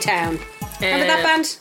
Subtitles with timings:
[0.00, 0.38] Town.
[0.80, 1.56] Remember that Uh, band?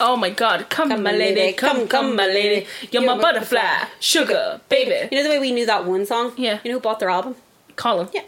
[0.00, 2.66] Oh my god, come, Come, my lady, come, come, my lady.
[2.90, 5.08] You're, my butterfly, sugar, baby.
[5.10, 6.32] You know the way we knew that one song?
[6.36, 6.58] Yeah.
[6.64, 7.36] You know who bought their album?
[7.76, 8.08] Colin.
[8.12, 8.22] Yeah.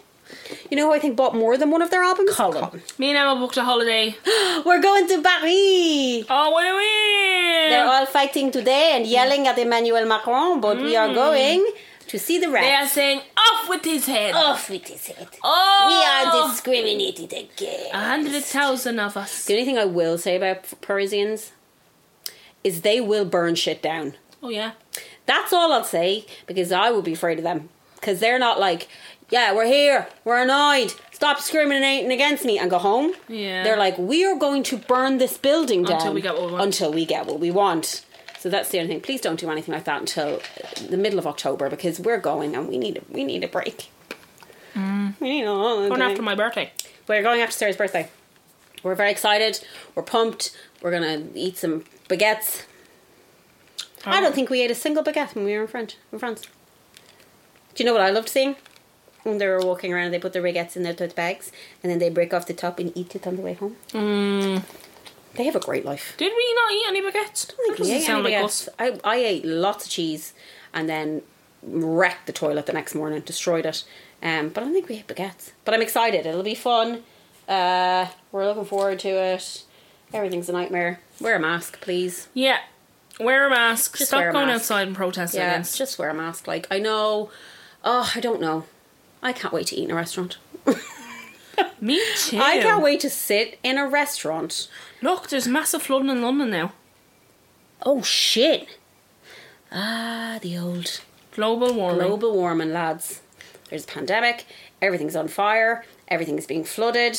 [0.71, 2.31] You know who I think bought more than one of their albums?
[2.35, 2.83] Colin.
[2.99, 4.17] Me and Emma booked a holiday.
[4.65, 6.27] We're going to Paris.
[6.31, 7.71] Oh, what are we?
[7.71, 11.67] They're all fighting today and yelling at Emmanuel Macron, but we are going
[12.15, 12.61] to see the Mm.
[12.61, 14.35] They are saying, off with his head.
[14.35, 15.29] Off with his head.
[15.43, 17.91] Oh, We are discriminated again.
[17.93, 19.45] a hundred thousand of us.
[19.45, 21.51] The only thing I will say about Parisians
[22.63, 24.15] is they will burn shit down.
[24.43, 24.73] Oh yeah.
[25.27, 28.87] That's all I'll say because I would be afraid of them because they're not like,
[29.31, 33.13] yeah, we're here, we're annoyed, stop discriminating against me and go home.
[33.27, 33.65] Yeah.
[33.65, 36.53] They're like, we are going to burn this building down Until we get what we
[36.53, 36.65] want.
[36.65, 38.05] Until we get what we want.
[38.45, 39.01] So that's the only thing.
[39.01, 40.43] Please don't do anything like that until
[40.91, 43.89] the middle of October because we're going and we need a, we need a break.
[44.75, 45.15] Mm.
[45.19, 45.89] We need a holiday.
[45.89, 46.71] Going after my birthday.
[47.09, 48.11] We're going after Sarah's birthday.
[48.83, 49.67] We're very excited.
[49.95, 50.55] We're pumped.
[50.83, 52.67] We're gonna eat some baguettes.
[54.05, 55.97] I don't think we ate a single baguette when we were in France.
[56.13, 56.43] In France.
[57.75, 58.57] Do you know what I loved seeing?
[59.23, 61.51] When they were walking around, they put their baguettes in their tote bags,
[61.83, 63.77] and then they break off the top and eat it on the way home.
[63.93, 64.63] Mm.
[65.37, 66.15] They have a great life.
[66.17, 67.51] Did we not eat any baguettes?
[67.53, 68.69] I think we doesn't ate any like baguettes.
[68.79, 70.33] I, I ate lots of cheese,
[70.73, 71.23] and then
[71.63, 73.85] wrecked the toilet the next morning, destroyed it.
[74.23, 75.53] Um, but I don't think we ate baguettes.
[75.65, 76.25] But I'm excited.
[76.27, 77.03] It'll be fun.
[77.49, 79.65] Uh, we're looking forward to it.
[80.13, 81.01] Everything's a nightmare.
[81.21, 82.29] Wear a mask, please.
[82.33, 82.59] Yeah.
[83.21, 83.99] Wear a mask.
[83.99, 84.63] Just Stop a going mask.
[84.63, 85.77] outside and protesting Yeah, against.
[85.77, 86.47] just wear a mask.
[86.47, 87.31] Like I know.
[87.85, 88.65] Oh, I don't know.
[89.23, 90.39] I can't wait to eat in a restaurant.
[91.81, 92.39] Me too.
[92.39, 94.69] I can't wait to sit in a restaurant.
[95.03, 96.73] Look, there's massive flooding in London now.
[97.83, 98.79] Oh shit!
[99.73, 101.01] Ah, the old
[101.33, 101.99] Global warming.
[102.07, 103.21] global warming, lads.
[103.69, 104.47] There's a pandemic.
[104.81, 105.85] Everything's on fire.
[106.09, 107.19] Everything's being flooded.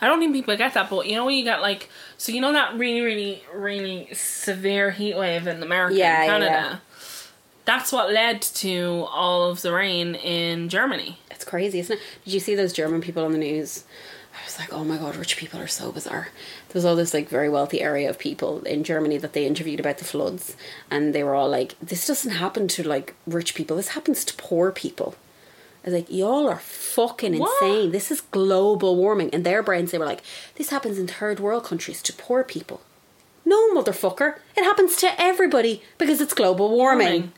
[0.00, 2.40] I don't think people get that, but you know when you get like, so you
[2.40, 6.82] know that really, really, really severe heat wave in America Yeah, and yeah, Canada.
[7.66, 11.18] That's what led to all of the rain in Germany.
[11.30, 12.02] It's crazy, isn't it?
[12.24, 13.84] Did you see those German people on the news?
[14.40, 16.28] I was like, oh my god, rich people are so bizarre.
[16.68, 19.80] There was all this like very wealthy area of people in Germany that they interviewed
[19.80, 20.56] about the floods,
[20.90, 23.76] and they were all like, this doesn't happen to like rich people.
[23.76, 25.14] This happens to poor people.
[25.84, 27.62] I was like, y'all are fucking What?
[27.62, 27.92] insane.
[27.92, 29.28] This is global warming.
[29.30, 30.22] In their brains, they were like,
[30.56, 32.80] this happens in third world countries to poor people.
[33.44, 34.36] No, motherfucker.
[34.56, 37.06] It happens to everybody because it's global warming.
[37.06, 37.32] Warming.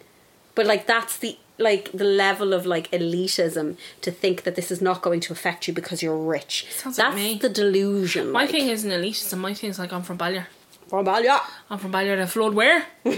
[0.58, 4.82] But like that's the like the level of like elitism to think that this is
[4.82, 6.66] not going to affect you because you're rich.
[6.68, 7.38] Sounds like that's me.
[7.38, 8.32] the delusion.
[8.32, 8.50] My like.
[8.50, 9.38] thing isn't elitism.
[9.38, 10.46] My thing is like I'm from Ballier.
[10.88, 11.38] From Ballia.
[11.70, 12.16] I'm from Ballier.
[12.16, 12.84] They flood where?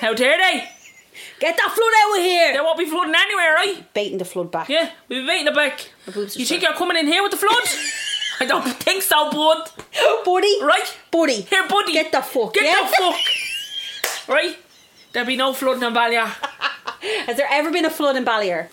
[0.00, 0.68] How dare they?
[1.40, 2.52] Get that flood out of here!
[2.52, 3.92] They won't be flooding anywhere, right?
[3.92, 4.68] Baiting the flood back.
[4.68, 5.90] Yeah, we've been waiting the back.
[6.06, 7.64] My boobs are You think you're coming in here with the flood?
[8.40, 9.68] I don't think so, bud.
[10.24, 10.62] Buddy.
[10.62, 10.96] Right?
[11.10, 11.40] Buddy.
[11.40, 11.92] Here, buddy.
[11.92, 12.54] Get the fuck.
[12.54, 12.88] Get yeah?
[12.88, 14.28] the fuck.
[14.28, 14.56] right?
[15.12, 16.47] There'll be no flooding in Ballier.
[17.26, 18.68] Has there ever been a flood in Ballier?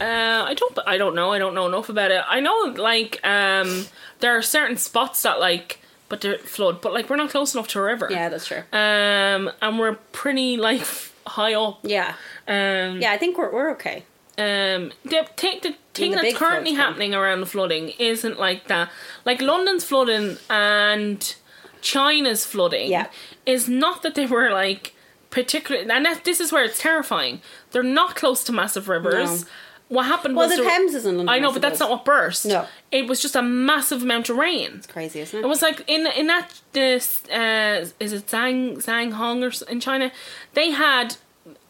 [0.00, 0.04] Uh,
[0.46, 0.78] I don't.
[0.86, 1.32] I don't know.
[1.32, 2.22] I don't know enough about it.
[2.28, 3.86] I know, like, um,
[4.20, 6.80] there are certain spots that like, but they're flood.
[6.80, 8.08] But like, we're not close enough to a river.
[8.10, 8.62] Yeah, that's true.
[8.72, 10.82] Um, and we're pretty like
[11.26, 11.80] high up.
[11.82, 12.14] Yeah.
[12.46, 14.04] Um, Yeah, I think we're we're okay.
[14.36, 18.88] Um, the, th- the thing the that's currently happening around the flooding isn't like that.
[19.24, 21.34] Like London's flooding and
[21.80, 22.88] China's flooding.
[22.88, 23.08] Yeah.
[23.46, 24.94] Is not that they were like
[25.30, 27.40] particularly, and that, this is where it's terrifying.
[27.72, 29.42] They're not close to massive rivers.
[29.42, 29.48] No.
[29.88, 31.88] What happened Well, was the there- Thames is in London, I know, but that's not
[31.88, 32.44] what burst.
[32.44, 32.66] No.
[32.92, 34.72] it was just a massive amount of rain.
[34.74, 35.42] It's crazy, isn't it?
[35.42, 39.80] It was like in in that this uh, is it Zhang Zhang Hong or in
[39.80, 40.12] China,
[40.52, 41.16] they had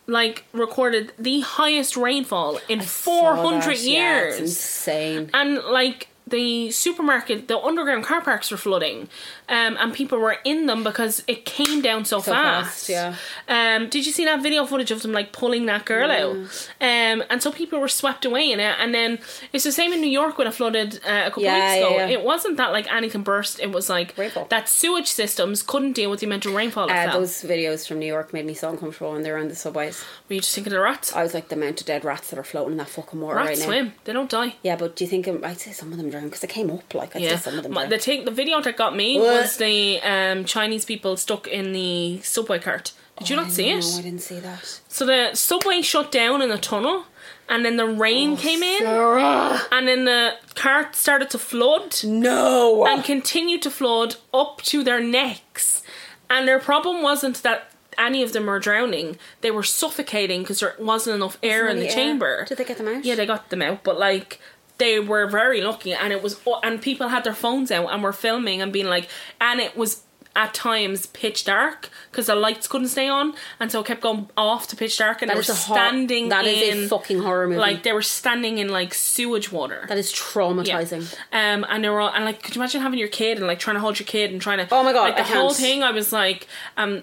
[0.09, 5.31] like recorded the highest rainfall in four hundred yeah, years, it's insane.
[5.33, 9.09] and like the supermarket, the underground car parks were flooding,
[9.49, 12.87] um, and people were in them because it came down so, So fast.
[12.87, 13.15] fast, yeah.
[13.49, 16.37] Um, did you see that video footage of them like pulling that girl out?
[16.81, 19.19] Um, and so people were swept away in it, and then
[19.53, 21.91] it's the same in New York when it flooded uh, a couple Yeah, weeks ago.
[21.97, 22.19] yeah, yeah.
[22.19, 23.61] It wasn't that like anything burst.
[23.61, 24.47] It was like Rainfall.
[24.51, 28.07] that sewage systems couldn't deal with the amount of rainfall Uh, those videos from New
[28.07, 30.05] York made me so uncomfortable when they were on the subways.
[30.29, 31.15] Were you just thinking of the rats?
[31.15, 33.37] I was like the amount of dead rats that are floating in that fucking water
[33.37, 33.65] Rats right now.
[33.65, 34.57] swim; they don't die.
[34.63, 36.71] Yeah, but do you think um, I'd say some of them drowned because they came
[36.71, 37.93] up like I'd Yeah, say some of them drowned.
[37.93, 39.19] the thing, the video that got me?
[39.43, 42.93] Was the um, Chinese people stuck in the subway cart.
[43.19, 43.85] Did you Oh, not I see know, it?
[43.85, 44.81] No, I didn't see that.
[44.89, 47.05] So the subway shut down in the tunnel,
[47.49, 49.61] and then the rain came in, Sarah.
[49.73, 52.87] and then the cart started to flood No.
[52.87, 55.83] and continued to flood up to their necks.
[56.31, 60.77] And their problem wasn't that any of them were drowning; they were suffocating because there
[60.79, 61.93] wasn't enough air in the air?
[61.95, 62.45] chamber.
[62.47, 63.05] Did they get them out?
[63.05, 64.39] Yeah, they got them out, but like
[64.79, 68.13] they were very lucky, and it was and people had their phones out and were
[68.13, 69.09] filming and being like,
[69.41, 70.03] and it was
[70.37, 74.29] at times pitch dark because the lights couldn't stay on, and so it kept going
[74.37, 76.29] off to pitch dark, and That they were a hor- standing.
[76.29, 77.59] that is in, a fucking horror movie.
[77.61, 79.85] Like they were standing in like sewage water.
[79.89, 80.19] that is Yeah.
[80.19, 81.13] traumatizing.
[81.33, 83.59] Um, and they were all, and like, could you imagine having your kid and like
[83.59, 84.69] trying to hold your kid and trying to?
[84.71, 85.57] Oh my God, Like the I whole can't.
[85.59, 86.47] thing, I was like,
[86.77, 87.03] um,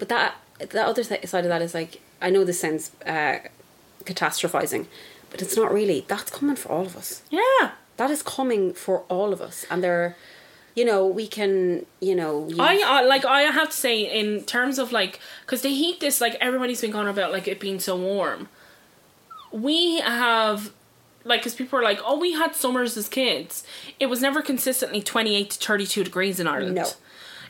[0.00, 3.36] But that the other side of that is like I know this sounds uh,
[4.04, 4.86] catastrophizing,
[5.30, 6.04] but it's not really.
[6.08, 7.22] That's coming for all of us.
[7.30, 7.72] yeah.
[7.96, 10.14] That is coming for all of us, and they're,
[10.76, 14.78] you know, we can, you know, I uh, like I have to say in terms
[14.78, 17.96] of like because the heat this like everybody's been going about like it being so
[17.96, 18.48] warm.
[19.50, 20.70] We have
[21.24, 23.64] like because people are like oh we had summers as kids.
[23.98, 26.76] It was never consistently twenty eight to thirty two degrees in Ireland.
[26.76, 26.86] No.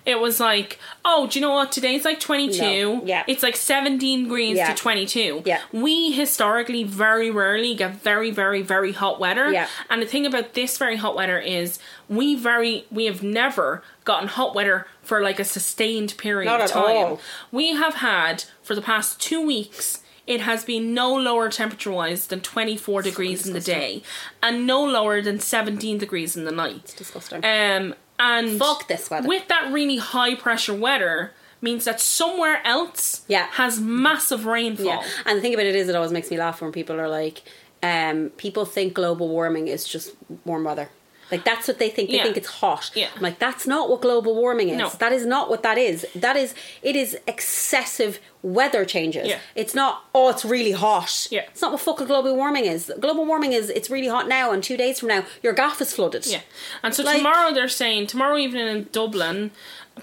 [0.06, 1.70] It was like, oh, do you know what?
[1.72, 2.60] Today's like 22.
[2.60, 3.04] No.
[3.04, 3.24] Yeah.
[3.26, 4.68] It's like 17 degrees Yeah.
[4.72, 5.42] to 22.
[5.44, 5.60] Yeah.
[5.72, 9.52] We historically very rarely get very, very, very hot weather.
[9.52, 9.68] Yeah.
[9.90, 11.78] And the thing about this very hot weather is
[12.08, 16.70] we very we have never gotten hot weather for like a sustained period of at
[16.70, 16.84] time.
[16.84, 17.20] all.
[17.52, 22.26] We have had for the past two weeks it has been no lower temperature wise
[22.26, 24.02] than 24 degrees in the day
[24.42, 26.80] and no lower than 17 degrees in the night.
[26.84, 27.42] It's disgusting.
[27.44, 29.28] Um and Fuck this weather.
[29.28, 33.46] with that really high pressure weather means that somewhere else Yeah.
[33.52, 34.86] has massive rainfall.
[34.86, 37.08] Yeah, and the thing about it is, it always makes me laugh when people are
[37.08, 37.42] like,
[37.82, 40.12] um, people think global warming is just
[40.44, 40.88] warm weather.
[41.30, 42.10] Like that's what they think.
[42.10, 42.22] They Yeah.
[42.24, 42.90] think it's hot.
[42.94, 43.08] Yeah.
[43.14, 44.78] I'm like that's not what global warming is.
[44.78, 44.88] No.
[44.88, 46.06] That is not what that is.
[46.14, 49.26] That is it is excessive weather changes.
[49.28, 49.38] Yeah.
[49.54, 51.28] It's not oh it's really hot.
[51.30, 51.42] Yeah.
[51.50, 52.92] It's not what fucking global warming is.
[53.00, 55.92] Global warming is it's really hot now and two days from now your gaff is
[55.92, 56.26] flooded.
[56.26, 56.40] Yeah.
[56.82, 59.50] And so Like- tomorrow they're saying tomorrow evening in Dublin,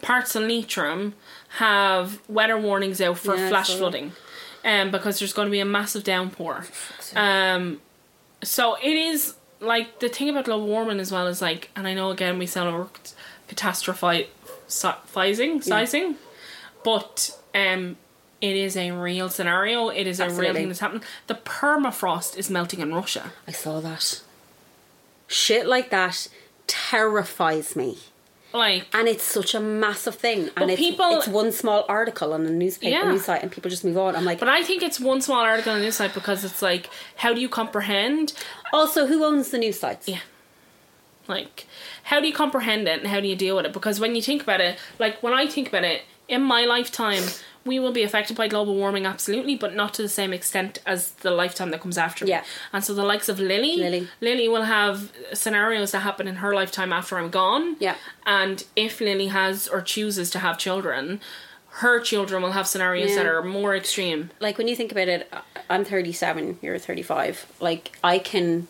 [0.01, 1.13] parts of Leitrim
[1.57, 4.11] have weather warnings out for Yeah, flash flooding.
[4.65, 6.65] Um, because there's going to be a massive downpour.
[7.15, 7.81] Um,
[8.43, 11.93] so it is like the thing about global warming as well is like, and I
[11.93, 16.15] know again we sound like we're catastrophizing, sizing,
[16.83, 17.97] but um,
[18.41, 19.89] it is a real scenario.
[19.89, 21.03] It is a real thing that's happening.
[21.27, 23.31] The permafrost is melting in Russia.
[23.47, 24.21] I saw that.
[25.27, 26.27] Shit like that
[26.67, 27.97] terrifies me.
[28.55, 32.45] Like and it's such a massive thing and it's, people- it's one small article on
[32.45, 33.11] a newspaper Yeah.
[33.11, 35.41] news site and people just move on i'm like But I think it's one small
[35.41, 38.33] article on a news site because it's like, how do you comprehend?
[38.73, 40.19] also who owns the news sites Yeah.
[41.27, 41.65] Like,
[42.03, 43.73] how do you comprehend it and how do you deal with it?
[43.73, 47.23] Because when you think about it, like when I think about it, in my lifetime,
[47.65, 51.11] we will be affected by global warming, absolutely, but not to the same extent as
[51.11, 52.31] the lifetime that comes after me.
[52.31, 52.43] Yeah.
[52.71, 54.07] And so the likes of Lily, Lily.
[54.21, 57.75] Lily will have scenarios that happen in her lifetime after I'm gone.
[57.79, 57.95] Yeah.
[58.25, 61.19] And if Lily has or chooses to have children,
[61.69, 64.29] her children will have scenarios that are more extreme.
[64.39, 65.29] like when you think about it
[65.69, 68.69] i'm 37 you're 35 like i can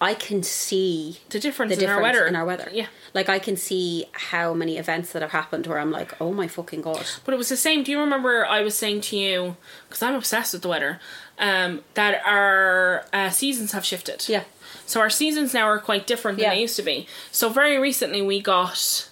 [0.00, 2.26] i can see The difference, the in our weather.
[2.26, 2.86] in our weather Yeah.
[3.14, 6.48] like i can see how many events that have happened where i'm like oh my
[6.48, 7.82] fucking god But it was the same.
[7.84, 9.56] Do you remember I was saying to you,
[9.88, 11.00] because I'm obsessed with the weather,
[11.38, 14.28] um, that our uh, seasons have shifted.
[14.28, 14.44] yeah
[14.86, 16.54] So our seasons now are quite different than Yeah.
[16.54, 17.06] they used to be.
[17.30, 19.08] So very recently we got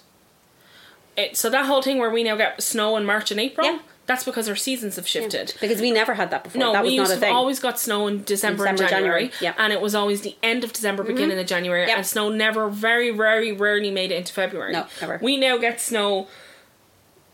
[1.15, 1.37] it.
[1.37, 3.67] So that whole thing where we now get snow in March and April.
[3.67, 3.79] Yeah.
[4.05, 5.53] That's because our seasons have shifted.
[5.61, 7.59] because we never had that before No, that we was used not a to always
[7.59, 9.53] got snow in December, and December, January, January, yeah.
[9.57, 11.13] and it was always the end of December, mm-hmm.
[11.13, 11.97] beginning of January, Yeah.
[11.97, 14.73] and snow never, very, very rarely made it into February.
[14.73, 15.19] No, never.
[15.21, 16.27] We now get snow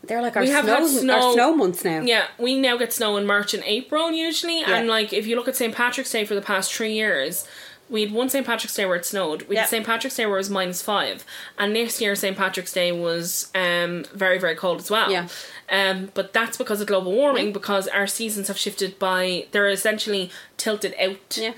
[0.02, 2.76] they're like our We have snow, had snow- our snow months now Yeah, we now
[2.76, 5.74] get snow in March and April usually, and like if you look at St.
[5.74, 7.46] Patrick's Day for the past three years,
[7.90, 8.46] we had one St.
[8.46, 9.42] Patrick's Day where it snowed.
[9.42, 9.62] We Yeah.
[9.62, 9.84] had St.
[9.84, 11.24] Patrick's Day where it was minus five,
[11.58, 12.36] and this year St.
[12.36, 15.10] Patrick's Day was um very very cold as well.
[15.10, 15.28] Yeah.
[15.70, 20.30] Um, but that's because of global warming because our seasons have shifted by they're essentially
[20.56, 21.36] tilted out.
[21.38, 21.52] Yeah.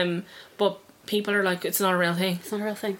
[0.00, 0.24] Um,
[0.58, 2.36] but people are like, it's not a real thing.
[2.42, 2.98] It's not a real thing.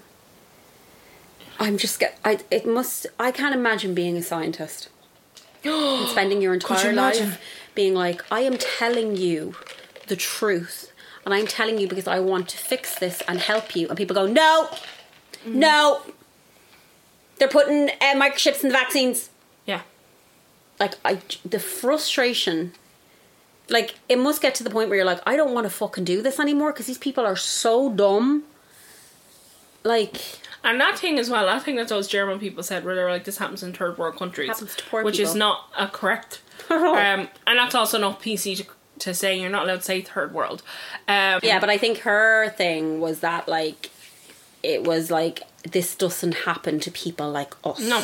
[1.59, 2.19] I'm just get.
[2.25, 3.07] I it must.
[3.19, 4.89] I can't imagine being a scientist
[5.65, 7.41] and spending your entire you life
[7.75, 9.55] being like, I am telling you
[10.07, 10.93] the truth,
[11.27, 14.15] and I'm telling you because I want to fix this and help you, and people
[14.15, 14.71] go, no,
[15.45, 15.59] Mm-hmm.
[15.61, 16.01] no.
[17.39, 19.29] They're putting uh, microchips in the vaccines.
[19.67, 19.83] Yeah.
[20.81, 22.73] Like I, the frustration.
[23.69, 26.05] Like it must get to the point where you're like, I don't want to fucking
[26.05, 28.45] do this anymore because these people are so dumb.
[29.85, 30.17] Like.
[30.65, 33.23] And that thing as well, that thing that those German people said, where they're like,
[33.25, 36.41] this happens in third world countries, Happens to poor which is not a correct.
[36.69, 38.67] Um, and that's also not PC to,
[39.01, 39.39] to say.
[39.39, 40.63] You're not allowed to say third world.
[41.09, 43.91] Um, Yeah, but I think her thing was that like
[44.63, 47.81] it was like this doesn't happen to people like us.
[47.81, 48.03] No.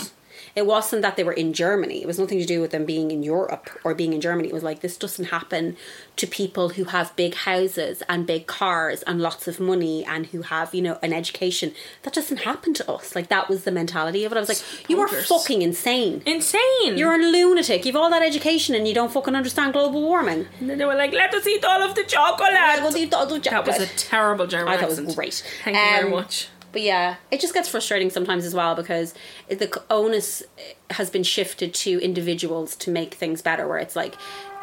[0.54, 2.02] It wasn't that they were in Germany.
[2.02, 4.48] It was nothing to do with them being in Europe or being in Germany.
[4.48, 5.76] It was like this doesn't happen
[6.16, 10.42] to people who have big houses and big cars and lots of money and who
[10.42, 11.72] have, you know, an education.
[12.02, 13.14] That doesn't happen to us.
[13.14, 14.36] Like that was the mentality of it.
[14.36, 16.22] I was like, you are fucking insane.
[16.26, 16.98] Insane.
[16.98, 17.84] You're a lunatic.
[17.86, 20.46] You've all that education and you don't fucking understand global warming.
[20.60, 22.52] and then they were like, let us eat all of the chocolate.
[22.52, 25.42] I will eat all the that was a terrible German I thought it was great.
[25.64, 26.48] Thank you very Um, much.
[26.72, 29.14] But yeah, it just gets frustrating sometimes as well because
[29.48, 30.42] the onus
[30.90, 33.68] has been shifted to individuals to make things better.
[33.68, 34.16] Where it's like,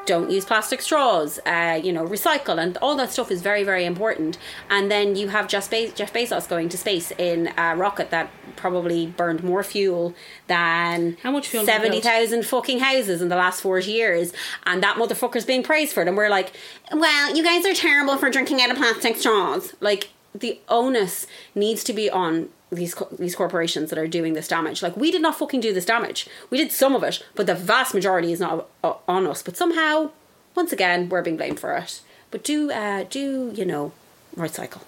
[0.05, 3.85] don't use plastic straws, uh, you know, recycle, and all that stuff is very, very
[3.85, 4.39] important.
[4.69, 8.31] And then you have Jeff, Be- Jeff Bezos going to space in a rocket that
[8.55, 10.15] probably burned more fuel
[10.47, 14.33] than How much fuel seventy thousand fucking houses in the last forty years,
[14.65, 16.07] and that motherfucker's being praised for it.
[16.07, 16.53] And we're like,
[16.91, 19.75] well, you guys are terrible for drinking out of plastic straws.
[19.79, 24.47] Like the onus needs to be on these co- these corporations that are doing this
[24.47, 24.81] damage.
[24.81, 26.27] Like we did not fucking do this damage.
[26.49, 29.41] We did some of it, but the vast majority is not uh, on us.
[29.41, 30.11] But somehow,
[30.55, 32.01] once again, we're being blamed for it.
[32.31, 33.91] But do uh, do you know
[34.35, 34.81] recycle,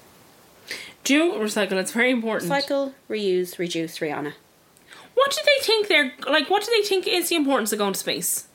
[1.04, 1.74] Do recycle.
[1.74, 2.52] It's very important.
[2.52, 4.34] recycle, reuse, reduce, Rihanna.
[5.14, 6.50] What do they think they're like?
[6.50, 8.48] What do they think is the importance of going to space?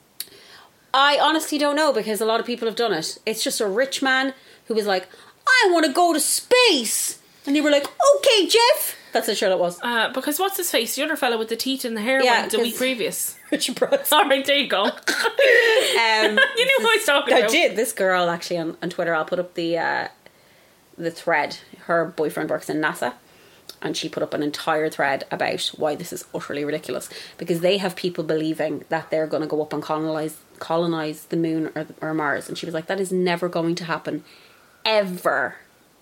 [0.95, 3.19] I honestly don't know because a lot of people have done it.
[3.27, 4.33] It's just a rich man
[4.67, 5.09] who was like,
[5.47, 7.19] I want to go to space.
[7.47, 7.87] And they were like,
[8.17, 8.97] okay, Jeff.
[9.13, 9.79] That's the show it was.
[9.83, 10.97] Uh, because what's his face?
[10.97, 13.37] The other fellow with the teeth and the hair Yeah, went the week previous.
[13.51, 14.19] Richard Branson.
[14.19, 14.85] All right, there you go.
[15.97, 17.51] Um, you knew who I was talking I about.
[17.51, 17.77] did.
[17.77, 20.09] This girl actually on, on Twitter, I'll put up the uh,
[20.99, 21.59] the thread.
[21.85, 23.15] Her boyfriend works in NASA,
[23.81, 27.79] and she put up an entire thread about why this is utterly ridiculous because they
[27.79, 31.87] have people believing that they're going to go up and colonize colonize the moon or,
[32.03, 34.25] or Mars, and she was like, that is never going to happen,
[34.87, 35.57] ever.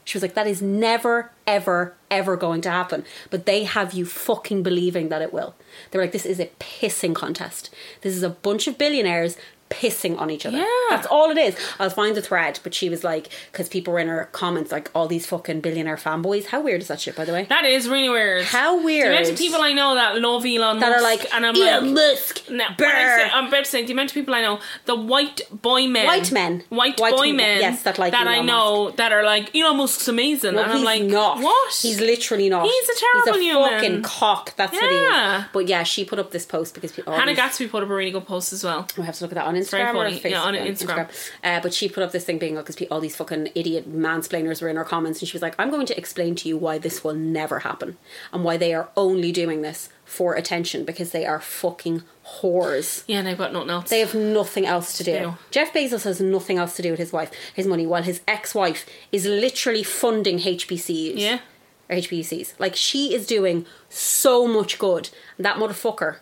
[0.05, 3.05] She was like, that is never, ever, ever going to happen.
[3.31, 5.55] But they have you fucking believing that it will.
[5.91, 7.75] They're like, this is a pissing contest.
[8.03, 9.37] This is a bunch of billionaires
[9.71, 10.59] pissing on each other.
[10.59, 10.65] Yeah.
[10.91, 11.57] That's all it is.
[11.79, 14.91] I'll find the thread, but she was like, because people were in her comments, like,
[14.95, 16.47] all these fucking billionaire fanboys.
[16.47, 17.45] How weird is that shit, by the way?
[17.49, 18.45] That is really weird.
[18.45, 19.09] How weird.
[19.09, 21.57] The amount of people I know that love Elon that Musk are like, and I'm
[21.57, 22.87] Elon like, Musk, no, I brr."
[23.19, 26.07] say, I'm about to say the amount of people I know, the white boy men,
[26.07, 26.63] White men.
[26.69, 30.07] white, White boy men, yes, that like I Elon know that are like Elon Musk's
[30.09, 31.39] amazing, Well, and I'm like, not.
[31.41, 31.73] what?
[31.75, 32.67] He's literally not.
[32.67, 33.71] He's a terrible He's a human.
[33.71, 34.55] fucking cock.
[34.57, 35.41] That's what he Yeah.
[35.41, 35.45] is.
[35.53, 37.13] But yeah, she put up this post because people.
[37.15, 38.87] Hannah Gadsby put up a really good post as well.
[38.97, 40.11] We have to look at that on Instagram or.
[40.11, 40.31] Facebook.
[40.31, 41.09] Yeah, on Instagram.
[41.43, 44.61] Uh, but she put up this thing being like, because all these fucking idiot mansplainers
[44.63, 46.79] were in her comments, and she was like, "I'm going to explain to you why
[46.79, 47.97] this will never happen,
[48.33, 52.03] and why they are only doing this for attention because they are fucking
[52.41, 53.91] whores." Yeah, and I've got nothing else.
[53.91, 55.19] They have nothing else to do.
[55.19, 55.35] do.
[55.51, 58.87] Jeff Bezos has nothing else to do with his wife, his money, while his ex-wife
[59.13, 61.15] is literally funding HBCUs.
[61.17, 61.41] yeah,
[61.89, 62.55] Or HBCs.
[62.59, 65.11] Like she is doing so much good.
[65.37, 66.19] And that motherfucker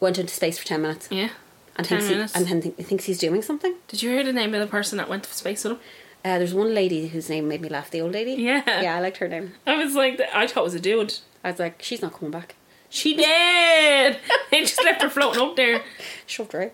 [0.00, 1.30] went into space for ten minutes yeah.
[1.76, 3.74] And 10 thinks he, and then think, thinks he's doing something.
[3.88, 5.78] Did you hear the name of the person that went to space with him?
[6.24, 7.90] Uh, there's one lady whose name made me laugh.
[7.90, 8.32] The old lady.
[8.42, 8.62] Yeah.
[8.82, 9.52] Yeah, I liked her name.
[9.66, 11.18] I was like, I thought it was a dude.
[11.42, 12.54] I was like, she's not coming back.
[12.88, 14.18] She did.
[14.50, 15.82] they just left her floating up there.
[16.26, 16.72] Shoved her out.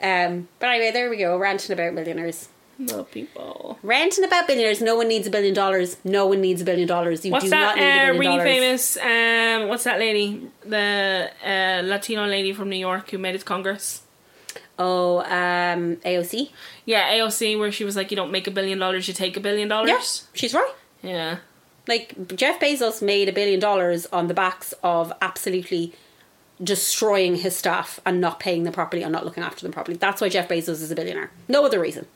[0.00, 1.36] Um, but anyway, there we go.
[1.38, 2.48] Ranting about millionaires.
[2.78, 3.78] No people.
[3.82, 4.80] Ranting about billionaires.
[4.80, 5.96] No one needs a billion dollars.
[6.04, 7.24] No one needs a billion dollars.
[7.24, 8.96] You What's do that not need a uh, billion really dollars.
[8.98, 9.62] famous?
[9.62, 10.50] Um, what's that lady?
[10.64, 14.02] The uh, Latino lady from New York who made it to Congress.
[14.78, 16.50] Oh, um, AOC.
[16.86, 19.40] Yeah, AOC, where she was like, "You don't make a billion dollars, you take a
[19.40, 20.72] billion dollars." Yes, she's right.
[21.02, 21.38] Yeah.
[21.86, 25.92] Like Jeff Bezos made a billion dollars on the backs of absolutely
[26.62, 29.96] destroying his staff and not paying them properly and not looking after them properly.
[29.96, 31.30] That's why Jeff Bezos is a billionaire.
[31.48, 32.06] No other reason.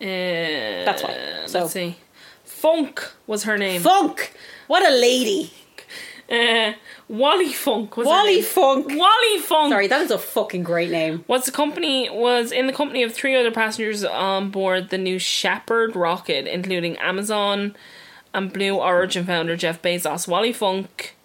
[0.00, 1.42] Uh, That's why.
[1.46, 1.96] So- let's see.
[2.44, 3.80] Funk was her name.
[3.80, 4.34] Funk.
[4.66, 5.52] What a lady.
[6.30, 6.74] Uh,
[7.08, 8.40] Wally Funk was Wally.
[8.40, 8.86] Funk.
[8.88, 9.72] Wally Funk.
[9.72, 11.24] Sorry, that is a fucking great name.
[11.26, 15.18] Was the company was in the company of three other passengers on board the new
[15.18, 17.74] Shepard rocket, including Amazon
[18.32, 20.28] and Blue Origin founder Jeff Bezos.
[20.28, 21.16] Wally Funk.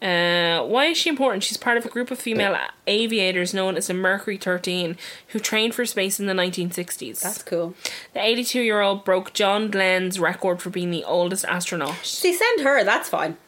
[0.00, 1.42] Uh, why is she important?
[1.42, 2.56] She's part of a group of female
[2.86, 7.20] aviators known as the Mercury 13 who trained for space in the 1960s.
[7.22, 7.74] That's cool.
[8.12, 11.94] the 82 year old broke John Glenn's record for being the oldest astronaut.
[12.02, 12.84] See, send her.
[12.84, 13.38] That's fine.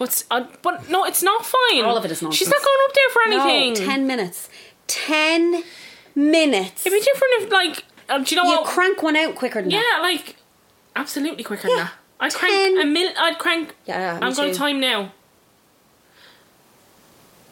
[0.00, 1.84] But, uh, but no, it's not fine.
[1.84, 2.32] All of it is not.
[2.34, 3.74] She's not going up there for anything.
[3.74, 4.48] No, ten minutes.
[4.88, 5.62] Ten
[6.16, 6.86] minutes.
[6.86, 8.66] It'd be different if, like, uh, do you know you what?
[8.66, 10.00] crank one out quicker than Yeah, that.
[10.02, 10.36] like
[10.96, 11.92] absolutely quicker Yeah, than that.
[12.18, 13.12] I'd crank a mil.
[13.18, 13.74] I'd crank.
[13.86, 15.12] Yeah, I'm going to time now.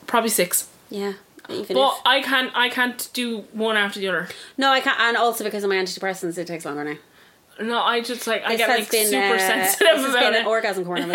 [0.07, 1.13] Probably six, Yeah.
[1.51, 2.51] Even but if- I can't.
[2.55, 4.29] I can't do one after the other.
[4.57, 4.99] no, I can't.
[5.01, 6.97] And also because of my antidepressants, it takes longer now.
[7.61, 10.21] No, I just like I This get has like super uh, sensitive this has about
[10.23, 10.41] been it.
[10.41, 11.03] an orgasm corner.
[11.05, 11.11] um,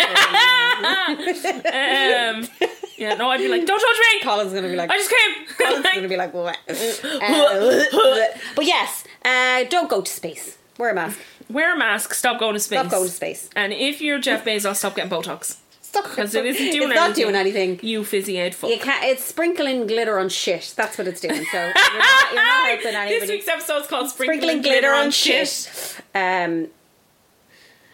[2.96, 4.20] Yeah, no, I'd be like, don't touch me.
[4.22, 5.46] Colin's gonna be like, I just came.
[5.66, 6.56] Colin's gonna be like, what?
[6.68, 10.58] Uh, but yes, uh, don't go to space.
[10.78, 11.18] Wear a mask.
[11.50, 12.14] Wear a mask.
[12.14, 12.78] Stop going to space.
[12.80, 13.50] Stop going to space.
[13.54, 15.56] And if you're Jeff Bezos, stop getting Botox.
[15.94, 17.22] Stop Because it isn't doing it's not anything.
[17.24, 17.80] doing anything.
[17.82, 18.70] You fizzy head fuck.
[18.70, 19.04] You can't.
[19.04, 20.74] It's sprinkling glitter on shit.
[20.76, 21.44] That's what it's doing.
[21.52, 23.32] So you're not, you're not helping this anybody.
[23.32, 26.00] week's episode is called Sprinkling, Sprinkling glitter on shit.
[26.14, 26.68] Um,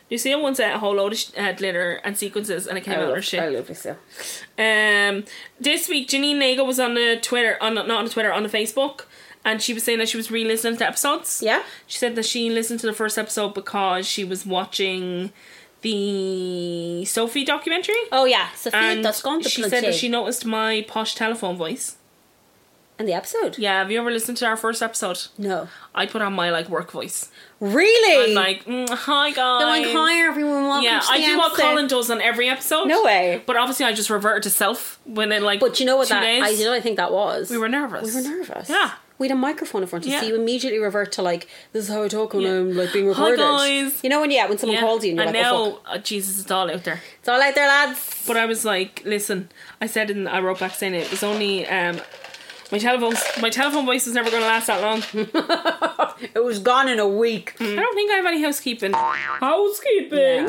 [0.09, 2.83] You see, I once a whole load of sh- uh, glitter and sequences, and it
[2.85, 3.41] came I out love, of shit.
[3.41, 3.81] I love this.
[3.83, 3.97] So.
[4.59, 5.25] Um,
[5.61, 8.49] this week, Janine Nago was on the Twitter, on not on the Twitter, on the
[8.49, 9.03] Facebook,
[9.45, 11.41] and she was saying that she was re-listening to episodes.
[11.45, 11.63] Yeah.
[11.87, 15.33] She said that she listened to the first episode because she was watching
[15.83, 17.95] the Sophie documentary.
[18.13, 21.97] Oh yeah, Sophie And gone she said that she noticed my posh telephone voice.
[22.99, 23.57] in the episode.
[23.59, 25.23] Yeah, have you ever listened to our first episode?
[25.39, 25.69] No.
[25.95, 27.31] I put on my like work voice.
[27.59, 28.31] Really?
[28.31, 29.61] I'm like, mm, hi guys.
[29.61, 30.65] They're like, hi everyone.
[30.65, 32.87] Welcome Yeah, to the I do what episode." Colin does on every episode.
[32.87, 33.43] No way.
[33.47, 35.61] But obviously, I just reverted to self when it like.
[35.61, 36.21] But you know what that?
[36.21, 37.51] days, I you know what I think that was.
[37.51, 38.15] We were nervous.
[38.15, 38.69] We were nervous.
[38.69, 38.93] Yeah.
[39.21, 40.21] We had a microphone in front of us, Yeah.
[40.23, 42.53] so you immediately revert to like, this is how I talk when Yeah.
[42.53, 43.39] I'm like being Hi, recorded.
[43.39, 44.01] guys.
[44.03, 44.81] You know when yeah, when someone Yeah.
[44.81, 45.83] calls you and you're and like, now, oh fuck.
[45.95, 47.03] uh, Jesus, it's all out there.
[47.19, 48.25] It's all out there, lads.
[48.27, 51.67] But I was like, listen, I said, and I wrote back saying it was only
[51.67, 52.01] um,
[52.73, 53.15] my telephone.
[53.43, 55.03] My telephone voice is never going to last that long.
[56.35, 57.55] It was gone in a week.
[57.61, 58.93] I don't think I have any housekeeping.
[58.95, 60.49] Housekeeping.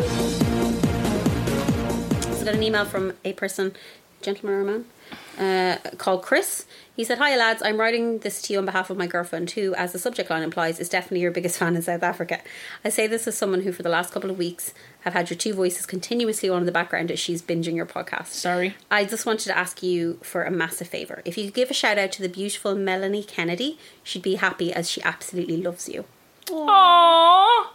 [2.22, 3.76] So I got an email from a person,
[4.22, 4.86] gentleman or man,
[5.38, 6.66] uh, called Chris.
[6.96, 9.74] He said, Hi lads, I'm writing this to you on behalf of my girlfriend, who,
[9.76, 12.42] as the subject line implies, is definitely your biggest fan in South Africa.
[12.84, 15.38] I say this as someone who, for the last couple of weeks, have had your
[15.38, 18.28] two voices continuously on in the background as she's binging your podcast.
[18.28, 18.76] Sorry.
[18.92, 21.22] I just wanted to ask you for a massive favour.
[21.26, 24.74] If you could give a shout out to the beautiful Melanie Kennedy, she'd be happy
[24.74, 26.06] as she absolutely loves you.
[26.48, 27.68] Aww.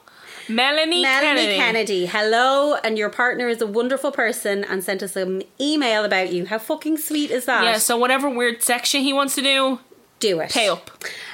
[0.49, 1.57] Melanie, Melanie Kennedy.
[1.57, 2.07] Kennedy.
[2.07, 6.47] hello, and your partner is a wonderful person and sent us an email about you.
[6.47, 7.65] How fucking sweet is that?
[7.65, 9.81] Yeah, so whatever weird section he wants to do,
[10.21, 10.51] do it.
[10.51, 10.91] pay up.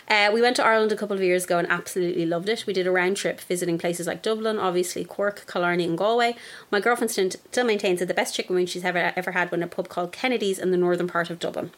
[0.08, 2.66] Uh, we went to Ireland a couple of years ago and absolutely loved it.
[2.66, 6.34] We did a round trip visiting places like Dublin, obviously Cork, Killarney, and Galway.
[6.70, 9.62] My girlfriend still, maintains that the best chicken wing she's ever ever had was in
[9.62, 11.70] a pub called Kennedy's in the northern part of Dublin.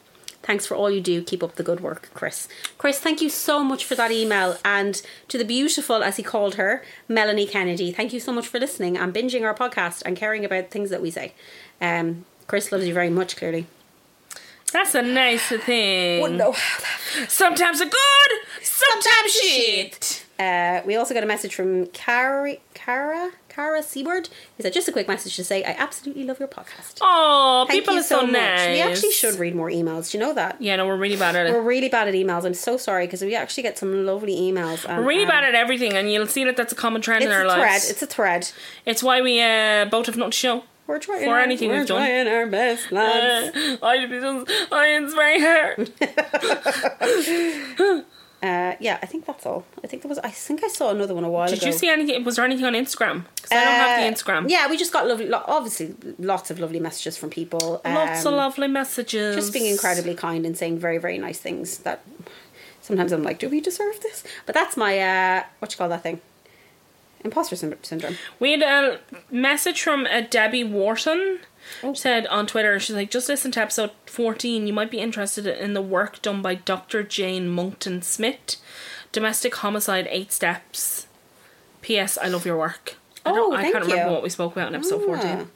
[0.44, 1.22] Thanks for all you do.
[1.22, 2.48] Keep up the good work, Chris.
[2.76, 4.58] Chris, thank you so much for that email.
[4.62, 8.60] And to the beautiful, as he called her, Melanie Kennedy, thank you so much for
[8.60, 11.32] listening and binging our podcast and caring about things that we say.
[11.80, 13.66] Um, Chris loves you very much, clearly.
[14.70, 16.36] That's a nice thing.
[16.36, 16.54] no.
[17.28, 18.30] Sometimes a good,
[18.60, 20.23] sometimes shit.
[20.38, 24.28] Uh, we also got a message from Cara, Cara, Cara Seaward.
[24.56, 26.98] He said, just a quick message to say, I absolutely love your podcast.
[27.00, 28.32] Oh, people are so, so much.
[28.32, 28.68] nice.
[28.68, 30.10] We actually should read more emails.
[30.10, 30.60] Do you know that?
[30.60, 31.52] Yeah, no, we're really bad at it.
[31.52, 32.44] We're really bad at emails.
[32.44, 34.84] I'm so sorry because we actually get some lovely emails.
[34.88, 37.22] And, We're really um, bad at everything, and you'll see that that's a common trend
[37.22, 37.58] It's in our a thread.
[37.60, 37.90] lives.
[37.90, 38.50] It's a thread.
[38.86, 40.64] It's why we uh, both have not to show.
[40.86, 41.24] We're trying.
[41.24, 41.96] For anything we're we've done.
[41.96, 43.56] trying our best, lads.
[43.56, 44.06] Uh, I,
[44.70, 45.40] I, it's very
[48.00, 48.04] hard.
[48.44, 49.64] Uh, yeah, I think that's all.
[49.82, 50.18] I think there was.
[50.18, 51.64] I think I saw another one a while Did ago.
[51.66, 52.24] Did you see anything?
[52.24, 53.24] Was there anything on Instagram?
[53.36, 54.50] Because I don't have the Uh, Instagram.
[54.50, 55.26] Yeah, we just got lovely.
[55.34, 57.80] Lo- obviously, lots of lovely messages from people.
[57.84, 59.34] Lots um, of lovely messages.
[59.36, 62.04] just being incredibly kind and saying very very nice things that
[62.80, 66.02] sometimes i'm like do we deserve this but that's my uh what you call that
[66.02, 66.20] thing
[67.24, 71.40] imposter syndrome We had a message from a Debbie Wharton.
[71.82, 71.92] Oh.
[71.94, 74.66] Said on Twitter, she's like, just listen to episode 14.
[74.66, 77.02] You might be interested in the work done by Dr.
[77.02, 78.56] Jane Monckton Smith.
[79.12, 81.06] Domestic homicide, eight steps.
[81.82, 82.16] P.S.
[82.18, 82.96] I love your work.
[83.26, 85.06] I, Oh, don't, I thank can't remember what we spoke about in episode Ah.
[85.06, 85.48] 14.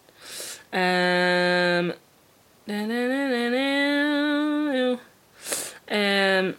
[0.72, 1.92] Um,
[2.66, 4.92] na, na, na, na, na.
[5.90, 6.54] um,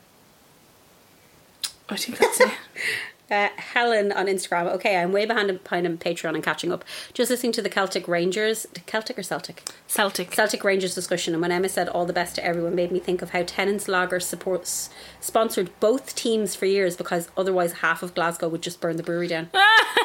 [1.89, 2.51] I think that's it.
[3.31, 4.73] Uh, Helen on Instagram.
[4.73, 6.83] Okay, I'm way behind behind on Patreon and catching up.
[7.13, 10.31] Just listening to the Celtic Rangers, Celtic or Celtic, Celtic.
[10.31, 13.21] Celtic Rangers discussion, and when Emma said all the best to everyone, made me think
[13.21, 14.89] of how Tennent's Lager supports
[15.19, 19.27] sponsored both teams for years because otherwise half of Glasgow would just burn the brewery
[19.27, 19.49] down.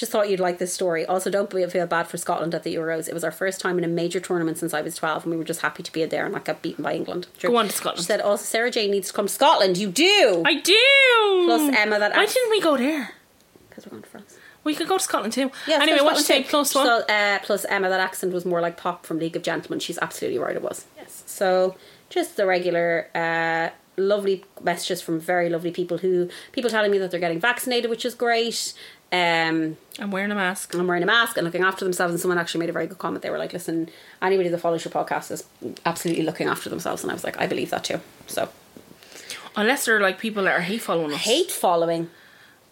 [0.00, 1.04] Just thought you'd like this story.
[1.04, 3.06] Also, don't feel bad for Scotland at the Euros.
[3.06, 5.36] It was our first time in a major tournament since I was 12, and we
[5.36, 7.26] were just happy to be there and not get beaten by England.
[7.38, 7.98] Go on to Scotland.
[7.98, 9.76] She said, also, Sarah Jane needs to come to Scotland.
[9.76, 10.42] You do!
[10.46, 11.44] I do.
[11.44, 13.12] Plus Emma, that Why didn't we go there?
[13.68, 14.38] Because we're going to France.
[14.64, 15.50] We could go to Scotland too.
[15.66, 16.44] Yeah, anyway, so what you say?
[16.44, 16.86] Plus one.
[16.86, 19.80] So, uh, plus Emma, that accent was more like pop from League of Gentlemen.
[19.80, 20.86] She's absolutely right, it was.
[20.96, 21.24] Yes.
[21.26, 21.76] So,
[22.08, 27.10] just the regular, uh, lovely messages from very lovely people who, people telling me that
[27.10, 28.72] they're getting vaccinated, which is great.
[29.12, 30.72] Um, I'm wearing a mask.
[30.74, 32.12] and wearing a mask and looking after themselves.
[32.12, 33.22] And someone actually made a very good comment.
[33.22, 33.90] They were like, listen,
[34.22, 35.44] anybody that follows your podcast is
[35.84, 37.02] absolutely looking after themselves.
[37.02, 38.00] And I was like, I believe that too.
[38.26, 38.48] So,
[39.56, 41.22] Unless they're like people that are hate following us.
[41.22, 42.08] hate following.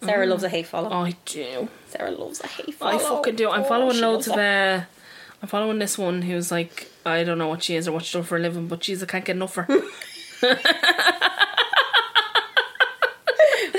[0.01, 0.89] Sarah loves a hate follow.
[0.89, 1.67] I do.
[1.89, 2.95] Sarah loves a hate follow.
[2.95, 3.49] I fucking do.
[3.49, 4.81] I'm following loads of uh
[5.41, 8.17] I'm following this one who's like, I don't know what she is or what she
[8.17, 9.81] does for a living, but she's I can't get enough of her.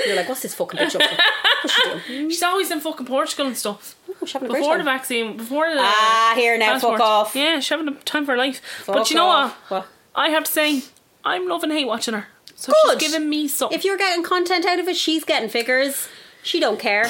[0.05, 1.01] You're like, what's this fucking bitch up
[1.67, 3.95] she she's always in fucking Portugal and stuff.
[4.09, 7.35] Oh, she's having a Before the vaccine, before the Ah, here now, fuck off.
[7.35, 8.61] Yeah, she's having a time for her life.
[8.87, 9.51] but you know what?
[9.69, 9.87] What?
[10.15, 10.83] I have to say,
[11.23, 12.27] I'm loving hate watching her.
[12.55, 13.01] So Good.
[13.01, 13.77] she's giving me something.
[13.77, 16.07] If you're getting content out of it, she's getting figures.
[16.43, 17.09] She don't care.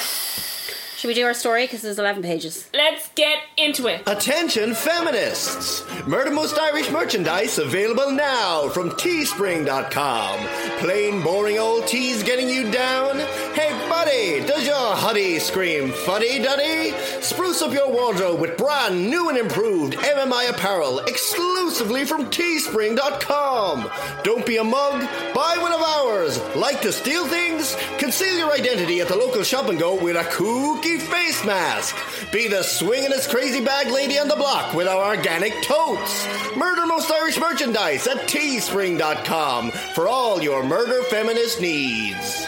[1.01, 1.63] Should we do our story?
[1.63, 2.69] Because there's 11 pages.
[2.75, 4.03] Let's get into it.
[4.05, 5.83] Attention feminists!
[6.05, 10.39] Murder Most Irish merchandise available now from teespring.com.
[10.77, 13.17] Plain boring old teas getting you down?
[13.55, 16.91] Hey buddy, does your huddy scream fuddy duddy?
[17.19, 23.89] Spruce up your wardrobe with brand new and improved MMI apparel exclusively from teespring.com.
[24.23, 25.01] Don't be a mug,
[25.33, 26.39] buy one of ours.
[26.55, 27.75] Like to steal things?
[27.97, 31.95] Conceal your identity at the local shop and go with a kooky face mask.
[32.31, 36.27] Be the swingin'est crazy bag lady on the block with our organic totes.
[36.55, 42.47] Murder Most Irish merchandise at teespring.com for all your murder feminist needs.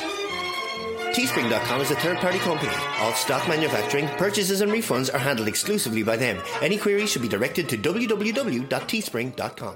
[1.13, 2.73] Teespring.com is a third party company.
[2.99, 6.41] All stock manufacturing, purchases, and refunds are handled exclusively by them.
[6.62, 9.75] Any queries should be directed to www.teespring.com.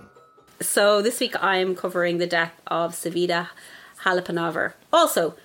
[0.59, 3.49] So this week I'm covering the death of Savita
[4.03, 4.73] Halapanova.
[4.91, 5.35] Also,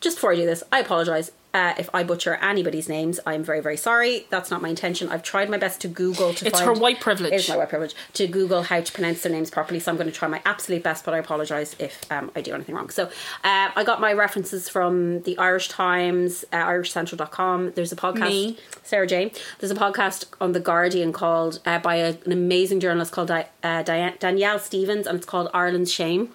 [0.00, 3.20] just before I do this, I apologise uh, if I butcher anybody's names.
[3.24, 4.26] I'm very, very sorry.
[4.28, 5.08] That's not my intention.
[5.08, 6.66] I've tried my best to Google to It's find...
[6.66, 7.32] her white privilege.
[7.32, 7.94] It's my white privilege.
[8.14, 9.78] To Google how to pronounce their names properly.
[9.78, 12.52] So I'm going to try my absolute best, but I apologise if um, I do
[12.54, 12.90] anything wrong.
[12.90, 13.04] So
[13.44, 17.72] uh, I got my references from the Irish Times, uh, irishcentral.com.
[17.74, 18.28] There's a podcast...
[18.28, 18.58] Me.
[18.82, 19.30] Sarah Jane.
[19.60, 23.48] There's a podcast on The Guardian called uh, by a, an amazing journalist called Di-
[23.62, 26.34] uh, Diane, Danielle Stevens, and it's called Ireland's Shame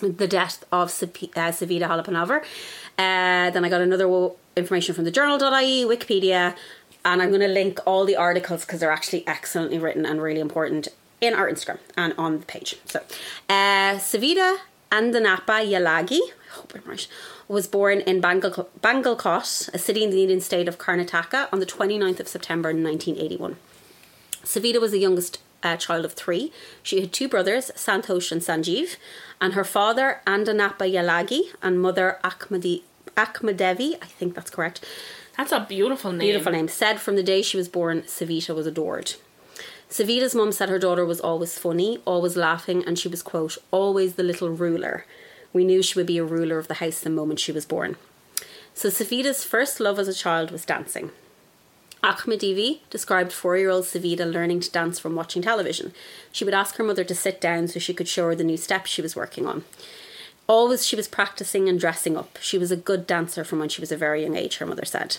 [0.00, 2.42] the death of uh, Savita Halapanova.
[2.98, 6.54] Uh, then I got another information from the journal.ie, Wikipedia,
[7.04, 10.40] and I'm going to link all the articles because they're actually excellently written and really
[10.40, 10.88] important
[11.20, 12.76] in our Instagram and on the page.
[12.86, 13.00] So,
[13.48, 14.58] uh, Savita
[14.90, 17.06] Andanappa Yalagi, I hope I'm right,
[17.48, 21.66] was born in Bangal- Bangalkot, a city in the Indian state of Karnataka, on the
[21.66, 23.56] 29th of September 1981.
[24.44, 26.52] Savita was the youngest uh, child of three.
[26.82, 28.96] She had two brothers, Santosh and Sanjeev,
[29.40, 32.82] and her father, Andanappa Yalagi, and mother, Akmadi,
[33.16, 34.84] Akmadevi, I think that's correct,
[35.36, 36.20] That's a beautiful name.
[36.20, 39.14] beautiful name, said from the day she was born, Savita was adored.
[39.88, 44.14] Savita's mum said her daughter was always funny, always laughing, and she was, quote, always
[44.14, 45.04] the little ruler.
[45.52, 47.96] We knew she would be a ruler of the house the moment she was born.
[48.72, 51.10] So Savita's first love as a child was dancing.
[52.02, 55.92] Ahmadivi described four year old Savita learning to dance from watching television.
[56.32, 58.56] She would ask her mother to sit down so she could show her the new
[58.56, 59.64] steps she was working on.
[60.46, 62.38] Always she was practicing and dressing up.
[62.40, 64.84] She was a good dancer from when she was a very young age, her mother
[64.84, 65.18] said.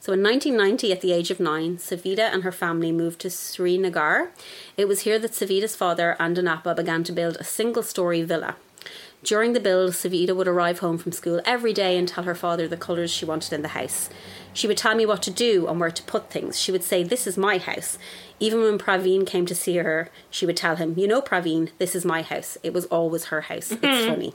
[0.00, 4.30] So in 1990, at the age of nine, Savita and her family moved to Srinagar.
[4.76, 8.56] It was here that Savita's father, Andanappa, began to build a single story villa.
[9.22, 12.68] During the build, Savita would arrive home from school every day and tell her father
[12.68, 14.10] the colours she wanted in the house.
[14.54, 16.58] She would tell me what to do and where to put things.
[16.58, 17.98] She would say, This is my house.
[18.40, 21.94] Even when Praveen came to see her, she would tell him, You know, Praveen, this
[21.94, 22.56] is my house.
[22.62, 23.72] It was always her house.
[23.72, 24.08] It's mm-hmm.
[24.08, 24.34] funny.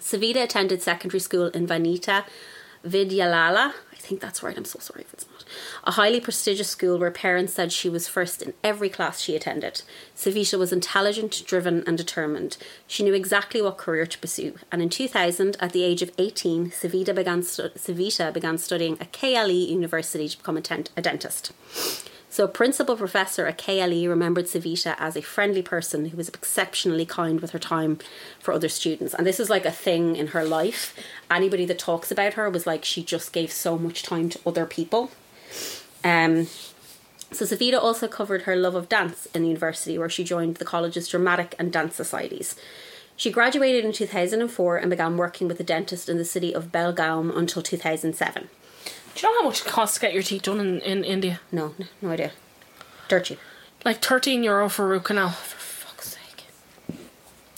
[0.00, 2.24] Savita attended secondary school in Vanita
[2.84, 3.74] Vidyalala.
[3.92, 4.56] I think that's right.
[4.56, 5.29] I'm so sorry if it's not.
[5.84, 9.82] A highly prestigious school where parents said she was first in every class she attended.
[10.16, 12.56] Savita was intelligent, driven, and determined.
[12.86, 14.54] She knew exactly what career to pursue.
[14.70, 19.48] And in 2000, at the age of 18, Savita began, stu- began studying at KLE
[19.48, 21.52] University to become a, tent- a dentist.
[22.32, 27.40] So, principal professor at KLE remembered Savita as a friendly person who was exceptionally kind
[27.40, 27.98] with her time
[28.38, 29.14] for other students.
[29.14, 30.94] And this is like a thing in her life.
[31.28, 34.64] Anybody that talks about her was like she just gave so much time to other
[34.64, 35.10] people.
[36.04, 36.46] Um,
[37.32, 40.64] so, Savita also covered her love of dance in the university, where she joined the
[40.64, 42.56] college's dramatic and dance societies.
[43.16, 47.36] She graduated in 2004 and began working with a dentist in the city of Belgaum
[47.36, 48.48] until 2007.
[49.14, 51.40] Do you know how much it costs to get your teeth done in, in India?
[51.52, 52.32] No, no, no idea.
[53.08, 53.38] Dirt cheap.
[53.84, 55.30] Like 13 euro for a root canal.
[55.30, 56.46] For fuck's sake.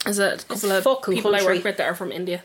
[0.04, 2.42] There's a couple of fucking people I work with that are from India.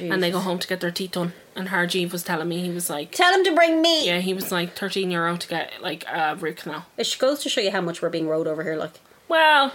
[0.00, 1.32] And they go home to get their teeth done.
[1.54, 4.06] And Harjeev was telling me, he was like, Tell him to bring me.
[4.06, 6.86] yeah, he was like 13 euro to get like a root canal.
[6.96, 8.76] It goes to show you how much we're being rode over here.
[8.76, 9.72] Like Well,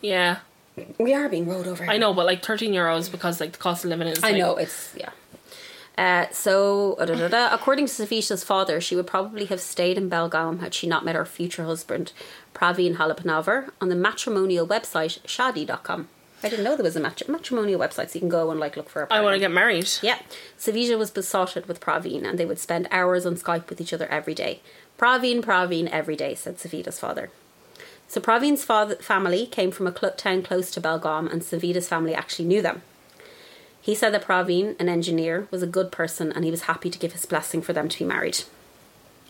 [0.00, 0.38] yeah,
[0.98, 1.84] we are being rode over.
[1.84, 1.92] Here.
[1.92, 4.22] I know, but like 13 euros because like the cost of living is.
[4.22, 5.10] I like- know it's yeah.
[5.96, 7.54] Uh, so, uh, da, da, da.
[7.54, 11.14] according to Savita's father, she would probably have stayed in Belgaum had she not met
[11.14, 12.12] her future husband,
[12.52, 16.08] Praveen Halapanavar, on the matrimonial website shaadi.com.
[16.44, 18.76] I didn't know there was a match- matrimonial website, so you can go and like
[18.76, 19.88] look for a I want to get married.
[20.02, 20.18] Yeah.
[20.58, 24.06] Savita was besotted with Praveen and they would spend hours on Skype with each other
[24.08, 24.60] every day.
[24.98, 27.30] Praveen, Praveen, every day, said Savita's father.
[28.08, 32.14] So Praveen's father, family came from a cl- town close to Belgaum and Savita's family
[32.14, 32.82] actually knew them.
[33.80, 36.98] He said that Praveen, an engineer, was a good person and he was happy to
[36.98, 38.42] give his blessing for them to be married.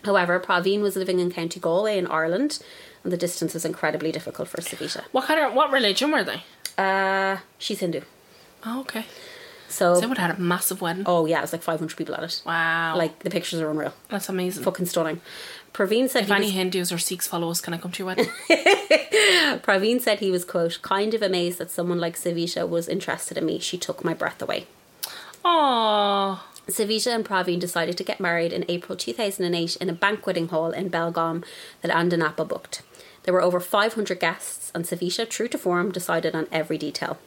[0.04, 2.58] However, Praveen was living in County Galway in Ireland
[3.02, 5.02] and the distance was incredibly difficult for Savita.
[5.12, 6.42] What kind of what religion were they?
[6.78, 8.00] Uh, she's Hindu.
[8.66, 9.04] Oh, okay.
[9.68, 11.04] So, So they would have had a massive wedding.
[11.06, 12.42] oh yeah, it was like 500 people at it.
[12.46, 12.96] Wow.
[12.96, 13.92] Like, the pictures are unreal.
[14.08, 14.62] that's amazing.
[14.62, 15.20] fucking stunning.
[15.72, 18.06] Praveen said if any was, Hindus or Sikhs follow us, can I come to your
[18.06, 18.26] wedding?
[19.62, 23.44] Praveen said he was quote kind of amazed that someone like Savita was interested in
[23.46, 23.58] me.
[23.58, 24.66] She took my breath away.
[25.44, 30.70] Oh, Savita and Praveen decided to get married in April 2008 in a banqueting hall
[30.70, 31.44] in Belgaum
[31.82, 32.82] that Andanappa booked.
[33.24, 37.18] There were over 500 guests, and Savita, true to form, decided on every detail.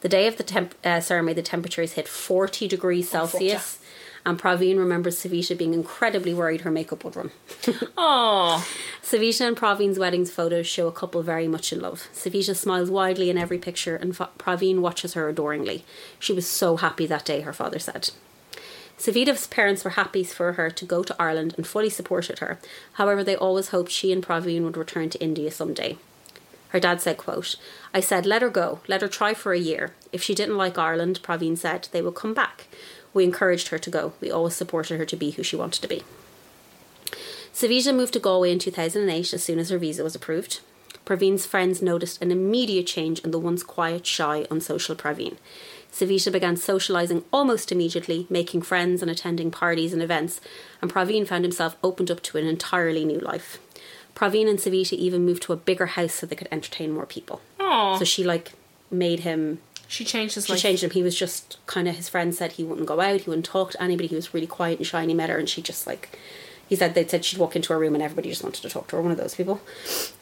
[0.00, 3.78] The day of the temp- uh, ceremony, the temperatures hit 40 degrees Celsius,
[4.24, 7.30] and Praveen remembers Savita being incredibly worried her makeup would run.
[7.96, 8.66] oh,
[9.02, 12.08] Savita and Praveen's weddings photos show a couple very much in love.
[12.12, 15.84] Savita smiles widely in every picture, and Praveen watches her adoringly.
[16.18, 18.10] She was so happy that day, her father said.
[18.98, 22.58] Savita's parents were happy for her to go to Ireland and fully supported her.
[22.94, 25.98] However, they always hoped she and Praveen would return to India someday.
[26.70, 27.56] Her dad said, quote,
[27.94, 29.94] I said, let her go, let her try for a year.
[30.12, 32.66] If she didn't like Ireland, Praveen said, they would come back.
[33.14, 34.12] We encouraged her to go.
[34.20, 36.02] We always supported her to be who she wanted to be.
[37.54, 40.60] Savita moved to Galway in 2008 as soon as her visa was approved.
[41.06, 45.36] Praveen's friends noticed an immediate change in the once quiet, shy, unsocial Praveen.
[45.96, 50.42] Savita began socialising almost immediately, making friends and attending parties and events,
[50.82, 53.58] and Praveen found himself opened up to an entirely new life.
[54.14, 57.40] Praveen and Savita even moved to a bigger house so they could entertain more people.
[57.58, 57.96] oh.
[57.98, 58.52] So she like
[58.90, 60.60] made him she changed his she life.
[60.60, 60.90] changed him.
[60.90, 63.70] He was just kind of his friend said he wouldn't go out, he wouldn't talk
[63.70, 64.08] to anybody.
[64.08, 65.00] He was really quiet and shy.
[65.00, 66.18] And he met her, and she just like
[66.68, 68.88] he said they said she'd walk into a room and everybody just wanted to talk
[68.88, 69.02] to her.
[69.02, 69.60] One of those people.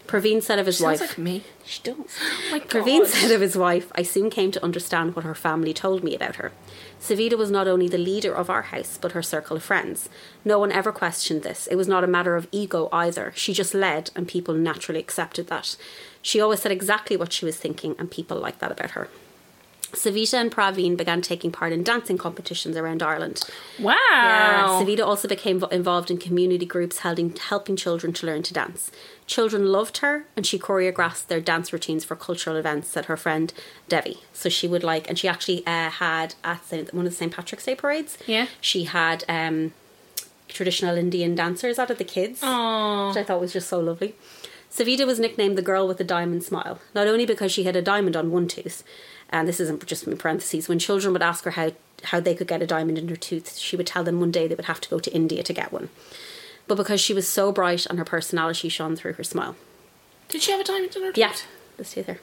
[0.07, 1.11] Praveen said of his Sounds wife.
[1.11, 1.43] like me.
[1.65, 1.97] She does.
[1.97, 3.09] Oh my Praveen God.
[3.09, 6.37] said of his wife, I soon came to understand what her family told me about
[6.37, 6.53] her.
[7.01, 10.09] Savita was not only the leader of our house, but her circle of friends.
[10.45, 11.67] No one ever questioned this.
[11.67, 13.33] It was not a matter of ego either.
[13.35, 15.77] She just led, and people naturally accepted that.
[16.23, 19.09] She always said exactly what she was thinking, and people liked that about her.
[19.95, 23.43] Savita and Praveen began taking part in dancing competitions around Ireland.
[23.79, 23.95] Wow.
[24.11, 28.91] Yeah, Savita also became involved in community groups helping, helping children to learn to dance.
[29.27, 33.53] Children loved her, and she choreographed their dance routines for cultural events, said her friend
[33.89, 34.19] Devi.
[34.33, 37.33] So she would like, and she actually uh, had at the, one of the St.
[37.33, 38.19] Patrick's Day parades.
[38.27, 38.49] Yeah.
[38.61, 39.73] She had um,
[40.49, 43.09] traditional Indian dancers out of the kids, Aw.
[43.09, 44.15] which I thought was just so lovely.
[44.71, 47.83] Savita was nicknamed the girl with the diamond smile, not only because she had a
[47.83, 48.83] diamond on one tooth,
[49.31, 51.73] and this isn't just in parentheses, when children would ask her how,
[52.05, 54.47] how they could get a diamond in her tooth, she would tell them one day
[54.47, 55.89] they would have to go to India to get one.
[56.67, 59.57] But because she was so bright and her personality shone through her smile.
[60.29, 61.19] Did she have a diamond in her tooth?
[61.19, 61.35] Yeah,
[61.77, 62.21] this tooth there.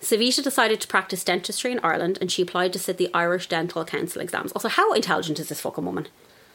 [0.00, 3.84] Savita decided to practice dentistry in Ireland and she applied to sit the Irish Dental
[3.84, 4.52] Council exams.
[4.52, 6.08] Also, how intelligent is this fucking woman?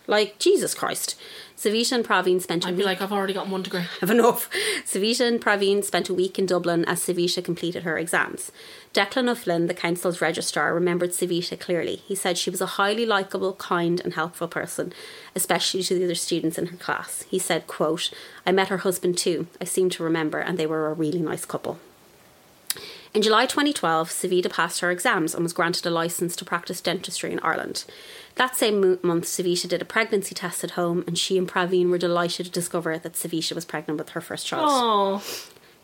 [0.10, 1.16] Like, Jesus Christ.
[1.56, 3.84] Savita and Praveen spent a I'd be week like, I've already got one degree.
[4.00, 4.50] have enough.
[4.84, 8.52] Savita and Praveen spent a week in Dublin as Savita completed her exams.
[8.92, 11.98] Declan O'Flynn, the council's registrar, remembered Savita clearly.
[11.98, 14.94] He said she was a highly likeable, kind, and helpful person,
[15.36, 17.22] especially to the other students in her class.
[17.30, 18.10] He said, quote,
[18.48, 21.46] I met her husband too, I seem to remember, and they were a really nice
[21.46, 21.78] couple.
[23.12, 27.32] In July 2012, Savita passed her exams and was granted a license to practice dentistry
[27.32, 27.86] in Ireland.
[28.40, 31.98] That same month, Savita did a pregnancy test at home, and she and Praveen were
[31.98, 34.70] delighted to discover that Savita was pregnant with her first child.
[34.72, 35.24] Oh.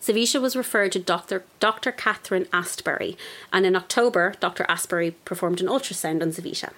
[0.02, 1.44] Savita was referred to Dr.
[1.60, 1.92] Dr.
[1.92, 3.18] Catherine Astbury,
[3.52, 4.64] and in October, Dr.
[4.70, 6.72] Astbury performed an ultrasound on Savita.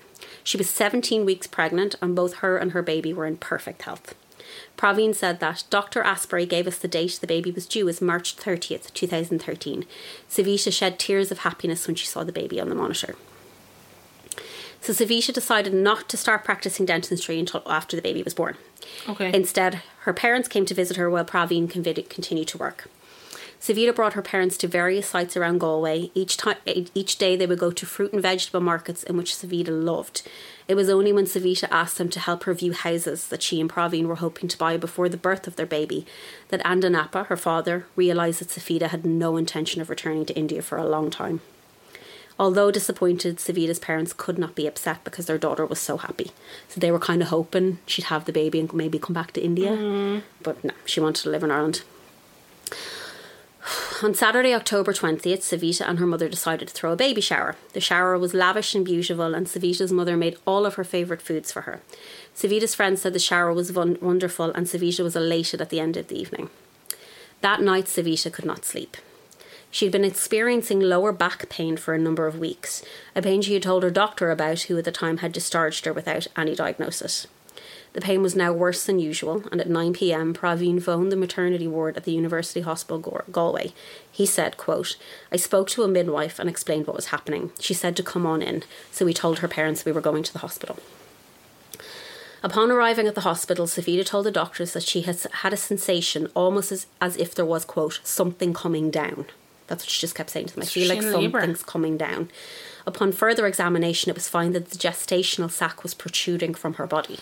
[0.43, 4.15] She was 17 weeks pregnant, and both her and her baby were in perfect health.
[4.79, 6.01] Praveen said that Dr.
[6.01, 9.85] Astbury gave us the date the baby was due as March 30th, 2013.
[10.27, 13.13] Savita shed tears of happiness when she saw the baby on the monitor.
[14.81, 18.55] So Savita decided not to start practicing dentistry until after the baby was born.
[19.09, 19.31] Okay.
[19.33, 22.89] Instead, her parents came to visit her while Praveen continued to work.
[23.59, 26.11] Savita brought her parents to various sites around Galway.
[26.13, 29.69] Each time, each day, they would go to fruit and vegetable markets in which Savita
[29.69, 30.21] loved.
[30.67, 33.69] It was only when Savita asked them to help her view houses that she and
[33.69, 36.05] Praveen were hoping to buy before the birth of their baby
[36.49, 40.77] that Andanappa, her father, realised that Savita had no intention of returning to India for
[40.77, 41.41] a long time.
[42.39, 46.31] Although disappointed, Savita's parents could not be upset because their daughter was so happy.
[46.67, 49.41] So they were kind of hoping she'd have the baby and maybe come back to
[49.43, 49.71] India.
[49.71, 50.21] Mm.
[50.43, 51.81] But no, she wanted to live in Ireland.
[54.03, 57.55] On Saturday, October 20th, Savita and her mother decided to throw a baby shower.
[57.73, 61.51] The shower was lavish and beautiful, and Savita's mother made all of her favourite foods
[61.51, 61.81] for her.
[62.35, 65.97] Savita's friends said the shower was won- wonderful, and Savita was elated at the end
[65.97, 66.51] of the evening.
[67.41, 68.95] That night, Savita could not sleep.
[69.77, 72.83] She'd been experiencing lower back pain for a number of weeks,
[73.15, 75.93] a pain she had told her doctor about, who at the time had discharged her
[75.93, 77.27] without any diagnosis.
[77.93, 81.67] The pain was now worse than usual, and at 9 pm, Praveen phoned the maternity
[81.67, 83.71] ward at the University Hospital Galway.
[84.11, 84.97] He said, quote,
[85.31, 87.51] I spoke to a midwife and explained what was happening.
[87.59, 90.33] She said to come on in, so we told her parents we were going to
[90.33, 90.79] the hospital.
[92.41, 96.29] Upon arriving at the hospital, Savita told the doctors that she had had a sensation
[96.33, 99.27] almost as, as if there was, quote, something coming down.
[99.67, 100.63] That's what she just kept saying to them.
[100.63, 102.29] I feel like something's coming down.
[102.85, 107.19] Upon further examination, it was found that the gestational sac was protruding from her body.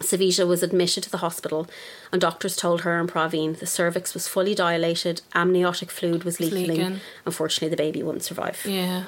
[0.00, 1.68] Savita was admitted to the hospital,
[2.10, 6.66] and doctors told her and Praveen the cervix was fully dilated, amniotic fluid was leaking.
[6.68, 7.00] leaking.
[7.24, 8.64] Unfortunately, the baby wouldn't survive.
[8.64, 9.04] Yeah.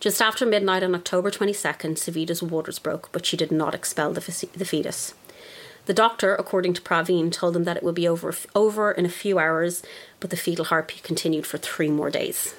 [0.00, 4.20] Just after midnight on October 22nd, Savita's waters broke, but she did not expel the,
[4.20, 5.14] fe- the fetus.
[5.86, 9.10] The doctor, according to Praveen, told him that it would be over, over in a
[9.10, 9.82] few hours,
[10.18, 12.54] but the fetal heartbeat continued for three more days.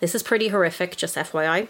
[0.00, 1.68] This is pretty horrific, just FYI.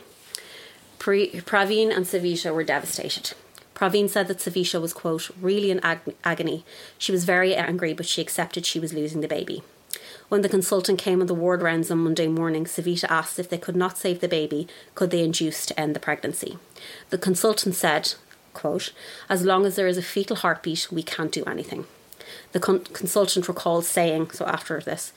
[0.98, 3.34] Pre- Praveen and Savita were devastated.
[3.74, 6.64] Praveen said that Savita was, quote, really in ag- agony.
[6.98, 9.62] She was very angry, but she accepted she was losing the baby.
[10.28, 13.58] When the consultant came on the ward rounds on Monday morning, Savita asked if they
[13.58, 16.58] could not save the baby, could they induce to end the pregnancy.
[17.10, 18.14] The consultant said,
[18.54, 18.92] quote,
[19.28, 21.86] as long as there is a fetal heartbeat, we can't do anything.
[22.52, 25.12] The con- consultant recalls saying, so after this,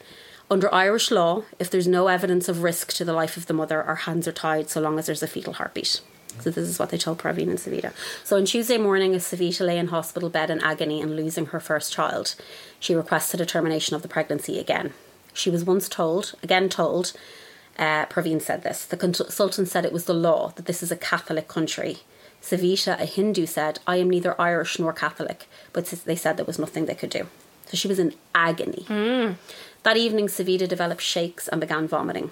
[0.50, 3.84] under Irish law, if there's no evidence of risk to the life of the mother,
[3.84, 6.02] our hands are tied so long as there's a fetal heartbeat.
[6.39, 7.93] So this is what they told Praveen and Savita.
[8.23, 11.60] So on Tuesday morning, as Savita lay in hospital bed in agony and losing her
[11.60, 12.36] first child,
[12.80, 14.93] she requested a termination of the pregnancy again.
[15.34, 17.13] She was once told, again told,
[17.78, 18.86] uh, Praveen said this.
[18.86, 21.97] The consultant said it was the law, that this is a Catholic country.
[22.41, 26.60] Savita, a Hindu, said, I am neither Irish nor Catholic, but they said there was
[26.60, 27.28] nothing they could do.
[27.65, 28.86] So she was in agony.
[28.88, 29.36] Mm.
[29.84, 32.32] That evening, Savita developed shakes and began vomiting.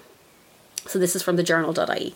[0.86, 2.14] So this is from the journal.ie.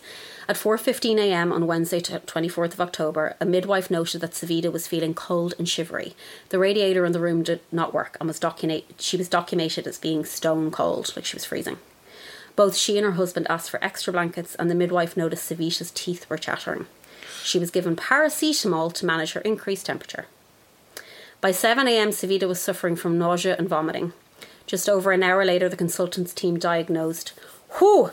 [0.48, 5.54] At 4.15am on Wednesday, 24th of October, a midwife noted that Savita was feeling cold
[5.58, 6.14] and shivery.
[6.48, 9.98] The radiator in the room did not work and was documented, she was documented as
[9.98, 11.78] being stone cold, like she was freezing.
[12.56, 16.28] Both she and her husband asked for extra blankets and the midwife noticed Savita's teeth
[16.28, 16.86] were chattering.
[17.42, 20.26] She was given paracetamol to manage her increased temperature.
[21.40, 24.12] By 7am, Savita was suffering from nausea and vomiting.
[24.66, 27.32] Just over an hour later, the consultant's team diagnosed,
[27.78, 28.12] whew,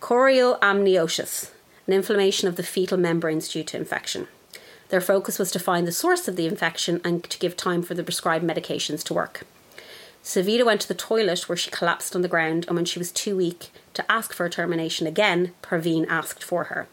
[0.00, 1.50] chorioamniosis,
[1.86, 4.26] an inflammation of the fetal membranes due to infection.
[4.88, 7.94] Their focus was to find the source of the infection and to give time for
[7.94, 9.46] the prescribed medications to work.
[10.24, 13.12] Savita went to the toilet where she collapsed on the ground, and when she was
[13.12, 16.88] too weak to ask for a termination again, Praveen asked for her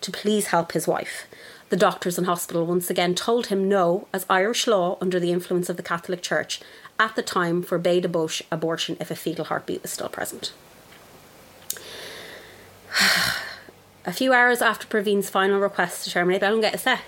[0.00, 1.26] to please help his wife.
[1.70, 5.68] The doctors and hospital once again told him no, as Irish law, under the influence
[5.68, 6.60] of the Catholic Church,
[6.98, 10.52] at the time forbade abortion if a fetal heartbeat was still present.
[14.04, 17.00] a few hours after Praveen's final request to terminate, I don't get upset.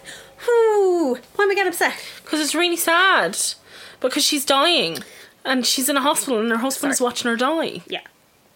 [0.44, 1.94] Whew, why am I getting upset?
[2.24, 3.38] Because it's really sad.
[4.00, 4.98] Because she's dying.
[5.44, 7.82] And she's in a hospital and her husband is watching her die.
[7.86, 8.06] Yeah,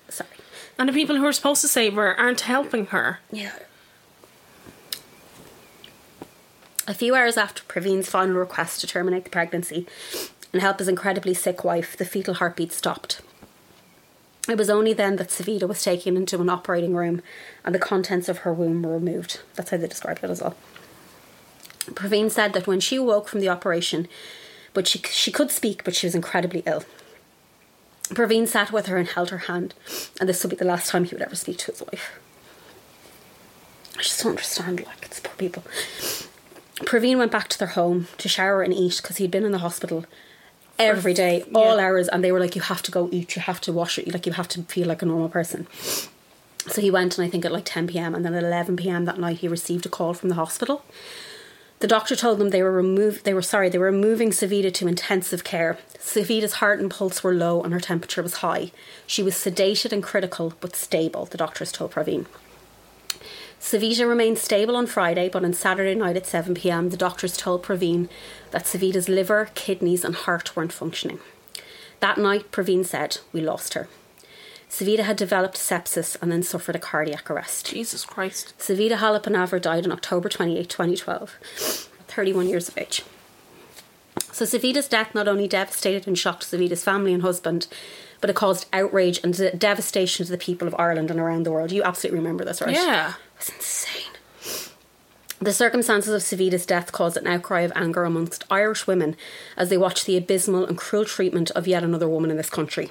[0.09, 0.31] sorry.
[0.79, 3.21] And the people who are supposed to save her aren't helping her.
[3.31, 3.53] Yeah.
[6.90, 9.87] A few hours after Praveen's final request to terminate the pregnancy
[10.53, 13.20] and help his incredibly sick wife, the fetal heartbeat stopped.
[14.48, 17.22] It was only then that Savita was taken into an operating room
[17.64, 19.38] and the contents of her womb were removed.
[19.55, 20.57] That's how they described it as well.
[21.92, 24.09] Praveen said that when she awoke from the operation,
[24.74, 26.83] but she, she could speak, but she was incredibly ill.
[28.09, 29.74] Praveen sat with her and held her hand,
[30.18, 32.18] and this would be the last time he would ever speak to his wife.
[33.96, 35.62] I just don't understand, like, it's poor people.
[36.81, 39.59] Praveen went back to their home to shower and eat because he'd been in the
[39.59, 40.07] hospital
[40.78, 41.85] every day, all yeah.
[41.85, 44.12] hours, and they were like, "You have to go eat, you have to wash it,
[44.12, 45.66] like you have to feel like a normal person."
[46.66, 48.14] So he went, and I think at like ten p.m.
[48.14, 49.05] and then at eleven p.m.
[49.05, 50.85] that night, he received a call from the hospital.
[51.81, 54.87] The doctor told them they were remove they were sorry they were moving Savita to
[54.87, 55.78] intensive care.
[55.99, 58.70] Savita's heart and pulse were low and her temperature was high.
[59.07, 61.24] She was sedated and critical but stable.
[61.24, 62.26] The doctors told Praveen.
[63.61, 67.63] Savita remained stable on Friday, but on Saturday night at 7 pm, the doctors told
[67.63, 68.09] Praveen
[68.53, 71.21] that Savita's liver, kidneys, and heart weren't functioning.
[72.01, 73.89] That night, Praveen said, We lost her.
[74.71, 77.67] Savita had developed sepsis and then suffered a cardiac arrest.
[77.67, 78.55] Jesus Christ.
[78.59, 81.31] Savita Halappanavar died on October 28, 2012,
[82.09, 83.03] 31 years of age.
[84.33, 87.67] So Savita's death not only devastated and shocked Savita's family and husband,
[88.21, 91.73] but it caused outrage and devastation to the people of Ireland and around the world.
[91.73, 92.75] You absolutely remember this, right?
[92.75, 93.15] Yeah.
[93.41, 94.12] It's insane.
[95.38, 99.16] The circumstances of Savita's death caused an outcry of anger amongst Irish women
[99.57, 102.91] as they watched the abysmal and cruel treatment of yet another woman in this country.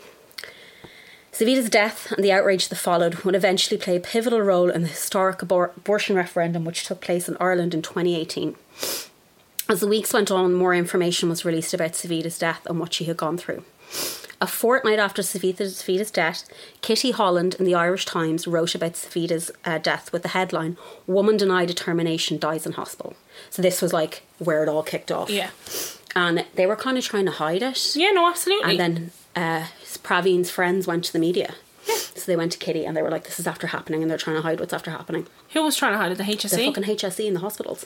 [1.31, 4.87] Savita's death and the outrage that followed would eventually play a pivotal role in the
[4.87, 8.55] historic abor- abortion referendum which took place in Ireland in 2018.
[9.69, 13.05] As the weeks went on, more information was released about Savita's death and what she
[13.05, 13.63] had gone through.
[14.41, 16.47] A fortnight after Savita's, death,
[16.81, 20.77] Kitty Holland in the Irish Times wrote about Savita's uh, death with the headline
[21.07, 23.15] "Woman denied determination dies in hospital."
[23.49, 25.29] So this was like where it all kicked off.
[25.29, 25.49] Yeah.
[26.15, 27.95] and they were kind of trying to hide it.
[27.95, 28.77] Yeah, no, absolutely.
[28.77, 29.65] And then uh,
[30.03, 31.55] Praveen's friends went to the media.
[31.85, 34.17] So they went to Kitty and they were like, "This is after happening," and they're
[34.17, 35.27] trying to hide what's after happening.
[35.53, 36.17] Who was trying to hide it?
[36.17, 36.49] The HSE?
[36.51, 37.85] The fucking HSE in the hospitals,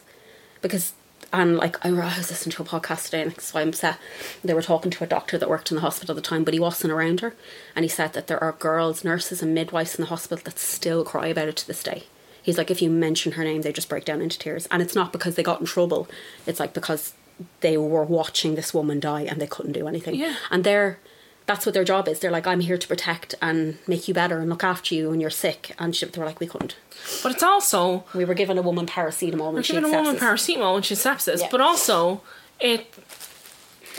[0.61, 0.93] because
[1.33, 3.97] and like I was listening to a podcast today, and that's why I'm upset.
[4.43, 6.53] They were talking to a doctor that worked in the hospital at the time, but
[6.53, 7.35] he wasn't around her,
[7.75, 11.03] and he said that there are girls, nurses, and midwives in the hospital that still
[11.03, 12.03] cry about it to this day.
[12.41, 14.95] He's like, if you mention her name, they just break down into tears, and it's
[14.95, 16.07] not because they got in trouble.
[16.45, 17.13] It's like because
[17.61, 20.15] they were watching this woman die and they couldn't do anything.
[20.15, 20.35] Yeah.
[20.51, 20.99] And they're
[21.45, 22.19] that's what their job is.
[22.19, 25.19] They're like, I'm here to protect and make you better and look after you when
[25.19, 25.75] you're sick.
[25.77, 26.75] And she, they were like, we couldn't.
[27.21, 30.15] But it's also We were given a woman paracetamol when we're she had a woman
[30.15, 31.47] paracetamol when she's sepsis, Yeah.
[31.51, 32.21] but also
[32.59, 32.93] it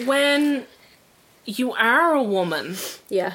[0.07, 0.65] when
[1.45, 2.77] you are a woman
[3.09, 3.35] Yeah,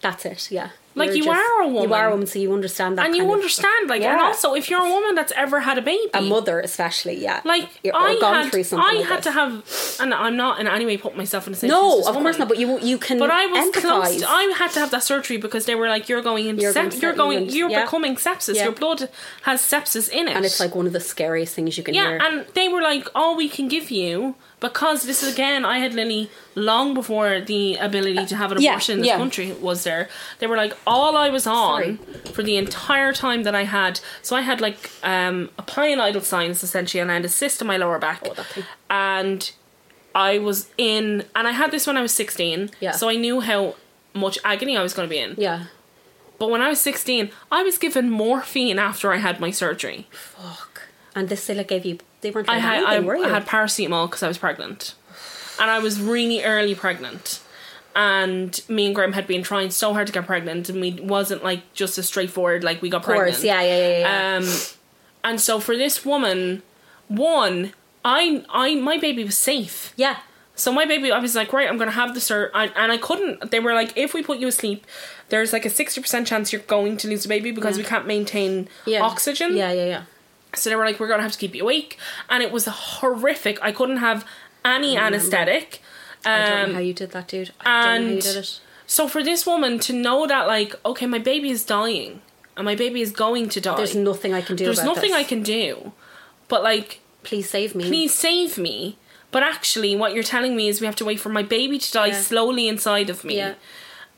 [0.00, 0.50] that's it.
[0.50, 1.88] Yeah, Like, You're are a woman.
[1.88, 3.06] You are a woman, so you understand that.
[3.06, 5.78] and you kind of- understand, like, and also if you're a woman that's ever had
[5.78, 7.16] a baby, a mother, especially.
[7.22, 8.86] Yeah, like You're- I gone had, through something.
[8.88, 9.24] I like had this.
[9.26, 9.52] to have,
[10.00, 11.70] and I'm not in any way putting myself in same.
[11.70, 12.48] shoes No, of this course not.
[12.48, 13.18] But you you can.
[13.18, 13.80] But I was empathize.
[13.82, 14.22] close.
[14.26, 16.90] I had to have that surgery because they were like, "You're going into You're sep-
[16.90, 17.84] going you're going you're yeah.
[17.84, 18.54] becoming sepsis.
[18.56, 18.64] Yeah.
[18.64, 19.08] Your blood
[19.42, 22.08] has sepsis in it." and it's like one of the scariest things you can yeah,
[22.08, 22.18] hear.
[22.22, 25.94] and they were like, "All we can give you." Because this is again, I had
[25.94, 29.16] Lily long before the ability to have an Yeah, abortion in this yeah.
[29.16, 30.08] country was there.
[30.40, 31.96] They were like, all I was on Sorry.
[32.32, 34.00] for the entire time that I had.
[34.22, 37.66] So I had like um, a idle sinus essentially, and I had a cyst in
[37.68, 38.44] my lower back, Oh,
[38.90, 39.50] and
[40.14, 42.70] I was in, and I had this when I was sixteen.
[42.80, 42.92] Yeah.
[42.92, 43.76] So I knew how
[44.14, 45.34] much agony I was going to be in.
[45.38, 45.66] yeah,
[46.40, 50.08] But when I was 16, I was given morphine after I had my surgery.
[50.10, 50.88] fuck.
[51.14, 51.98] And this they like gave you.
[52.20, 52.48] They weren't.
[52.48, 53.24] I had anything, I, were you?
[53.24, 54.94] I had paracetamol because I was pregnant,
[55.60, 57.40] and I was really early pregnant.
[57.96, 61.42] And me and Graham had been trying so hard to get pregnant, and we wasn't
[61.42, 63.44] like just as straightforward like we got Of course, pregnant.
[63.44, 64.36] yeah, yeah, yeah, yeah.
[64.38, 64.48] Um,
[65.24, 66.62] and so for this woman,
[67.08, 67.72] one,
[68.04, 69.92] I, I, my baby was safe.
[69.96, 70.18] yeah,
[70.54, 72.98] So my baby, I was like, right, I'm gonna have the sur I, and I
[72.98, 73.50] couldn't.
[73.50, 74.86] They were like, if we put you asleep,
[75.30, 77.82] there's like a sixty percent chance you're going to lose the baby because Yeah.
[77.84, 79.00] we can't maintain yeah.
[79.02, 79.56] oxygen.
[79.56, 80.02] Yeah, yeah, yeah.
[80.54, 81.98] So they were like, we're gonna have to keep you awake,
[82.30, 83.58] and it was horrific.
[83.62, 84.24] I couldn't have
[84.64, 85.82] any anesthetic.
[86.24, 87.50] I don't Um, know how you did that, dude.
[87.60, 88.60] I don't know how you and did it.
[88.86, 92.22] so for this woman to know that, like, okay, my baby is dying,
[92.56, 93.76] and my baby is going to die.
[93.76, 94.64] There's nothing I can do.
[94.64, 95.20] There's nothing this.
[95.20, 95.92] I can do,
[96.48, 97.84] but like, Please save me.
[97.84, 98.96] please save me.
[99.30, 101.92] But actually, what you're telling me is we have to wait for my baby to
[101.92, 102.20] die Yeah.
[102.20, 103.54] slowly inside of me, Yeah.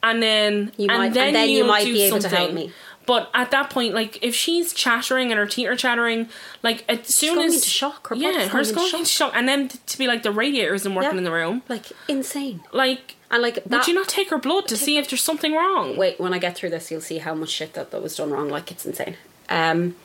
[0.05, 2.39] and then You and might- and then, then you might be able to something.
[2.39, 2.73] help me.
[3.11, 6.29] But at that point, like if she's chattering and her teeth are chattering,
[6.63, 9.99] like as soon as into shock, her yeah, her's going into shock, and then to
[9.99, 11.19] be like the radiator isn't working Yeah.
[11.19, 12.61] in the room, Like insane.
[12.71, 13.17] like.
[13.33, 13.69] And like that.
[13.71, 15.97] Would you not take her blood to see if there's something wrong?
[15.97, 18.31] Wait, when I get through this, you'll see how much shit that, that was done
[18.31, 18.49] wrong.
[18.49, 19.17] Like, it's insane.
[19.49, 19.97] Um,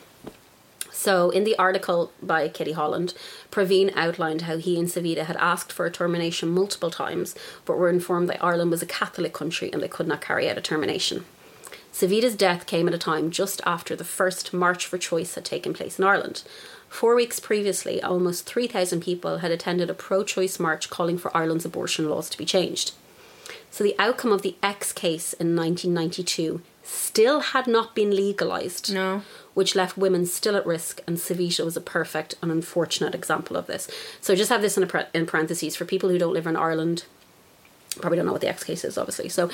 [0.92, 3.14] so, in the article by Kitty Holland,
[3.52, 7.88] Praveen outlined how he and Savita had asked for a termination multiple times, but were
[7.88, 11.24] informed that Ireland was a Catholic country and they could not carry out a termination.
[11.96, 15.72] Savita's death came at a time just after the first March for Choice had taken
[15.72, 16.42] place in Ireland.
[16.90, 21.64] Four weeks previously, almost 3,000 people had attended a pro choice march calling for Ireland's
[21.64, 22.92] abortion laws to be changed.
[23.70, 28.92] So the outcome of the X case in 1992 still had not been legalised.
[28.92, 29.22] No.
[29.54, 33.68] Which left women still at risk, and Savita was a perfect and unfortunate example of
[33.68, 33.88] this.
[34.20, 37.04] So just have this in, par- in parentheses for people who don't live in Ireland.
[38.00, 39.28] Probably don't know what the X case is, obviously.
[39.28, 39.44] So,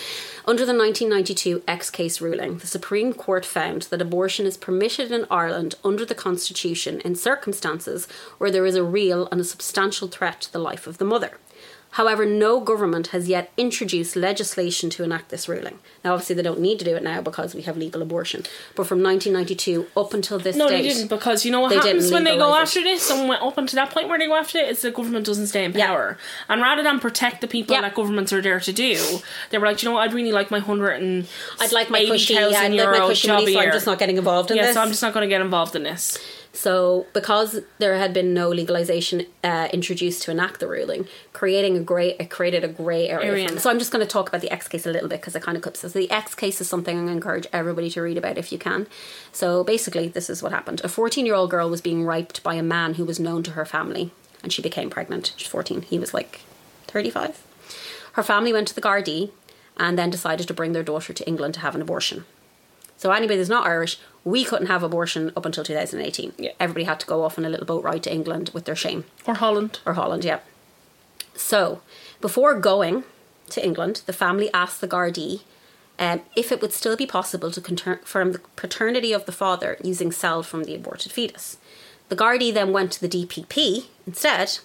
[0.47, 5.27] under the 1992 X case ruling, the Supreme Court found that abortion is permitted in
[5.31, 10.41] Ireland under the Constitution in circumstances where there is a real and a substantial threat
[10.43, 11.39] to the life of the mother.
[11.93, 15.79] However, no government has yet introduced legislation to enact this ruling.
[16.05, 18.45] Now, obviously, they don't need to do it now because we have legal abortion.
[18.75, 20.59] But from 1992 up until this date.
[20.59, 23.11] No, date, they didn't because you know what They happens when they go after this
[23.11, 25.47] and when, up until that point where they go after it is the government doesn't
[25.49, 25.87] stay in Yeah.
[25.89, 26.19] power
[26.49, 27.83] and rather than protect the people Yeah.
[27.83, 28.99] that governments are there to do
[29.51, 31.27] they were like you know what I'd really like my hundred and
[31.61, 34.17] I'd like my cushy, thousand I'd like my cushy money, so I'm just not getting
[34.17, 34.75] involved in yeah this.
[34.75, 36.19] so I'm just not going to get involved in this
[36.55, 41.81] So, because there had been no legalization uh, introduced to enact the ruling, creating a
[41.81, 43.49] grey, it created a grey area.
[43.49, 45.35] From- so, I'm just going to talk about the X case a little bit because
[45.35, 45.81] it kind of cuts.
[45.81, 48.87] So, the X case is something to encourage everybody to read about if you can.
[49.33, 52.55] So, basically, this is what happened: a 14 year old girl was being raped by
[52.55, 54.11] a man who was known to her family,
[54.43, 55.33] and she became pregnant.
[55.37, 55.83] She's 14.
[55.83, 56.43] He was like
[56.89, 57.43] 35.
[58.13, 59.31] Her family went to the Gardaí
[59.79, 62.27] and then decided to bring their daughter to England to have an abortion.
[62.99, 66.35] So anybody that's not Irish, we couldn't have abortion up until 2018.
[66.39, 66.53] Yeah.
[66.61, 69.05] Everybody had to go off on a little boat ride to England with their shame.
[69.27, 69.81] Or Holland.
[69.85, 70.41] Or Holland, yeah.
[71.35, 71.81] So,
[72.21, 73.05] before going
[73.51, 75.43] to England, the family asked the Gardaí
[75.99, 80.13] um, if it would still be possible to confirm the paternity of the father using
[80.13, 81.59] cells from the aborted fetus.
[82.09, 84.59] The Gardaí then went to the DPP instead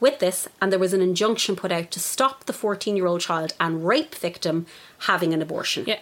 [0.00, 3.20] with this, and there was an injunction put out to stop the 14 year old
[3.20, 4.66] child and rape victim
[5.00, 5.84] having an abortion.
[5.86, 6.00] Yeah.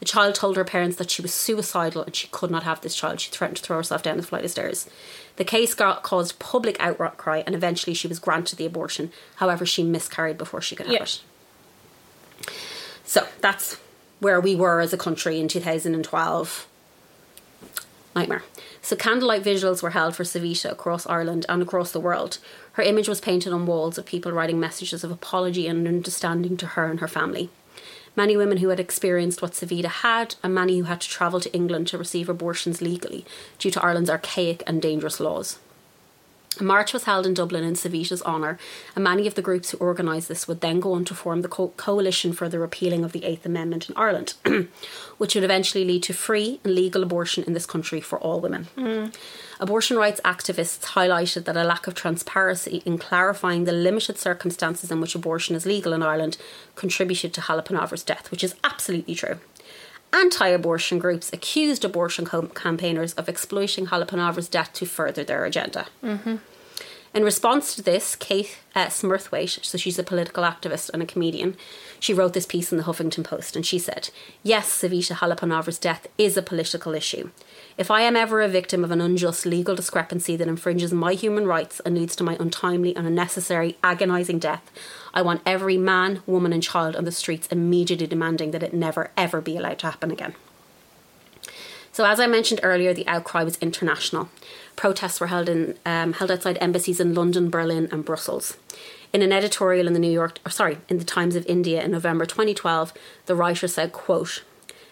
[0.00, 2.94] The child told her parents that she was suicidal and she could not have this
[2.94, 3.20] child.
[3.20, 4.88] She threatened to throw herself down the flight of stairs.
[5.36, 9.12] The case got, caused public outcry and eventually she was granted the abortion.
[9.36, 11.02] However, she miscarried before she could have Yeah.
[11.02, 11.20] it.
[13.04, 13.76] So that's
[14.20, 16.66] where we were as a country in 2012.
[18.16, 18.42] Nightmare.
[18.82, 22.38] So candlelight vigils were held for Savita across Ireland and across the world.
[22.72, 26.66] Her image was painted on walls of people writing messages of apology and understanding to
[26.68, 27.50] her and her family.
[28.16, 31.52] Many women who had experienced what Savita had, and many who had to travel to
[31.54, 33.24] England to receive abortions legally
[33.58, 35.58] due to Ireland's archaic and dangerous laws.
[36.58, 38.58] A march was held in Dublin in Savita's honour,
[38.96, 41.48] and many of the groups who organised this would then go on to form the
[41.48, 44.34] Co- Coalition for the Repealing of the Eighth Amendment in Ireland,
[45.18, 48.66] which would eventually lead to free and legal abortion in this country for all women.
[48.76, 49.14] Mm.
[49.60, 55.00] Abortion rights activists highlighted that a lack of transparency in clarifying the limited circumstances in
[55.00, 56.36] which abortion is legal in Ireland
[56.74, 59.38] contributed to Halappanavar's death, which is absolutely true.
[60.12, 65.86] Anti abortion groups accused abortion co- campaigners of exploiting Halappanavar's death to further their agenda.
[67.12, 71.56] In response to this, Kate uh, Smurthwaite, so she's a political activist and a comedian,
[71.98, 74.10] she wrote this piece in the Huffington Post and she said,
[74.44, 77.30] Yes, Savita Halappanavar's death is a political issue.
[77.76, 81.48] If I am ever a victim of an unjust legal discrepancy that infringes my human
[81.48, 84.70] rights and leads to my untimely and unnecessary agonising death,
[85.12, 89.10] I want every man, woman, and child on the streets immediately demanding that it never,
[89.16, 90.34] ever be allowed to happen again.
[91.92, 94.28] So, as I mentioned earlier, the outcry was international.
[94.76, 98.56] Protests were held in um, held outside embassies in London, Berlin, and Brussels.
[99.12, 101.90] In an editorial in the New York, or sorry, in the Times of India in
[101.90, 102.92] November 2012,
[103.26, 104.44] the writer said, "quote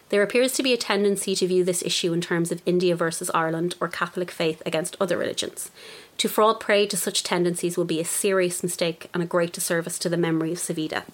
[0.09, 3.31] There appears to be a tendency to view this issue in terms of India versus
[3.33, 5.71] Ireland or Catholic faith against other religions.
[6.19, 9.99] To fall prey to such tendencies will be a serious mistake and a great disservice
[10.01, 11.05] to the memory of Savita."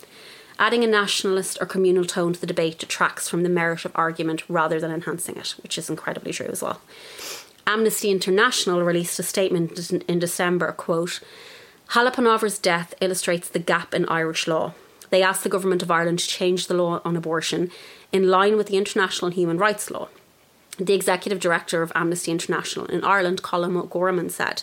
[0.59, 4.45] Adding a nationalist or communal tone to the debate detracts from the merit of argument
[4.49, 6.81] rather than enhancing it, which is incredibly true as well.
[7.67, 11.21] Amnesty International released a statement in- December, quote,
[11.91, 14.75] Halappanavar's death illustrates the gap in Irish law.
[15.11, 17.71] They asked the Government of Ireland to change the law on abortion
[18.13, 20.09] in line with the international human rights law.
[20.79, 24.63] The executive director of Amnesty International in Ireland, Colm O'Gorman, said,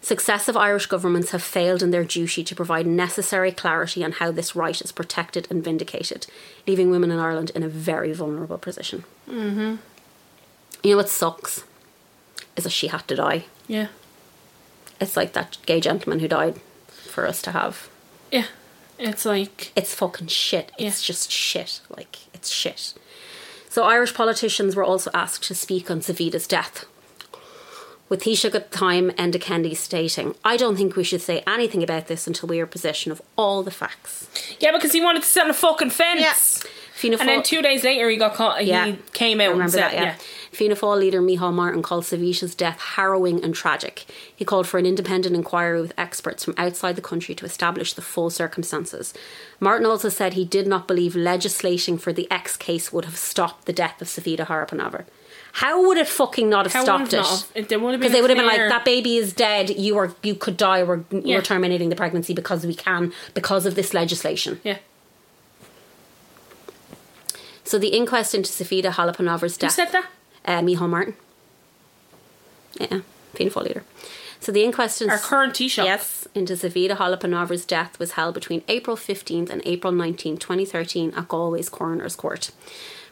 [0.00, 4.54] Successive Irish governments have failed in their duty to provide necessary clarity on how this
[4.54, 6.26] right is protected and vindicated,
[6.66, 9.04] leaving women in Ireland in a very vulnerable position.
[9.26, 9.76] Mm-hmm.
[10.82, 11.64] You know what sucks?
[12.54, 13.46] Is that she had to die.
[13.66, 13.88] Yeah.
[15.00, 17.88] It's like that gay gentleman who died for us to have.
[18.30, 18.46] Yeah.
[18.98, 20.70] It's like It's fucking shit.
[20.78, 21.80] It's just shit.
[21.88, 22.92] Like, it's shit.
[23.74, 26.84] So, Irish politicians were also asked to speak on Savita's death.
[28.08, 32.06] With Taoiseach at the time, Enda stating, I don't think we should say anything about
[32.06, 34.28] this until we are in possession of all the facts.
[34.60, 36.62] Yeah, because he wanted to sit on a fucking fence.
[36.92, 38.86] Fianna And then two days later he got caught Yeah.
[38.86, 40.02] he came out and said that, yeah.
[40.04, 40.16] yeah.
[40.54, 44.04] Fianna Fáil leader Micheál Martin called Savita's death harrowing and tragic.
[44.34, 48.02] He called for an independent inquiry with experts from outside the country to establish the
[48.02, 49.12] full circumstances.
[49.60, 53.66] Martin also said he did not believe legislating for the X case would have stopped
[53.66, 55.04] the death of Savita Halappanavar.
[55.58, 57.60] How would it fucking not have How stopped it not have- it?
[57.60, 59.70] it- there would have Because they would have been like, that baby is dead.
[59.70, 60.82] You are you could die.
[60.82, 61.36] We're, Yeah.
[61.36, 64.60] we're terminating the pregnancy because we can because of this legislation.
[64.64, 64.78] Yeah.
[67.62, 69.72] So the inquest into Savita Halappanavar's Who death.
[69.72, 70.06] said that?
[70.44, 71.14] Uh, Martin.
[72.78, 73.00] Yeah,
[73.34, 73.84] painful leader.
[74.40, 75.84] So the inquest in Our current Taoiseach.
[75.84, 81.28] Yes, into Savita Halappanavar's death was held between April 15th and April 19th, 2013 at
[81.28, 82.50] Galway's Coroner's Court.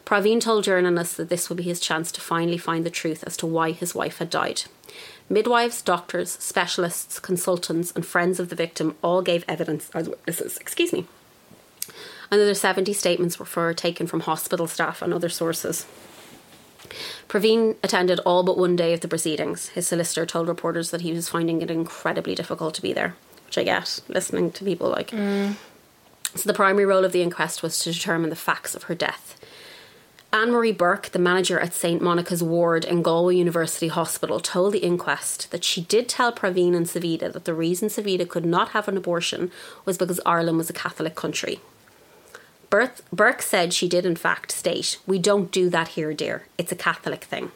[0.05, 3.37] Praveen told journalists that this would be his chance to finally find the truth as
[3.37, 4.63] to why his wife had died.
[5.29, 10.57] Midwives, doctors, specialists, consultants, and friends of the victim all gave evidence as witnesses.
[10.57, 11.07] Excuse me.
[12.29, 15.85] Another 70 statements were for, taken from hospital staff and other sources.
[17.29, 19.69] Praveen attended all but one day of the proceedings.
[19.69, 23.15] His solicitor told reporters that he was finding it incredibly difficult to be there,
[23.45, 25.11] which I get, listening to people like.
[25.11, 25.55] Mm.
[26.35, 29.39] So, the primary role of the inquest was to determine the facts of her death.
[30.33, 32.01] Anne Marie Burke, the manager at St.
[32.01, 36.87] Monica's ward in Galway University Hospital, told the inquest that she did tell Praveen and
[36.87, 39.51] Savita that the reason Savita could not have an abortion
[39.85, 41.59] was because Ireland was a Catholic country.
[42.73, 46.47] Burke, Burke said she did, in fact, state, We don't do that here, dear.
[46.57, 47.51] It's a Catholic thing.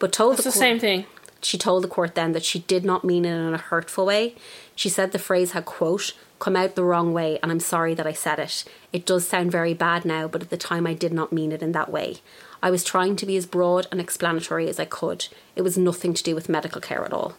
[0.00, 1.06] But told It's the court- same thing.
[1.42, 4.34] she told the court then that she did not mean it in a hurtful way.
[4.74, 8.04] She said the phrase had, quote, come out the wrong way, and I'm sorry that
[8.04, 8.64] I said it.
[8.92, 11.62] It does sound very bad now, but at the time I did not mean it
[11.62, 12.16] in that way.
[12.60, 15.28] I was trying to be as broad and explanatory as I could.
[15.54, 17.36] It was nothing to do with medical care at all.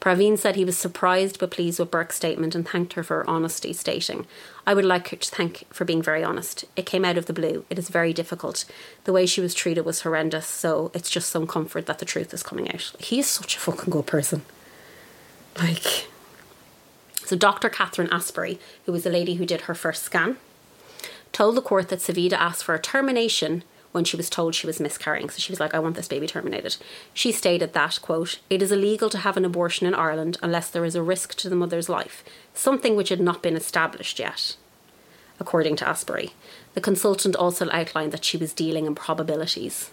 [0.00, 3.30] Praveen said he was surprised but pleased with Burke's statement and thanked her for her
[3.30, 4.26] honesty, stating,
[4.66, 6.64] I would like her to thank for being very honest.
[6.74, 7.66] It came out of the blue.
[7.68, 8.64] It is very difficult.
[9.04, 12.32] The way she was treated was horrendous, so it's just some comfort that the truth
[12.32, 12.92] is coming out.
[12.98, 14.42] He is such a fucking good person.
[15.58, 16.08] Like,
[17.16, 17.68] so Dr.
[17.68, 20.38] Catherine Astbury, who was the lady who did her first scan,
[21.32, 24.80] told the court that Savita asked for a termination when she was told she was
[24.80, 25.30] miscarrying.
[25.30, 26.76] So she was like, I want this baby terminated.
[27.12, 30.84] She stated that, quote, it is illegal to have an abortion in Ireland unless there
[30.84, 32.24] is a risk to the mother's life,
[32.54, 34.56] something which had not been established yet,
[35.38, 36.32] according to Astbury.
[36.74, 39.90] The consultant also outlined that she was dealing in probabilities.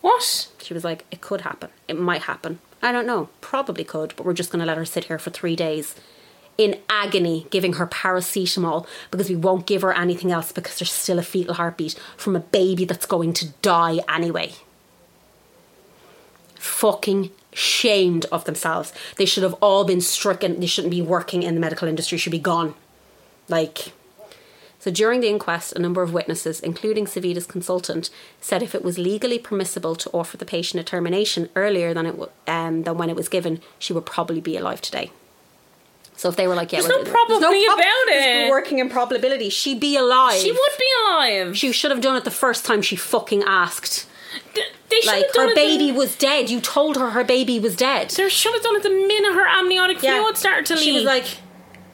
[0.00, 0.48] What?
[0.62, 1.70] She was like, it could happen.
[1.88, 2.60] It might happen.
[2.80, 3.28] I don't know.
[3.40, 5.96] Probably could, but we're just going to let her sit here for three days
[6.58, 11.18] in agony, giving her paracetamol because we won't give her anything else because there's still
[11.18, 14.52] a fetal heartbeat from a baby that's going to die anyway.
[16.56, 18.92] Fucking shamed of themselves.
[19.16, 20.58] They should have all been stricken.
[20.58, 22.74] They shouldn't be working in the medical industry, should be gone.
[23.48, 23.92] Like,
[24.80, 28.98] so during the inquest, a number of witnesses, including Savita's consultant, said if it was
[28.98, 33.10] legally permissible to offer the patient a termination earlier than it w- um, than when
[33.10, 35.10] it was given, she would probably be alive today.
[36.18, 38.50] So if they were like, yeah, There's we're- no probability about there's it.
[38.50, 40.34] Working in probability, she'd be alive.
[40.40, 41.56] She would be alive.
[41.56, 44.08] She should have done it the first time she fucking asked.
[44.52, 46.50] Th- they should Like have done her it baby The, was dead.
[46.50, 48.10] You told her her baby was dead.
[48.10, 50.82] they should have done it the minute her amniotic fluid started to leave.
[50.82, 51.38] She was like,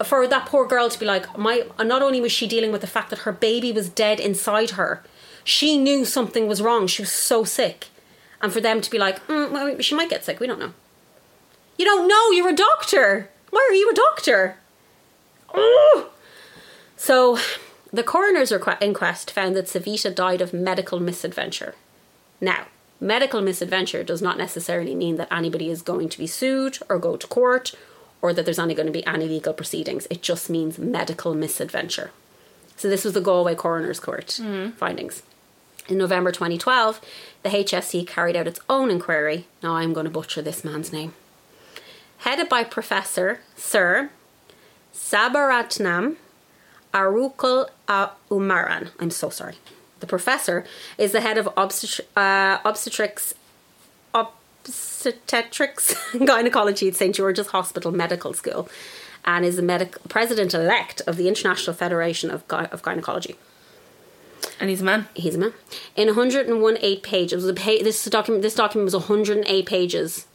[0.04, 1.66] for that poor girl to be like, my.
[1.78, 5.02] Not only was she dealing with the fact that her baby was dead inside her,
[5.44, 6.86] she knew something was wrong.
[6.86, 7.88] She was so sick,
[8.40, 10.40] and for them to be like, mm, well, she might get sick.
[10.40, 10.72] We don't know.
[11.76, 12.30] You don't know.
[12.30, 13.30] You're a doctor.
[13.54, 14.56] Why are you a doctor?
[15.54, 16.06] Ugh.
[16.96, 17.38] So,
[17.92, 21.76] the coroner's inquest found that Savita died of medical misadventure.
[22.40, 22.66] Now,
[23.00, 27.16] medical misadventure does not necessarily mean that anybody is going to be sued or go
[27.16, 27.76] to court
[28.20, 30.08] or that there's only going to be any legal proceedings.
[30.10, 32.10] It just means medical misadventure.
[32.76, 34.72] So, this was the Galway Coroner's Court mm-hmm.
[34.72, 35.22] findings.
[35.88, 37.00] In November 2012,
[37.44, 39.46] the HSE carried out its own inquiry.
[39.62, 41.14] Now, I'm going to butcher this man's name.
[42.24, 44.08] Headed by Professor Sir
[44.94, 46.16] Sabaratnam
[46.94, 48.92] Arukal uh, Umaran.
[48.98, 49.56] I'm so sorry.
[50.00, 50.64] The professor
[50.96, 53.34] is the head of obstetri- uh, obstetrics,
[54.14, 55.94] obstetrics
[56.24, 58.70] gynecology at St George's Hospital Medical School,
[59.26, 63.36] and is the medic- president elect of the International Federation of, Gy- of Gynecology.
[64.58, 65.08] and he's a man.
[65.12, 65.52] He's a man.
[65.94, 68.40] In 101 eight pages, it was a pa- this document.
[68.40, 70.26] This document was 108 pages.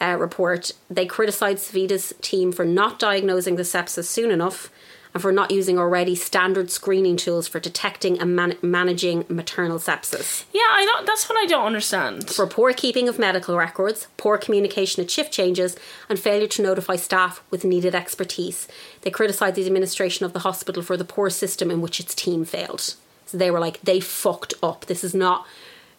[0.00, 0.72] Uh, report.
[0.88, 4.70] They criticised Savita's team for not diagnosing the sepsis soon enough,
[5.14, 10.44] and for not using already standard screening tools for detecting and man- managing maternal sepsis.
[10.52, 11.06] Yeah, I don't.
[11.06, 12.30] That's what I don't understand.
[12.30, 15.76] For poor keeping of medical records, poor communication at shift changes,
[16.08, 18.68] and failure to notify staff with needed expertise.
[19.00, 22.44] They criticised the administration of the hospital for the poor system in which its team
[22.44, 22.94] failed.
[23.26, 24.86] So they were like, they fucked up.
[24.86, 25.46] This is not,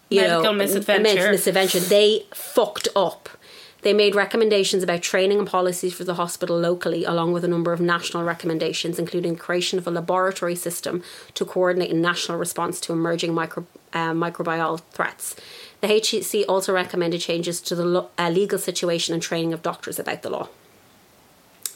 [0.08, 1.30] you Medical know, misadventure.
[1.32, 1.80] misadventure.
[1.80, 3.28] They fucked up.
[3.82, 7.72] They made recommendations about training and policies for the hospital locally, along with a number
[7.72, 11.02] of national recommendations, including creation of a laboratory system
[11.34, 15.34] to coordinate a national response to emerging micro, uh, microbial threats.
[15.80, 19.98] The HEC also recommended changes to the lo- uh, legal situation and training of doctors
[19.98, 20.48] about the law.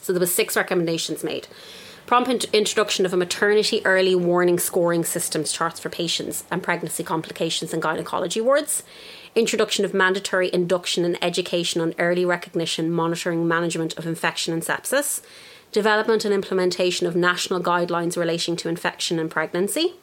[0.01, 1.47] So there was six recommendations made.
[2.05, 7.03] Prompt int- introduction of a maternity early warning scoring systems charts for patients and pregnancy
[7.03, 8.83] complications in gynecology wards.
[9.35, 15.21] Introduction of mandatory induction and education on early recognition, monitoring, management of infection and sepsis.
[15.73, 19.95] Development and implementation of national guidelines relating to infection and pregnancy.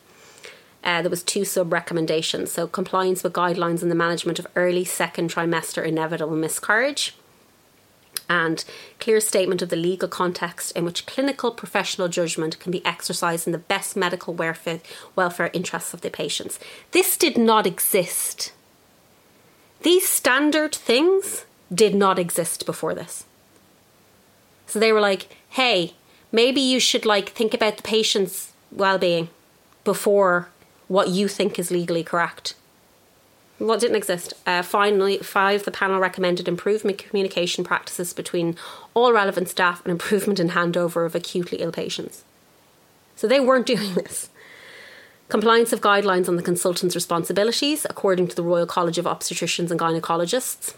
[0.84, 2.52] Uh, there was two sub recommendations.
[2.52, 7.14] So compliance with guidelines in the management of early second trimester inevitable miscarriage
[8.28, 8.62] and
[9.00, 13.52] clear statement of the legal context in which clinical professional judgment can be exercised in
[13.52, 14.80] the best medical welfare,
[15.16, 16.58] welfare interests of the patients.
[16.90, 18.52] This did not exist.
[19.82, 23.24] These standard things did not exist before this.
[24.66, 25.94] So they were like, hey,
[26.30, 29.28] maybe you should like think about the patient's well-being
[29.84, 30.48] before
[30.88, 32.54] what you think is legally correct.
[33.58, 34.34] What didn't exist?
[34.46, 38.56] Uh, finally, five, the panel recommended improvement communication practices between
[38.94, 42.24] all relevant staff and improvement in handover of acutely ill patients.
[43.14, 44.30] So they weren't doing this.
[45.32, 49.80] Compliance of guidelines on the consultant's responsibilities, according to the Royal College of Obstetricians and
[49.80, 50.74] Gynecologists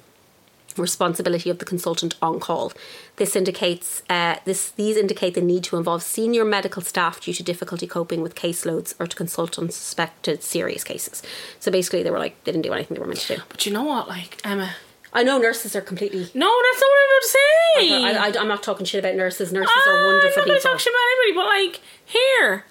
[0.76, 2.72] responsibility of the consultant on call.
[3.16, 7.42] This indicates uh, this these indicate the need to involve senior medical staff due to
[7.42, 11.20] difficulty coping with caseloads or to consult on suspected serious cases.
[11.58, 13.42] So basically, they were like they didn't do anything they were meant to do.
[13.48, 14.70] But you know what, like Emma.
[15.12, 16.30] I know nurses are completely.
[16.32, 18.04] No, that's not what I'm about to say.
[18.04, 19.52] I, I, am not talking shit about nurses.
[19.52, 20.70] Nurses Ah, are wonderful I'm not people.
[20.70, 22.64] talking shit about anybody, but like here,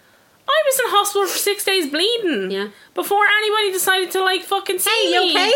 [0.47, 2.51] I was in hospital for six days bleeding.
[2.51, 2.67] Yeah.
[2.93, 5.29] Before anybody decided to like fucking see Hey, you me.
[5.31, 5.51] okay?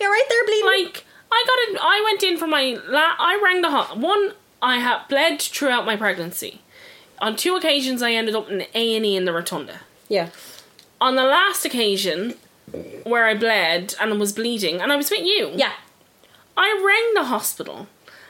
[0.00, 0.66] You're right there bleeding.
[0.86, 1.80] Like I got it.
[1.82, 2.78] I went in for my.
[2.86, 4.32] La- I rang the hot one.
[4.60, 6.60] I had bled throughout my pregnancy.
[7.20, 9.80] On two occasions, I ended up in A and E in the rotunda.
[10.08, 10.30] yeah.
[11.00, 12.34] On the last occasion,
[13.04, 15.50] where I bled and was bleeding, and I was with you.
[15.54, 15.72] Yeah.
[16.56, 17.88] I rang the hospital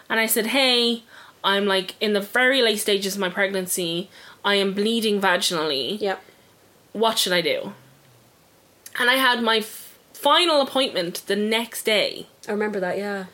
[0.08, 1.02] and I said, Hey,
[1.44, 4.08] I'm like in the very late stages of my pregnancy.
[4.45, 6.01] I am bleeding vaginally.
[6.01, 6.16] Yeah.
[6.93, 7.72] What should I do?
[8.99, 12.26] And I had my f- final appointment the next day.
[12.49, 12.99] I remember that.
[12.99, 13.26] Yeah.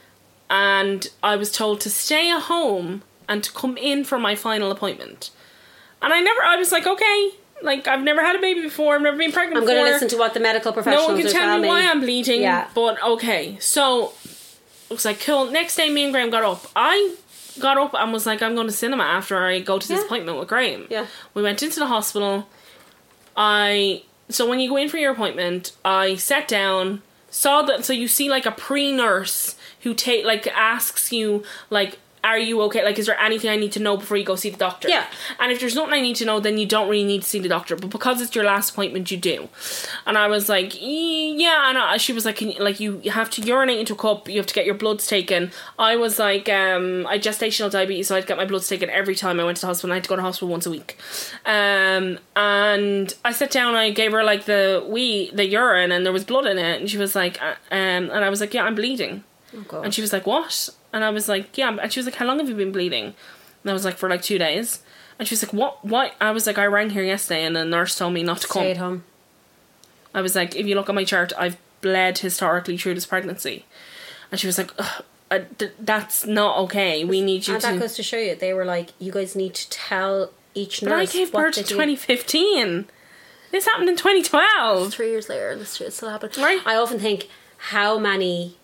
[0.50, 4.70] And I was told to stay at home and to come in for my final
[4.70, 5.30] appointment.
[6.00, 7.30] And I never, I was like, okay,
[7.62, 9.74] like I've never had a baby before, I've never been pregnant I'm before.
[9.74, 11.84] going to listen to what the medical professionals No one can tell telling me why
[11.90, 12.42] I'm bleeding.
[12.42, 12.68] Yeah.
[12.74, 14.12] But okay, so
[14.88, 15.50] it was like cool.
[15.50, 16.66] Next day, me and Graham got up.
[16.76, 17.14] I
[17.58, 20.04] got up and was like, I'm going to cinema after I go to this Yeah.
[20.06, 20.86] appointment with Graham.
[20.90, 21.06] Yeah.
[21.34, 22.48] We went into the hospital.
[23.36, 27.84] I so when you go in for your appointment, I sat down, saw that.
[27.84, 31.98] So you see like a pre nurse who take like asks you like.
[32.24, 32.84] Are you okay?
[32.84, 34.88] Like, is there anything I need to know before you go see the doctor?
[34.88, 35.06] Yeah.
[35.38, 37.38] And if there's nothing I need to know, then you don't really need to see
[37.38, 37.76] the doctor.
[37.76, 39.48] But because it's your last appointment, you do.
[40.06, 41.68] And I was like, "E- yeah.
[41.68, 44.28] And I, she was like, Can you, like you have to urinate into a cup.
[44.28, 45.50] You have to get your bloods taken.
[45.78, 48.90] I was like, um, I gestational diabetes, so I had to get my bloods taken
[48.90, 49.92] every time I went to the hospital.
[49.92, 50.98] I had to go to hospital once a week.
[51.46, 53.74] Um, and I sat down.
[53.74, 56.80] I gave her like the wee, the urine, and there was blood in it.
[56.80, 59.24] And she was like, uh, um, and I was like, yeah, I'm bleeding.
[59.70, 59.80] Oh.
[59.80, 62.26] And she was like, "What?" And I was like, "Yeah." And she was like, "How
[62.26, 63.04] long have you been bleeding?"
[63.62, 64.82] And I was like, "For like two days."
[65.18, 65.84] And she was like, "What?
[65.84, 68.48] Why?" I was like, "I rang here yesterday, and the nurse told me not to
[68.48, 69.04] come." Stay at home.
[70.14, 73.64] I was like, "If you look at my chart, I've bled historically through this pregnancy."
[74.30, 77.04] And she was like, Ugh, I, th- "That's not okay.
[77.04, 79.34] We need you And to." that goes to show you, they were like, you guys
[79.34, 81.62] need to tell each but I gave birth do.
[81.62, 82.86] 2015.
[83.50, 84.92] This happened in 2012.
[84.92, 86.36] Three years later, this shit still happened.
[86.36, 86.60] Right.
[86.66, 88.57] I often think, how many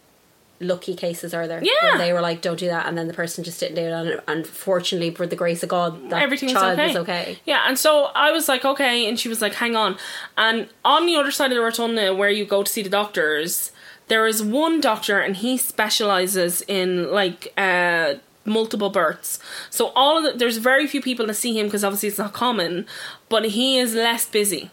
[0.64, 1.62] lucky cases are there?
[1.62, 1.72] Yeah.
[1.82, 3.92] Where they were like, don't do that, and then the person just didn't do it,
[3.92, 6.88] and, and fortunately, for the grace of God, that everything was child okay.
[6.88, 7.38] was okay.
[7.44, 9.96] Yeah, and so I was like, okay, and she was like, hang on.
[10.36, 13.72] And on the other side of the rotunda, where you go to see the doctors,
[14.08, 19.38] there is one doctor, and he specializes in like uh, multiple births.
[19.70, 22.32] So all of the, there's very few people that see him because obviously it's not
[22.32, 22.86] common,
[23.28, 24.70] but he is less busy.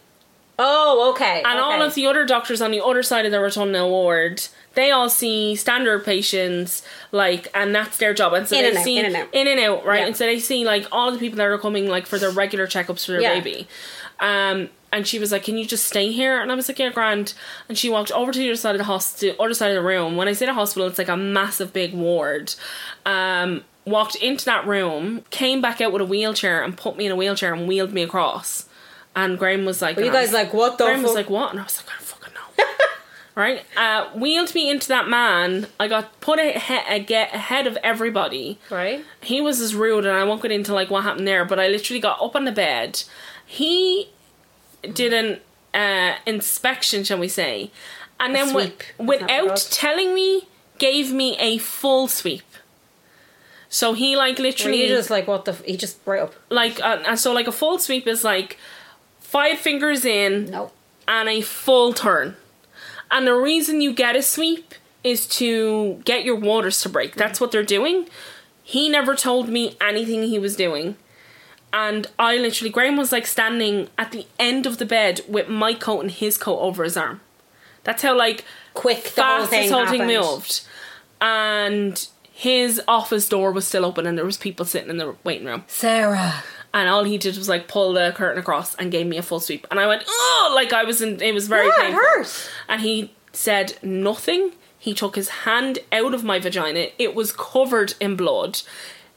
[0.58, 1.42] Oh, okay.
[1.44, 4.90] And all of the other doctors on the other side of the rotunda ward, they
[4.90, 8.32] all see standard patients, like, and that's their job.
[8.32, 9.28] And so In they and out, see in and out.
[9.34, 10.00] in and out, right?
[10.00, 10.06] Yeah.
[10.06, 12.66] And so they see like all the people that are coming like for their regular
[12.66, 13.34] checkups for their Yeah.
[13.40, 13.68] baby.
[14.20, 16.90] Um, and she was like, "Can you just stay here?" And I was like, "Yeah,
[16.90, 17.32] grand."
[17.68, 19.82] And she walked over to the other side of the hospital, other side of the
[19.82, 20.16] room.
[20.16, 22.54] When I say the hospital, it's like a massive big ward.
[23.06, 27.12] Um, walked into that room, came back out with a wheelchair and put me in
[27.12, 28.66] a wheelchair and wheeled me across.
[29.16, 31.50] And Graham was like, you guys like, what the Graham was like, what?
[31.50, 32.64] And I was like, I don't fucking know.
[33.34, 33.64] right?
[33.76, 35.66] Uh, wheeled me into that man.
[35.80, 38.58] I got put ahead, ahead of everybody.
[38.70, 39.04] right?
[39.22, 41.44] He was as rude, and I won't get into like what happened there.
[41.44, 43.02] But I literally got up on the bed.
[43.46, 44.08] He
[44.92, 45.40] did an
[45.74, 47.70] uh, inspection, shall we say,
[48.20, 48.80] and then wi- sweep.
[48.82, 52.42] Is that what it without telling me, gave me a full sweep.
[53.68, 55.52] So he like literally just like, what the?
[55.52, 55.64] F-?
[55.64, 56.34] He just right up.
[56.50, 58.58] like uh, and so like a full sweep is like
[59.20, 60.70] five fingers in No.
[61.08, 62.36] and a full turn.
[63.12, 67.14] And the reason you get a sweep is to get your waters to break.
[67.14, 68.08] That's what they're doing.
[68.62, 70.96] He never told me anything he was doing.
[71.72, 75.74] And I literally, Graham was like standing at the end of the bed with my
[75.74, 77.20] coat and his coat over his arm.
[77.84, 78.44] That's how like
[78.74, 80.62] Quick, the whole fast thing this whole thing moved.
[81.20, 85.46] And his office door was still open and there was people sitting in the waiting
[85.46, 85.64] room.
[85.66, 86.42] Sarah.
[86.74, 89.40] And all he did was like pull the curtain across and gave me a full
[89.40, 89.66] sweep.
[89.70, 91.98] And I went, oh, like I was in, it was very Yeah, it painful.
[92.00, 92.50] hurt.
[92.68, 94.52] And he said nothing.
[94.78, 96.86] He took his hand out of my vagina.
[96.98, 98.62] It was covered in blood.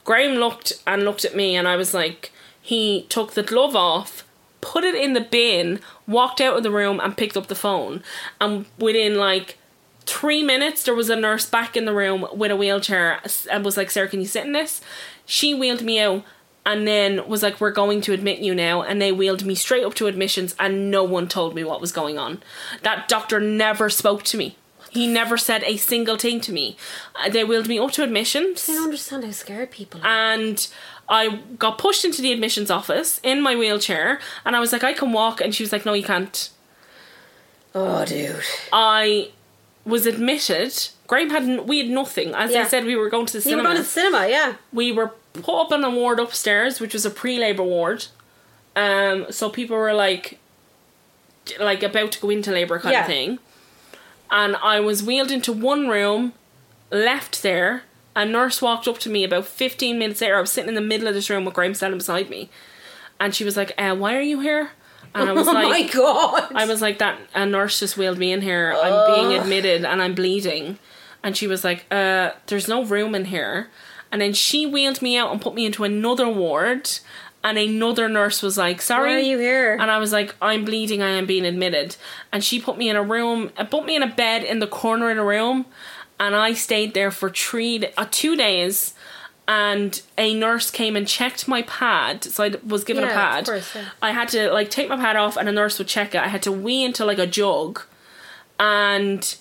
[0.04, 2.30] Graham looked and looked at me, and I was like,
[2.60, 4.24] he took the glove off,
[4.60, 8.02] put it in the bin, walked out of the room, and picked up the phone.
[8.40, 9.58] And within like
[10.04, 13.76] three minutes, there was a nurse back in the room with a wheelchair and was
[13.76, 14.80] like, Sarah, can you sit in this?
[15.24, 16.22] She wheeled me out
[16.66, 18.82] and then was like, We're going to admit you now.
[18.82, 21.92] And they wheeled me straight up to admissions, and no one told me what was
[21.92, 22.42] going on.
[22.82, 24.56] That doctor never spoke to me.
[24.90, 26.76] He never said a single thing to me.
[27.14, 30.06] Uh, They wheeled me up to admissions I don't understand how scared people are.
[30.06, 30.66] and
[31.08, 34.92] I got pushed into the admissions office in my wheelchair and I was like I
[34.94, 36.48] can walk and she was like no you can't
[37.74, 38.40] oh, dude.
[38.72, 39.30] I
[39.84, 40.72] was admitted
[41.06, 42.62] Graham had n- we had nothing as Yeah.
[42.62, 44.54] I said we were going to the You cinema were going to the cinema, yeah.
[44.72, 45.12] we were
[45.42, 48.06] put up in a ward upstairs which was a pre-labor ward
[48.74, 50.38] um so people were like
[51.60, 53.00] like about to go into labor kind Yeah.
[53.02, 53.38] of thing
[54.30, 56.32] and I was wheeled into one room
[56.90, 57.82] left there
[58.14, 60.80] a nurse walked up to me about 15 minutes later I was sitting in the
[60.80, 62.48] middle of this room with Graham standing beside me
[63.20, 64.70] and she was like uh, why are you here
[65.14, 66.52] and I was oh like my god.
[66.54, 68.74] I was like that a nurse just wheeled me in here.
[68.76, 70.78] I'm being admitted and I'm bleeding.
[71.22, 73.68] And she was like, uh, there's no room in here.
[74.12, 76.90] And then she wheeled me out and put me into another ward.
[77.44, 79.10] And another nurse was like, sorry.
[79.10, 79.76] Why are you here?
[79.80, 81.96] And I was like, I'm bleeding, I am being admitted.
[82.32, 84.66] And she put me in a room, uh, put me in a bed in the
[84.66, 85.66] corner of the room.
[86.18, 88.94] And I stayed there for three, uh, two days.
[89.46, 92.24] And a nurse came and checked my pad.
[92.24, 93.42] So I was given a pad.
[93.42, 93.84] of course, yeah.
[94.02, 96.20] I had to like take my pad off and a nurse would check it.
[96.20, 97.82] I had to wee into like a jug.
[98.58, 99.36] And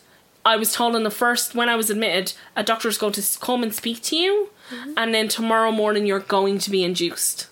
[0.45, 3.63] I was told in the first when I was admitted, a doctor's going to come
[3.63, 4.93] and speak to you Mm-hmm.
[4.97, 7.47] and then tomorrow morning you're going to be induced.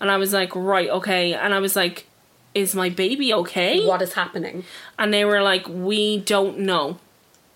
[0.00, 1.32] And I was like, right, okay.
[1.32, 2.06] And I was like,
[2.54, 3.86] is my baby okay?
[3.86, 4.64] what is happening?
[4.98, 6.98] And they were like, we don't know,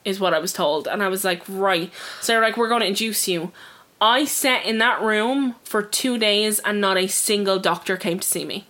[0.04, 0.86] is what I was told.
[0.86, 1.92] And I was like, right.
[2.20, 3.52] So they're like, we're going to induce you.
[4.00, 8.26] I sat in that room for two days and not a single doctor came to
[8.26, 8.66] see me.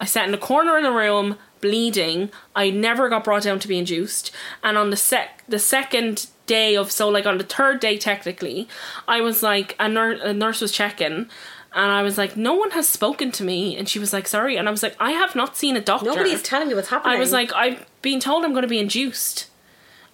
[0.00, 2.30] I sat in the corner of the room bleeding.
[2.54, 4.30] I never got brought down to be induced.
[4.62, 8.66] And on the sec the second day of so like on the third day technically,
[9.06, 11.28] I was like a, nur- a nurse was checking
[11.72, 13.76] and I was like, no one has spoken to me.
[13.76, 14.56] And she was like, sorry.
[14.56, 16.06] And I was like, I have not seen a doctor.
[16.06, 17.16] Nobody's telling me what's happening.
[17.16, 19.46] I was like, I've been told I'm going to be induced.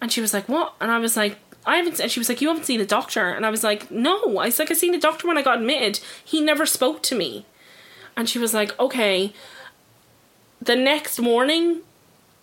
[0.00, 0.74] And she was like, what?
[0.80, 2.00] And I was like, I haven't.
[2.00, 3.30] And she was like, you haven't seen a doctor.
[3.30, 4.38] And I was like, no.
[4.38, 6.00] I was like, I seen a doctor when I got admitted.
[6.22, 7.46] He never spoke to me.
[8.16, 9.32] And she was like, okay.
[10.60, 11.80] The next morning,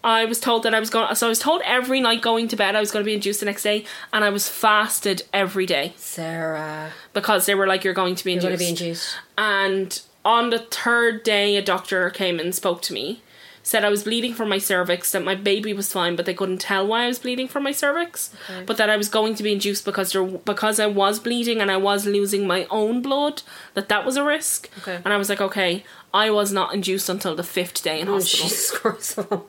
[0.03, 1.13] I was told that I was going.
[1.15, 3.39] So I was told every night going to bed I was going to be induced
[3.39, 7.93] the next day, and I was fasted every day Sarah, because they were like, "You're
[7.93, 9.15] going to be you're induced." going to be induced.
[9.37, 13.21] And on the third day, a doctor came and spoke to me,
[13.63, 16.59] said I was bleeding from my cervix, that my baby was fine, but they couldn't
[16.61, 18.63] tell why I was bleeding from my cervix, Okay.
[18.65, 21.69] but that I was going to be induced because there because I was bleeding and
[21.69, 23.43] I was losing my own blood,
[23.75, 24.69] that that was a risk.
[24.79, 24.99] Okay.
[25.05, 25.83] And I was like, okay,
[26.13, 28.47] I was not induced until the fifth day in Oh, hospital.
[28.49, 29.19] Jesus Christ.
[29.31, 29.45] Oh,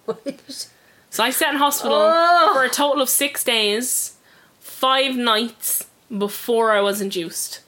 [1.10, 2.50] so I sat in hospital Oh.
[2.54, 4.16] for a total of six days,
[4.60, 5.86] five nights
[6.16, 7.60] before I was induced.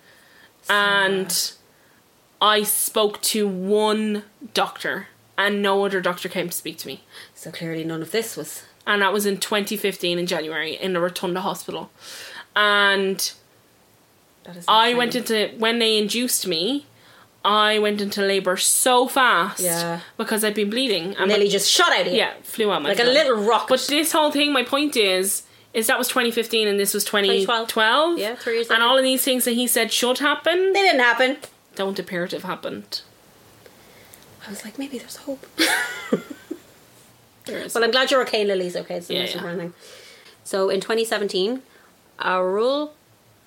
[0.68, 1.52] And
[2.40, 4.24] I spoke to one
[4.54, 7.02] doctor, and no other doctor came to speak to me.
[7.34, 8.62] so clearly none of this was.
[8.86, 11.90] And that was in 2015 in January in the Rotunda Hospital.
[12.54, 13.32] And
[14.44, 16.86] That is I went into, when they induced me,
[17.44, 20.00] I went into labour so fast Yeah.
[20.16, 21.14] because I'd been bleeding.
[21.16, 22.18] And Nearly just shot out of you.
[22.18, 23.68] yeah, flew out my Like a little rocket.
[23.68, 27.68] But this whole thing, my point is, is that was 2015 and this was 2012.
[27.68, 28.18] 2012.
[28.18, 28.84] Yeah, three years And later.
[28.88, 31.38] all of these things that he said should happen They didn't happen.
[31.74, 33.00] don't appear to have happened.
[34.46, 35.46] I was like, maybe there's hope.
[37.46, 37.74] There is.
[37.74, 38.96] well, I'm glad you're okay, Lily's okay.
[38.96, 39.36] It's the Yeah, most yeah.
[39.42, 39.74] important thing.
[40.44, 41.60] So in 2017,
[42.18, 42.94] Arul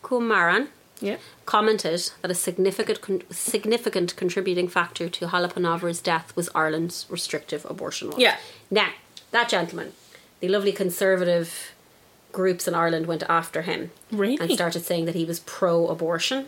[0.04, 0.68] Kumaran
[1.02, 1.18] yeah.
[1.48, 8.12] commented that a significant con- significant contributing factor to Halappanavar's death was Ireland's restrictive abortion
[8.12, 8.20] laws.
[8.20, 8.38] Yeah.
[8.70, 8.89] Now,
[9.32, 9.93] that gentleman,
[10.41, 11.72] the lovely conservative
[12.40, 14.38] groups in Ireland went after him Really?
[14.40, 16.40] and started saying that he was pro-abortion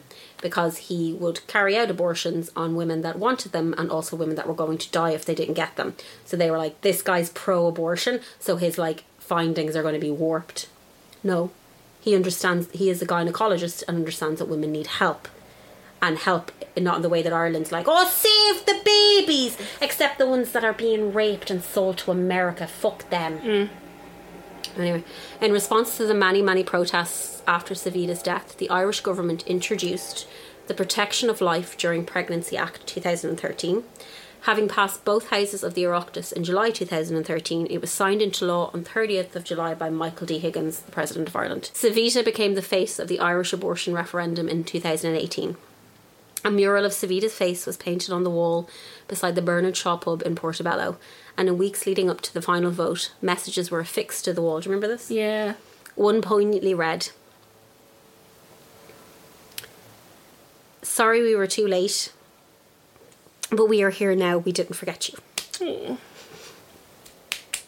[0.42, 4.48] because he would carry out abortions on women that wanted them and also women that
[4.48, 5.96] were going to die if they didn't get them.
[6.26, 10.12] So they were like, this guy's pro-abortion, so his like findings are going to be
[10.12, 10.68] warped.
[11.24, 11.50] No,
[12.02, 12.70] he understands.
[12.72, 15.28] He is a gynecologist and understands that women need help,
[16.02, 20.26] and help not in the way that Ireland's like, oh, save the babies, except the
[20.36, 22.66] ones that are being raped and sold to America.
[22.68, 23.40] Fuck them.
[23.40, 23.70] Mm.
[24.78, 25.04] Anyway,
[25.42, 30.28] in response to the many, many protests after Savita's death, the Irish government introduced
[30.68, 33.84] the Protection of Life During Pregnancy Act 2013.
[34.44, 38.72] Having passed both houses of the Oireachtas in July 2013, it was signed into law
[38.74, 40.40] on 30th of July by Michael D.
[40.40, 41.72] Higgins, the President of Ireland.
[41.74, 45.58] Savita became the face of the Irish abortion referendum in 2018.
[46.46, 48.70] A mural of Savita's face was painted on the wall
[49.10, 50.98] beside the Bernard Shaw pub in Portobello,
[51.40, 54.60] and in weeks leading up to the final vote, messages were affixed to the wall.
[54.60, 55.10] Do you remember this?
[55.10, 55.54] Yeah.
[55.96, 57.10] One poignantly read
[60.82, 62.12] Sorry we were too late,
[63.52, 64.38] but we are here now.
[64.38, 65.98] We didn't forget you.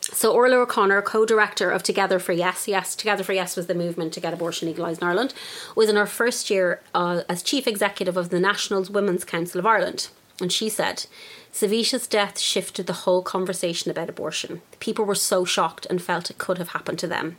[0.01, 4.13] So Orla O'Connor, co-director of Together for Yes, yes, Together for Yes was the movement
[4.13, 5.33] to get abortion legalised in Ireland,
[5.75, 9.65] was in her first year uh, as chief executive of the National Women's Council of
[9.65, 10.09] Ireland,
[10.41, 11.05] and she said,
[11.53, 14.61] "Savita's death shifted the whole conversation about abortion.
[14.79, 17.37] People were so shocked and felt it could have happened to them.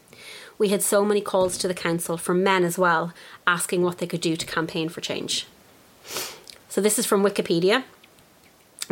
[0.58, 3.12] We had so many calls to the council from men as well,
[3.46, 5.46] asking what they could do to campaign for change."
[6.68, 7.84] So this is from Wikipedia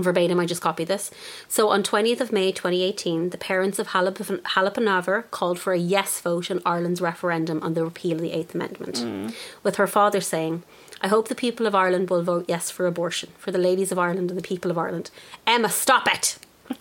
[0.02, 1.10] verbatim, I just copied this.
[1.48, 6.50] So on 20th of May 2018, the parents of Halappanavar called for a yes vote
[6.50, 9.34] in Ireland's referendum on the repeal of the Eighth Amendment, mm.
[9.62, 10.62] with her father saying,
[11.02, 13.98] I hope the people of Ireland will vote yes for abortion, for the ladies of
[13.98, 15.10] Ireland and the people of Ireland.
[15.46, 16.38] Emma, stop it!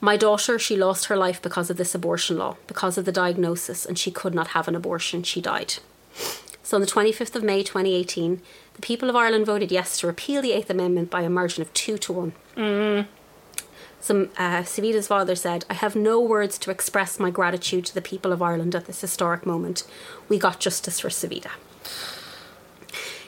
[0.00, 3.86] My daughter, she lost her life because of this abortion law, because of the diagnosis,
[3.86, 5.22] and she could not have an abortion.
[5.22, 5.74] She died.
[6.62, 8.42] So on the 25th of May 2018,
[8.74, 11.72] the people of Ireland voted yes to repeal the Eighth Amendment by a margin of
[11.72, 12.32] two to one.
[12.56, 13.06] Mm.
[14.00, 18.02] Some uh, Savita's father said, "I have no words to express my gratitude to the
[18.02, 19.84] people of Ireland at this historic moment.
[20.28, 21.50] We got justice for Savita."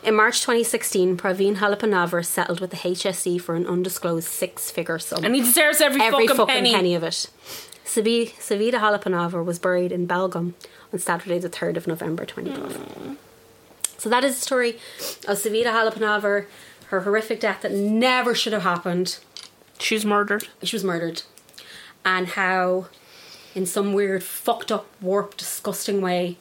[0.08, 5.34] In March 2016, Praveen Halappanavar settled with the HSE for an undisclosed six-figure sum And
[5.34, 6.72] he deserves every, every fucking, fucking penny.
[6.72, 6.94] penny.
[6.94, 7.28] of it.
[7.84, 10.54] Savi- Savita Halappanavar was buried in Belgaum
[10.94, 13.18] on Saturday, the 3rd of November 2012.
[13.98, 14.78] So that is the story
[15.26, 16.46] of Savita Halappanavar,
[16.86, 19.18] her horrific death that never should have happened.
[19.78, 20.48] She was murdered.
[20.62, 21.20] She was murdered.
[22.02, 22.86] And how,
[23.54, 26.38] in some weird, fucked up, warped, disgusting way,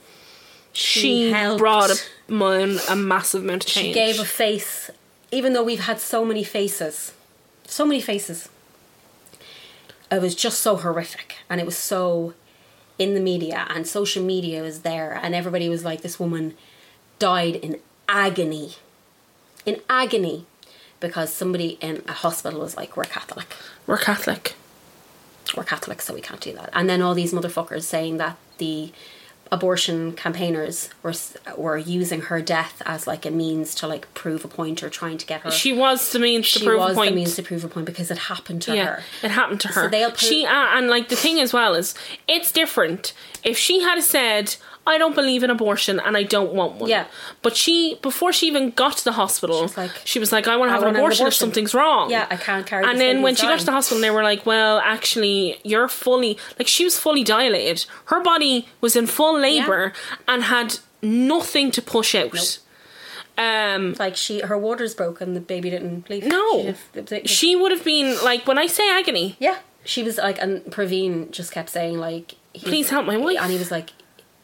[0.77, 1.95] she, She brought a,
[2.31, 3.87] mon- a massive amount of change.
[3.87, 4.91] She gave a face,
[5.31, 7.13] even though we've had so many faces,
[7.65, 8.47] so many faces.
[10.11, 12.35] It was just so horrific, and it was so
[12.99, 16.55] in the media, and social media was there, and everybody was like, "This woman
[17.17, 18.75] died in agony,
[19.65, 20.45] in agony,"
[20.99, 23.47] because somebody in a hospital was like, "We're Catholic,
[23.87, 24.53] We're Catholic.
[25.55, 28.91] we're Catholic, so we can't do that," and then all these motherfuckers saying that the
[29.51, 31.13] abortion campaigners were
[31.57, 35.17] were using her death as like a means to like prove a point or trying
[35.17, 37.11] to get her She was the means to she prove a point.
[37.11, 39.03] the means to prove a point because it happened to yeah, her.
[39.23, 39.89] it happened to So her.
[39.89, 41.93] they'll put- she uh, and like the thing as well is
[42.27, 43.13] it's different.
[43.43, 44.55] If she had said,
[44.93, 47.05] "I don't believe in abortion and I don't want one," Yeah.
[47.41, 50.45] but she before she even got to the hospital, She was like, she was like,
[50.47, 52.83] "I want to have an wanna an abortion, if something's wrong." Yeah, I can't carry
[52.89, 56.37] And then when she got to the hospital, they were like, "Well, actually, you're fully
[56.57, 57.85] like she was fully dilated.
[58.05, 59.93] Her body was in full labor
[60.27, 60.69] and had
[61.01, 62.59] nothing to push out."
[63.37, 65.33] Um, Like she, her water's broken.
[65.35, 66.25] The baby didn't leave.
[66.25, 66.73] no,
[67.07, 69.35] She, she would have been like when I say agony.
[69.39, 73.37] yeah, she was like, and Praveen just kept saying like, Please help my wife.
[73.39, 73.91] And he was like,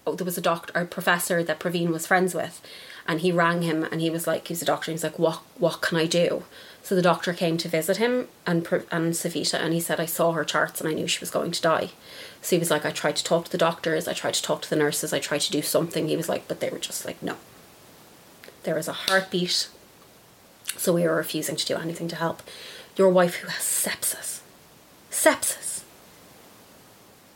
[0.06, 2.62] oh, there was a doctor, a professor that Praveen was friends with,
[3.08, 4.92] and he rang him, and he was like, he's a doctor.
[4.92, 6.44] He's like, what, what can I do?
[6.82, 10.34] So the doctor came to visit him and and Savita, and he said, I saw
[10.34, 11.92] her charts, and I knew she was going to die.
[12.42, 14.62] So he was like, I tried to talk to the doctors, I tried to talk
[14.64, 16.08] to the nurses, I tried to do something.
[16.08, 17.38] He was like, but they were just like, no.
[18.64, 19.70] There was a heartbeat,
[20.76, 22.42] so we were refusing to do anything to help.
[22.98, 24.42] Your wife who has sepsis.
[25.10, 25.73] Sepsis.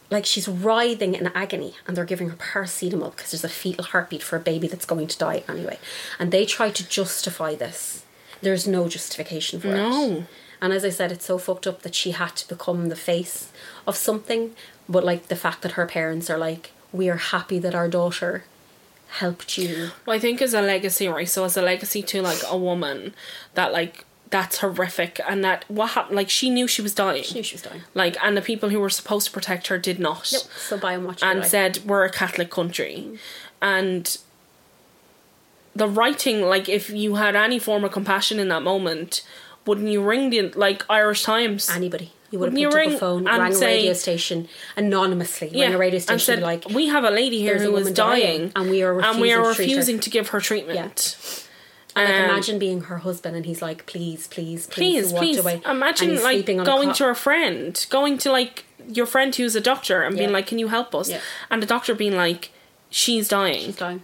[0.10, 4.24] Like she's writhing in agony and they're giving her paracetamol because there's a fetal heartbeat
[4.24, 5.80] for a baby that's going to die anyway.
[6.18, 8.06] And they try to justify this.
[8.42, 9.76] There's no justification for it.
[9.76, 10.26] No.
[10.62, 13.52] And as I said, it's so fucked up that she had to become the face
[13.86, 14.56] of something.
[14.88, 18.46] But like the fact that her parents are like, we are happy that our daughter
[19.10, 19.90] helped you.
[20.06, 21.28] Well, I think as a legacy, right?
[21.28, 23.14] So as a legacy to like a woman
[23.54, 26.16] that like that's horrific, and that what happened?
[26.16, 27.24] Like she knew she was dying.
[27.24, 27.82] She knew she was dying.
[27.94, 30.30] Like, and the people who were supposed to protect her did not.
[30.32, 30.44] Nope.
[30.58, 33.20] So buy and watch and said we're a Catholic country, mm.
[33.62, 34.18] and
[35.76, 39.26] the writing, like if you had any form of compassion in that moment,
[39.66, 41.70] wouldn't you ring the like Irish Times?
[41.70, 42.12] anybody.
[42.30, 45.78] You would have picked up a phone, and rang a radio station anonymously, rang a
[45.78, 48.70] radio and station, said, like, "We have a lady here who is dying, dying, and
[48.70, 51.47] we are and we are refusing to treat her." refusing to give her treatment." And
[51.98, 55.38] like, Um, imagine being her husband, and he's like, "Please, please, please, please, please.
[55.40, 55.62] away.
[55.66, 59.56] Imagine like sleeping on a going to a friend, going to like your friend who's
[59.56, 61.20] a doctor and being like, "Can you help us?" Yeah.
[61.52, 62.52] And the doctor being like,
[62.90, 64.04] "She's dying." She's dying.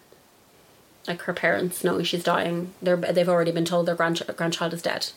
[1.08, 2.74] Like her parents know she's dying.
[2.82, 5.08] They're they've already been told their grandchild grandchild is dead.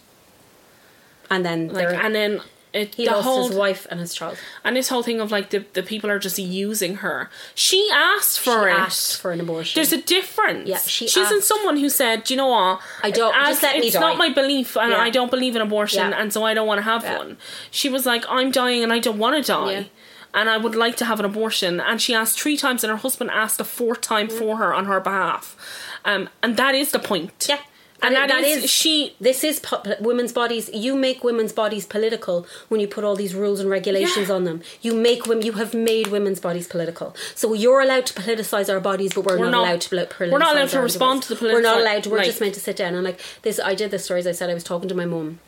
[1.31, 2.41] And then like, they're- and then
[2.81, 4.37] it he the lost whole his wife and his child.
[4.65, 7.19] and this whole thing of like the the people are just using her.
[7.55, 8.79] She asked for She it.
[8.87, 9.75] asked for an abortion.
[9.79, 10.69] There's a difference.
[10.69, 12.81] Yeah, she She's in someone who said, "Do you know what?
[13.03, 15.07] I don't- As- just let me It's die." not my belief, and Yeah.
[15.07, 16.21] I don't believe in abortion, Yeah.
[16.21, 17.19] and so I don't want to have Yeah.
[17.23, 17.31] one."
[17.71, 19.91] She was like, "I'm dying, and I don't want to die."
[20.39, 21.81] And I would like to have an abortion.
[21.81, 24.85] And she asked three times, and her husband asked a fourth time for her on
[24.85, 25.57] her behalf.
[26.05, 27.47] Um, and that is the point.
[27.49, 27.61] Yeah.
[28.03, 29.15] And, And that that is, is- she.
[29.21, 30.69] This is po- women's bodies.
[30.73, 34.35] You make women's bodies political when you put all these rules and regulations Yeah.
[34.35, 34.61] on them.
[34.83, 35.47] You make women.
[35.47, 37.17] You have made women's bodies political.
[37.35, 40.05] So you're allowed to politicize our bodies, but we're, We're not, not- allowed to poli-
[40.07, 40.33] politicize.
[40.33, 41.59] we're not allowed to respond to the political.
[41.59, 42.03] We're not allowed.
[42.05, 43.59] To, We're just meant to sit down and like this.
[43.59, 44.27] I did the stories.
[44.27, 45.39] I said I was talking to my mum,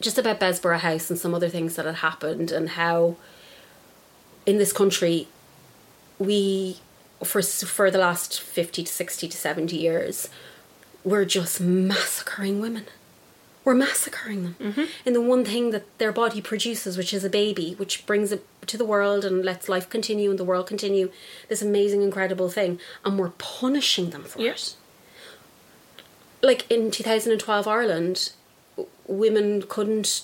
[0.00, 3.16] just about Bessborough House and some other things that had happened and how,
[4.44, 5.28] in this country,
[6.18, 6.78] we
[7.22, 10.28] for for the last 50 to 60 to 70 years
[11.04, 12.84] we're just massacring women.
[13.64, 14.56] We're massacring them.
[14.58, 14.84] Mm-hmm.
[15.04, 18.44] in the one thing that their body produces which is a baby which brings it
[18.66, 21.10] to the world and lets life continue and the world continue
[21.48, 24.52] this amazing incredible thing and we're punishing them for Yeah.
[24.52, 24.74] it.
[26.42, 28.32] Like in 2012 Ireland
[29.06, 30.22] women couldn't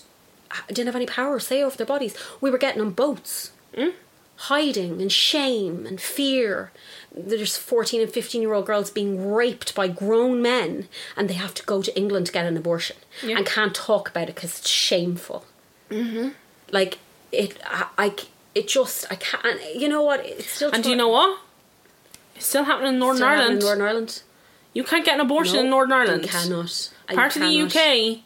[0.69, 2.15] didn't have any power or say over their bodies.
[2.41, 3.51] We were getting on boats
[4.49, 6.71] hiding and shame and fear.
[7.15, 11.55] There's 14 and 15 year old girls being raped by grown men and they have
[11.55, 13.39] to go to England to get an abortion Yeah.
[13.39, 15.45] and can't talk about it because it's shameful.
[15.91, 16.29] Mm-hmm.
[16.71, 16.99] Like,
[17.33, 18.15] it, I,
[18.55, 20.21] it just, I can't, you know what?
[20.27, 21.41] It's still And do you know what?
[22.35, 23.53] It's still happening in Northern Ireland.
[23.55, 24.23] in Northern Ireland.
[24.75, 26.29] you can't get an abortion No, in Northern you Ireland.
[26.29, 26.91] cannot.
[27.09, 27.63] I Part of the.
[27.63, 28.19] UK,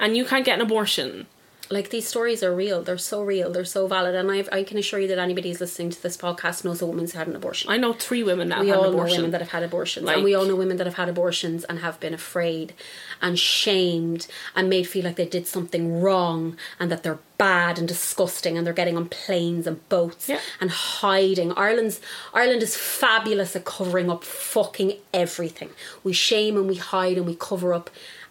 [0.00, 1.26] and you can't get an abortion.
[1.70, 2.82] Like these stories are real.
[2.82, 3.52] They're so real.
[3.52, 4.14] They're so valid.
[4.14, 6.86] And I've, i can assure you that anybody who's listening to this podcast knows a
[6.86, 7.70] woman who's had an abortion.
[7.70, 9.62] I know three women that we have had all an know women that have had
[9.62, 10.06] abortions.
[10.06, 12.72] Like- and we all know women that have had abortions and have been afraid
[13.20, 17.86] and shamed and made feel like they did something wrong and that they're bad and
[17.86, 20.40] disgusting and they're getting on planes and boats Yeah.
[20.60, 21.52] and hiding.
[21.52, 22.00] Ireland's
[22.34, 25.70] ireland is fabulous at covering up fucking everything.
[26.02, 27.90] We shame and we hide and we cover up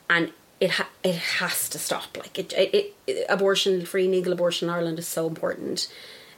[0.10, 4.68] and it ha- it has to stop like it, it, it abortion free legal abortion
[4.68, 5.92] in ireland is so important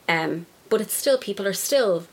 [0.08, 2.06] um but it's still people are still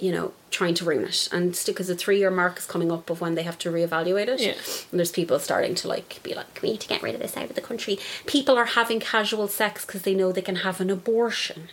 [0.00, 1.28] you know, trying to ruin it.
[1.30, 4.28] And because the three year mark is coming up of when they have to reevaluate
[4.28, 4.40] it.
[4.40, 4.54] Yeah.
[4.90, 7.36] And there's people starting to like be like, we need to get rid of this
[7.36, 7.98] out of the country.
[8.26, 11.68] People are having casual sex because they know they can have an abortion.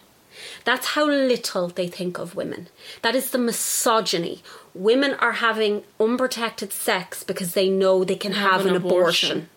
[0.66, 2.68] That's how little they think of women.
[3.02, 4.44] That is the misogyny.
[4.76, 9.50] Women are having unprotected sex because they know they can have, an, abortion.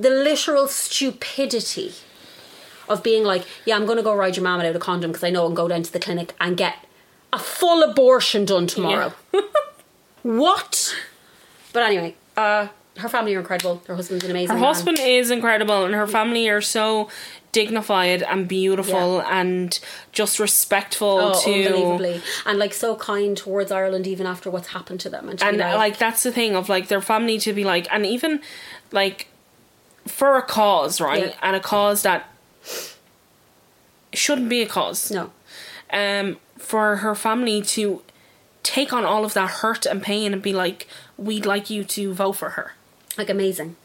[0.00, 1.92] The literal stupidity
[2.88, 5.24] of being like, yeah, I'm going to go ride your mom out a condom because
[5.24, 6.76] I know I can go down to the clinic and get
[7.32, 9.12] a full abortion done tomorrow.
[10.22, 10.94] what?
[11.72, 12.68] But anyway, uh,
[12.98, 13.82] her family are incredible.
[13.86, 14.74] Her husband's an amazing Her man.
[14.74, 17.08] husband is incredible, and her family are so
[17.52, 19.40] dignified and beautiful Yeah.
[19.40, 19.78] and
[20.12, 21.66] just respectful Oh, to.
[21.66, 22.22] unbelievably.
[22.46, 25.28] And like so kind towards Ireland even after what's happened to them.
[25.28, 27.86] And, to And be like, that's the thing of like their family to be like,
[27.90, 28.40] and even
[28.90, 29.28] like
[30.06, 31.28] for a cause, right?
[31.28, 31.34] Yeah.
[31.42, 32.28] And a cause that
[34.12, 35.10] shouldn't be a cause.
[35.10, 35.32] no.
[35.90, 38.02] um, for her family to
[38.62, 40.86] take on all of that hurt and pain and be like,
[41.16, 42.72] we'd like you to vote for her.
[43.18, 43.76] Like amazing.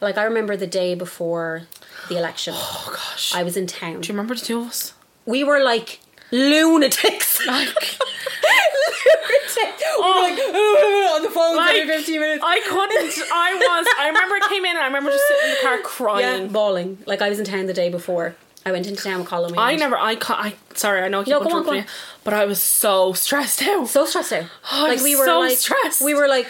[0.00, 1.62] Like I remember the day before
[2.08, 2.54] the election.
[2.58, 3.34] Oh gosh.
[3.34, 4.00] I was in town.
[4.00, 4.94] Do you remember the two of us?
[5.26, 6.00] we were like
[6.30, 7.44] lunatics.
[7.46, 7.98] Like,
[9.06, 9.56] lunatics.
[9.56, 10.38] We were like
[11.16, 12.44] on the phone like every 15 minutes.
[12.46, 13.30] I couldn't.
[13.32, 13.86] I was.
[13.98, 16.48] I remember I came in and I remember just sitting in the car yeah, crying.
[16.48, 16.98] bawling.
[17.06, 18.34] Like I was in town the day before.
[18.64, 19.52] I went into town with Colin.
[19.52, 19.96] we I went- never.
[19.96, 20.16] I.
[20.16, 20.54] ca- I.
[20.74, 21.00] Sorry.
[21.02, 21.20] I know.
[21.20, 21.86] I keep No, go on, go you, on.
[22.24, 23.86] but I was so stressed out.
[23.88, 24.42] so stressed out.
[24.72, 26.02] like I was so stressed.
[26.02, 26.48] We were like,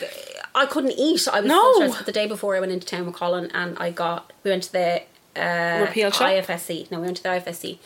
[0.54, 1.28] I couldn't eat.
[1.30, 1.60] I was No.
[1.62, 1.96] so stressed.
[1.98, 4.32] But the day before, I went into town with Colin, and I got.
[4.44, 5.02] We went to the
[5.36, 6.30] uh, Repeal shop?
[6.30, 6.90] IFSC.
[6.90, 7.78] No, we went to the IFSC,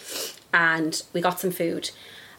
[0.55, 1.91] and we got some food,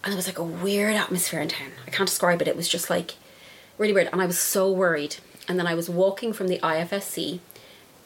[0.03, 1.71] and it was like a weird atmosphere in town.
[1.87, 2.47] I can't describe it.
[2.47, 3.15] It was just like
[3.77, 5.17] really weird, and I was so worried.
[5.47, 7.39] And then I was walking from the IFSC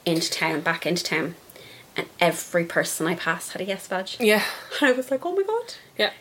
[0.06, 1.36] into town, back into town,
[1.98, 4.18] and every person I passed had a yes badge.
[4.20, 4.44] Yeah.
[4.82, 5.76] And I was like, oh my god.
[5.98, 6.12] Yeah.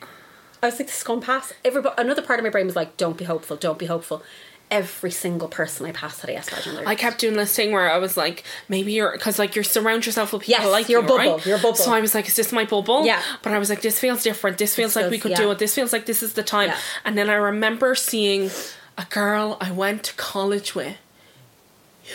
[0.62, 1.54] I was like, this is going past.
[1.64, 4.22] Everybody, another part of my brain was like, don't be hopeful, don't be hopeful.
[4.70, 7.54] Every single person I passed had a yes badge on their I kept doing this
[7.54, 10.70] thing where I was like, maybe you're because like you surround yourself with people Yes,
[10.72, 11.46] like your you, bubble, right?
[11.46, 11.74] your bubble.
[11.76, 13.04] So I was like, is this my bubble?
[13.06, 13.22] Yeah.
[13.42, 14.58] But I was like, this feels different.
[14.58, 15.36] This feels like we could yeah.
[15.36, 15.58] do it.
[15.58, 16.70] This feels like this is the time.
[16.70, 16.78] Yeah.
[17.04, 18.50] And then I remember seeing
[18.98, 20.96] a girl I went to college with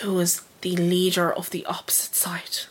[0.02, 2.66] who was the leader of the opposite side.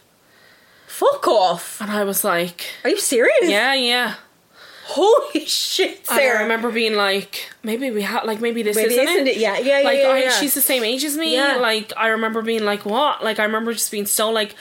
[0.87, 1.79] Fuck off.
[1.81, 3.33] And I was like, Are you serious?
[3.49, 4.15] yeah, yeah.
[4.91, 9.07] Holy shit, And I remember being like, maybe we have, like, maybe this Maybe isn't,
[9.07, 9.31] isn't it.
[9.35, 9.37] it?
[9.37, 10.29] Yeah, yeah, yeah, Like, yeah, yeah.
[10.31, 11.35] she's the same age as me.
[11.35, 11.57] Yeah.
[11.57, 13.23] Like, I remember being like, what?
[13.23, 14.55] Like, I remember just being so, like,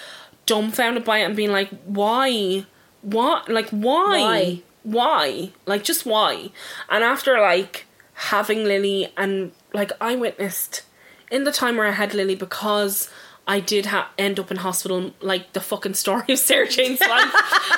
[0.44, 2.66] dumbfounded by it and being like, why?
[3.00, 3.48] What?
[3.48, 4.18] Like, why?
[4.20, 4.62] Why?
[4.82, 5.50] Why?
[5.64, 6.50] Like, just why?
[6.90, 10.82] And after, like, having Lily and, like, I witnessed
[11.30, 13.08] in the time where I had Lily because
[13.48, 17.32] I did ha- end up in hospital, like the fucking story of Sarah Jane's life.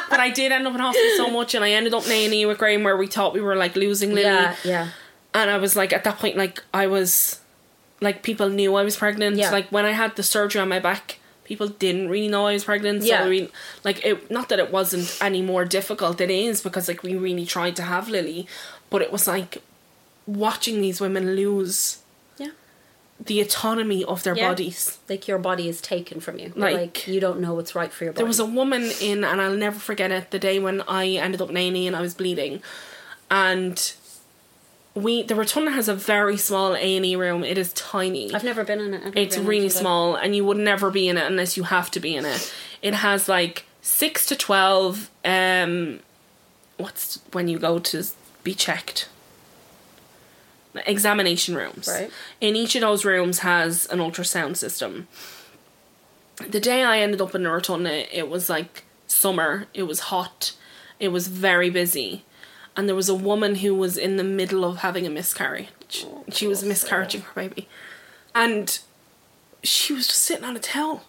[0.11, 2.45] but I did end up in hospital so much, and I ended up in A&E
[2.45, 4.23] with Graham where we thought we were like losing Lily.
[4.23, 4.89] yeah, yeah.
[5.33, 7.39] And I was like, at that point, like I was,
[8.01, 9.37] like people knew I was pregnant.
[9.37, 9.51] Yeah.
[9.53, 12.65] Like when I had the surgery on my back, people didn't really know I was
[12.65, 13.03] pregnant.
[13.03, 13.23] So Yeah.
[13.25, 13.49] I mean,
[13.85, 14.29] like it.
[14.29, 16.21] Not that it wasn't any more difficult.
[16.21, 18.49] It is because like we really tried to have Lily,
[18.91, 19.63] but it was like
[20.27, 21.99] watching these women lose.
[23.27, 24.49] The autonomy of their Yeah.
[24.49, 24.99] bodies.
[25.09, 26.53] Like your body is taken from you.
[26.57, 28.21] Like- Like, you don't know what's right for your body.
[28.21, 31.43] There was a woman in, and I'll never forget it, the day when I ended
[31.43, 32.63] up in A&E I was bleeding.
[33.31, 33.93] And
[34.95, 37.45] we, the Rotunda has a very small A&E room.
[37.45, 38.35] It is tiny.
[38.35, 39.13] I've never been in it.
[39.17, 39.73] It's really it.
[39.73, 42.53] small, and you would never be in it unless you have to be in it.
[42.83, 45.11] It has like six to twelve.
[45.25, 46.01] Um,
[46.79, 48.05] what's when you go to
[48.43, 49.09] be checked?
[50.87, 51.89] Examination rooms.
[51.89, 52.11] Right.
[52.41, 55.09] In each of those rooms has an ultrasound system.
[56.49, 59.67] The day I ended up in the rotunda, it was like summer.
[59.75, 60.53] It was hot.
[60.99, 62.25] It was very busy,
[62.77, 66.05] and there was a woman who was in the middle of having a miscarriage.
[66.07, 67.69] Oh, she was miscarriaging her baby,
[68.35, 68.79] and
[69.63, 71.05] she was just sitting on a towel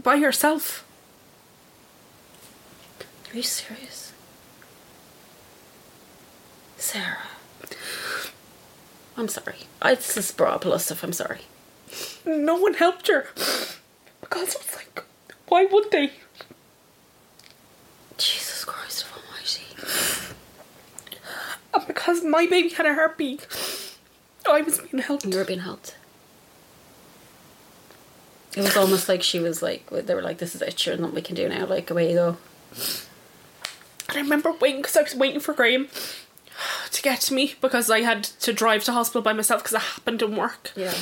[0.00, 0.84] by herself.
[3.32, 4.12] Are you serious?
[6.76, 7.18] Sarah.
[9.16, 9.56] I'm sorry.
[9.80, 11.04] I, this is bra plus stuff.
[11.04, 11.42] I'm sorry.
[12.26, 13.28] No one helped her
[14.20, 15.04] because it was like,
[15.48, 16.12] why would they?
[18.18, 19.64] Jesus Christ of Almighty.
[21.72, 23.46] And because my baby had a heartbeat,
[24.50, 25.24] I was being helped.
[25.24, 25.96] You were being helped.
[28.56, 31.14] It was almost like she was like, they were like, this is it, sure, nothing
[31.14, 31.66] we can do now.
[31.66, 32.36] Like, away you go.
[34.08, 35.88] And I remember waiting because I was waiting for Graham
[37.04, 40.22] get to me because I had to drive to hospital by myself because it happened
[40.22, 40.72] in work.
[40.74, 40.94] Yeah.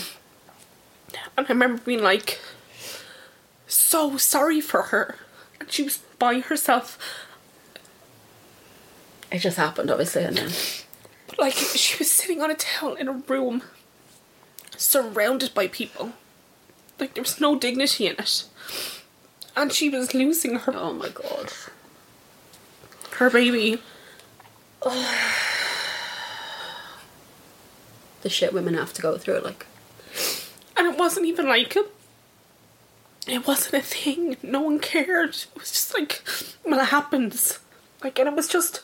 [1.37, 2.41] And I remember being like,
[3.69, 5.15] so sorry for her.
[5.61, 6.99] And she was by herself.
[9.31, 10.51] It just happened, obviously, and then.
[11.29, 13.63] But like, she was sitting on a towel in a room
[14.77, 16.13] surrounded by people.
[16.99, 18.45] Like, there was no dignity in it.
[19.55, 21.53] And she was losing her, Oh my god.
[23.13, 23.81] her baby.
[28.23, 29.67] The shit women have to go through, like.
[30.77, 31.77] And it wasn't even like
[33.27, 34.37] it wasn't a thing.
[34.43, 35.31] No one cared.
[35.31, 36.23] It was just like,
[36.65, 37.61] well, it happens.
[38.03, 38.81] Like, and it was just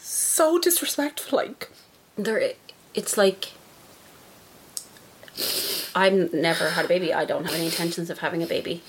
[0.00, 1.38] so disrespectful.
[1.38, 1.70] Like,
[2.16, 2.52] There,
[2.92, 3.52] it's like.
[5.96, 7.14] I've never had a baby.
[7.14, 8.82] I don't have any intentions of having a baby.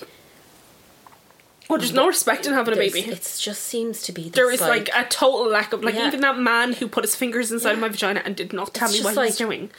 [1.70, 3.00] Oh, there's no respect in having a baby.
[3.00, 4.24] It just seems to be.
[4.24, 6.06] This There is like, a total lack of like Yeah.
[6.08, 7.80] even that man who put his fingers inside Yeah.
[7.80, 9.70] my vagina and did not tell It's me what just he was doing.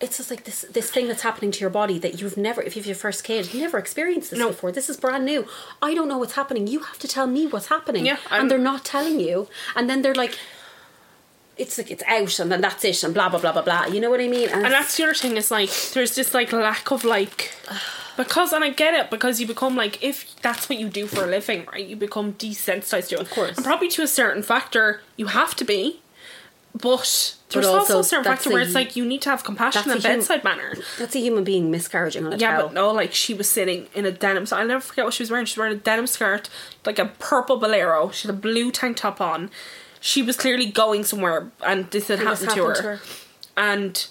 [0.00, 2.74] it's just like this this thing that's happening to your body that you've never if
[2.76, 4.48] you've your first kid you've never experienced this No.
[4.48, 5.46] before this is brand new
[5.80, 8.50] i don't know what's happening you have to tell me what's happening Yeah, I'm- and
[8.50, 9.46] they're not telling you
[9.76, 10.36] and then they're like
[11.56, 14.00] it's like it's out and then that's it and blah blah blah blah blah you
[14.00, 16.90] know what i mean And that's the other thing is like there's this like lack
[16.90, 17.52] of like
[18.16, 21.24] because and I get it because you become like if that's what you do for
[21.24, 21.86] a living, right?
[21.86, 23.20] You become desensitized to it.
[23.20, 23.56] Of course.
[23.56, 26.00] And probably to a certain factor you have to be.
[26.74, 29.90] But there's also, also, a certain factor where it's like you need to have compassion
[29.90, 30.74] and a bedside manner.
[30.98, 32.68] that's a human being miscarriaging on a Yeah, towel.
[32.68, 34.46] but no, like she was sitting in a denim.
[34.46, 35.44] So I'll never forget what she was wearing.
[35.44, 36.48] She was wearing a denim skirt,
[36.86, 38.10] like a purple bolero.
[38.10, 39.50] She had a blue tank top on.
[40.00, 42.74] She was clearly going somewhere, and this had this happened, to, her.
[42.74, 43.00] to her.
[43.54, 44.06] And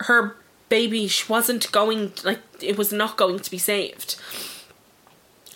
[0.00, 0.36] her
[0.68, 2.12] baby, she wasn't going.
[2.24, 4.16] Like it was not going to be saved.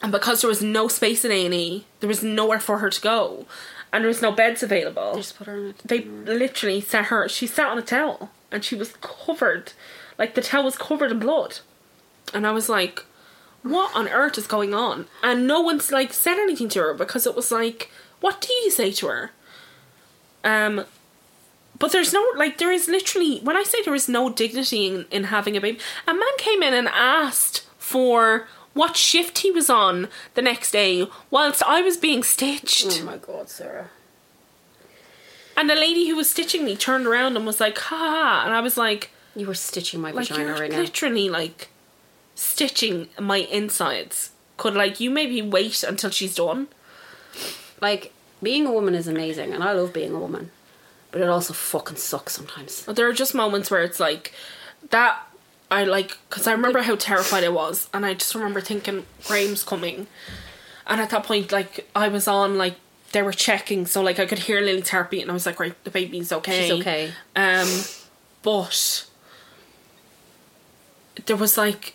[0.02, 3.01] And because there was no space in A E, there was nowhere for her to
[3.01, 3.47] go,
[3.93, 5.12] and there was no beds available.
[5.12, 8.30] They just put her on it they literally set her she sat on a towel
[8.51, 9.72] and she was covered.
[10.18, 11.60] Like the towel was covered in blood.
[12.34, 13.05] And i was like
[13.62, 15.06] what on earth is going on?
[15.22, 17.90] And no one's like said anything to her because it was like
[18.20, 19.30] what do you say to her?
[20.43, 20.84] Um
[21.82, 25.04] but there's no like there is literally when i say there is no dignity in,
[25.10, 29.68] in having a baby a man came in and asked for what shift he was
[29.68, 33.88] on the next day whilst i was being stitched oh my god sarah
[35.56, 38.42] and the lady who was stitching me turned around and was like, ha ha.
[38.46, 40.78] And I was like, You were stitching my like vagina right now.
[40.78, 41.68] literally like
[42.34, 44.30] stitching my insides.
[44.56, 46.68] Could like you maybe wait until she's done?
[47.80, 50.50] Like being a woman is amazing, and I love being a woman,
[51.12, 52.82] but it also fucking sucks sometimes.
[52.84, 54.32] But there are just moments where it's like
[54.90, 55.22] that.
[55.70, 59.62] I like because I remember how terrified I was, and I just remember thinking Graham's
[59.62, 60.06] coming,
[60.86, 62.74] and at that point, like I was on like
[63.12, 65.74] they were checking, so like I could hear Lily's heartbeat, and I was like, right,
[65.84, 66.68] the baby's okay.
[66.68, 67.12] She's okay.
[67.36, 67.68] Um,
[68.43, 69.06] but
[71.26, 71.94] there was like,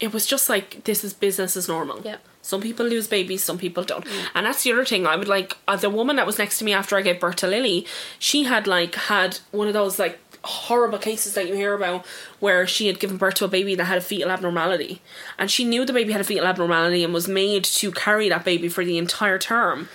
[0.00, 2.00] it was just like this is business as normal.
[2.04, 2.16] Yeah.
[2.48, 5.06] Some people lose babies, some people don't, and that's the other thing.
[5.06, 7.36] I would like uh, the woman that was next to me after I gave birth
[7.36, 7.86] to Lily.
[8.18, 12.06] She had like had one of those like horrible cases that you hear about
[12.40, 15.02] where she had given birth to a baby that had a fetal abnormality,
[15.38, 18.46] and she knew the baby had a fetal abnormality and was made to carry that
[18.46, 19.90] baby for the entire term,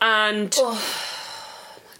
[0.00, 0.56] and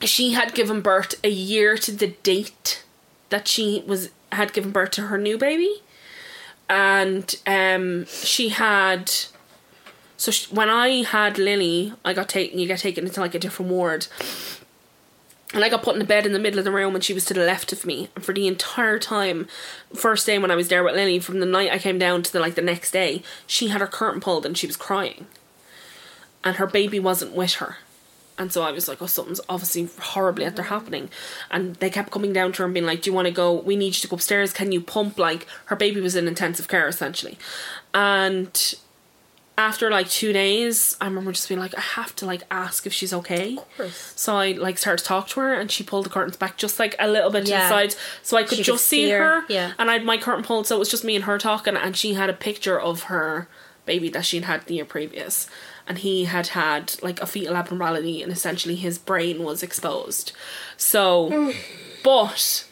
[0.02, 2.84] she had given birth a year to the date
[3.30, 5.82] that she was had given birth to her new baby.
[6.70, 9.10] And um she had
[10.18, 13.38] so sh when i had lily i got taken you get taken into like a
[13.38, 14.06] different ward
[15.54, 17.14] and I got put in a bed in the middle of the room and she
[17.14, 18.08] was to the left of me.
[18.14, 19.48] And for the entire time,
[19.94, 22.32] first day when I was there with Lily, from the night I came down to
[22.32, 25.26] the like the next day, she had her curtain pulled and she was crying.
[26.44, 27.78] And her baby wasn't with her.
[28.36, 31.08] And so I was like, oh, something's obviously horribly after happening.
[31.50, 33.52] And they kept coming down to her and being like, do you want to go?
[33.52, 34.52] We need you to go upstairs.
[34.52, 35.18] Can you pump?
[35.18, 37.36] Like, her baby was in intensive care essentially.
[37.92, 38.74] And
[39.58, 42.92] after like two days, I remember just being like, I have to like ask if
[42.92, 43.56] she's okay.
[43.76, 44.12] course.
[44.14, 46.78] So I like started to talk to her and she pulled the curtains back just
[46.78, 47.64] like a little bit to Yeah.
[47.64, 49.46] the sides so I could She could just see see her, her.
[49.48, 49.72] yeah.
[49.78, 51.96] And I had my curtain pulled so it was just me and her talking and
[51.96, 53.48] she had a picture of her
[53.84, 55.48] baby that she'd had the year previous.
[55.88, 60.30] And he had had like a fetal abnormality and essentially his brain was exposed.
[60.76, 61.52] So,
[62.04, 62.64] but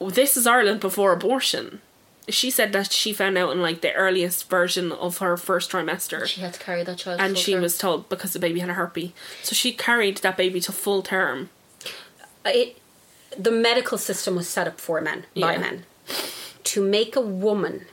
[0.00, 1.80] this is Ireland before abortion.
[2.28, 6.26] She said that she found out in like the earliest version of her first trimester
[6.26, 7.20] She had to carry that child.
[7.20, 7.62] and she term.
[7.62, 9.10] was told because the baby had a herpes.
[9.42, 11.50] So she carried that baby to full term.
[12.46, 12.78] Uh, it
[13.36, 15.58] the medical system was set up for men by Yeah.
[15.60, 15.84] men
[16.64, 17.86] to make a woman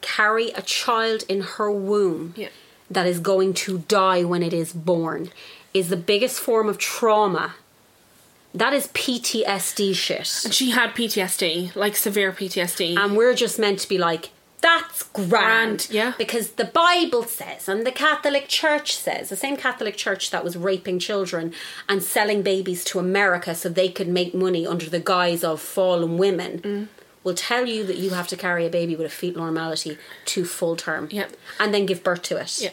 [0.00, 2.48] carry a child in her womb Yeah.
[2.90, 5.30] that is going to die when it is born
[5.72, 7.54] is the biggest form of trauma
[8.54, 12.96] that is PTSD shit And she had PTSD, like severe PTSD.
[12.98, 14.30] and we're just meant to be like
[14.60, 16.12] that's grand, Grand, yeah.
[16.18, 20.56] because the bible says and the catholic church says the same catholic church that was
[20.56, 21.52] raping children
[21.88, 26.16] and selling babies to america so they could make money under the guise of fallen
[26.16, 26.86] women Mm.
[27.24, 30.44] will tell you that you have to carry a baby with a fetal normality to
[30.44, 31.26] full term Yeah.
[31.58, 32.70] and then give birth to it Yeah.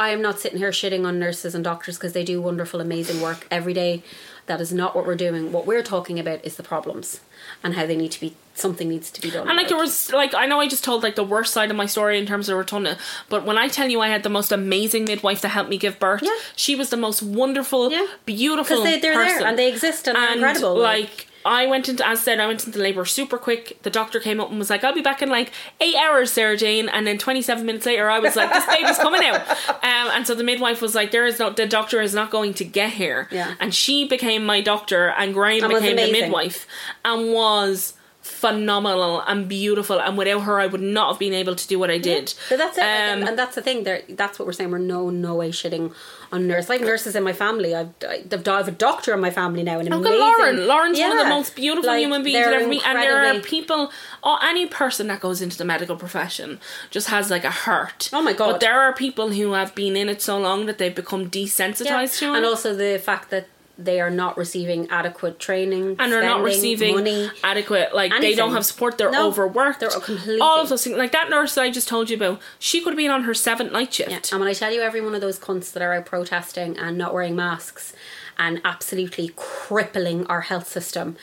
[0.00, 3.20] I am not sitting here shitting on nurses and doctors because they do wonderful, amazing
[3.20, 4.02] work every day.
[4.50, 5.52] That is not what we're doing.
[5.52, 7.20] What we're talking about is the problems
[7.62, 8.34] and how they need to be.
[8.54, 9.46] Something needs to be done.
[9.46, 11.70] and like about there was like I know I just told like the worst side
[11.70, 12.98] of my story in terms of rotunda,
[13.28, 16.00] but when I tell you I had the most amazing midwife to help me give
[16.00, 16.34] birth, Yeah.
[16.56, 18.06] she was the most wonderful, Yeah.
[18.26, 19.38] beautiful because they, they're person.
[19.38, 20.74] there and they exist and, they're and incredible.
[20.76, 23.78] like I went into as I said I went into labor super quick.
[23.82, 26.56] The doctor came up and was like, "I'll be back in like eight hours, Sarah
[26.56, 30.10] Jane." And then twenty seven minutes later, I was like, "This baby's coming out." Um,
[30.12, 32.64] and so the midwife was like, "There is not, the doctor is not going to
[32.64, 33.54] get here." Yeah.
[33.60, 36.66] And she became my doctor, and Graham And became the midwife,
[37.04, 37.94] and was
[38.30, 40.00] phenomenal and beautiful.
[40.00, 42.34] And without her, I would not have been able to do what I did.
[42.48, 43.84] But that's it, Um, and that's the thing.
[43.84, 44.70] There, that's what we're saying.
[44.70, 45.92] We're no, no way shitting
[46.32, 46.68] on nurse.
[46.68, 49.78] Like nurses in my family, I've, I've, a doctor in my family now.
[49.78, 50.66] And an amazing, Lauren.
[50.66, 52.86] Lauren's one of the most beautiful Like, human beings ever meet.
[52.86, 53.90] And there are people,
[54.22, 58.10] or any person that goes into the medical profession just has like a heart.
[58.12, 58.52] Oh my God.
[58.52, 62.18] But there are people who have been in it so long that they've become desensitized
[62.20, 62.36] to it.
[62.36, 63.48] and also the fact that
[63.84, 67.30] they are not receiving adequate training and they're not receiving money.
[67.42, 70.96] adequate like they don't have support they're No, overworked they're completely- all of those things
[70.96, 73.34] like that nurse that I just told you about she could have been on her
[73.34, 74.20] seventh night shift Yeah.
[74.32, 76.96] And when I tell you every one of those cunts that are out protesting and
[76.98, 77.92] not wearing masks
[78.38, 81.16] and absolutely crippling our health system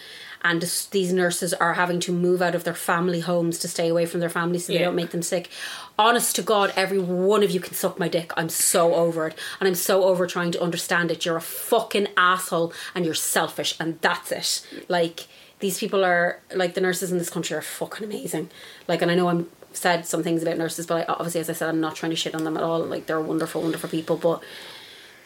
[0.44, 0.62] and
[0.92, 4.20] these nurses are having to move out of their family homes to stay away from
[4.20, 4.86] their families so they Yeah.
[4.86, 5.50] don't make them sick.
[6.00, 8.32] Honest to God, every one of you can suck my dick.
[8.38, 9.40] I'm so over it.
[9.60, 11.26] And I'm so over trying to understand it.
[11.26, 14.86] You're a fucking asshole and you're selfish and that's it.
[14.88, 15.28] Like
[15.60, 18.52] these people are like the nurses in this country are fucking amazing.
[18.88, 21.54] Like and I know I'm said some things about nurses, but I, obviously as I
[21.54, 22.80] said I'm not trying to shit on them at all.
[22.80, 24.44] Like they're wonderful, wonderful people, but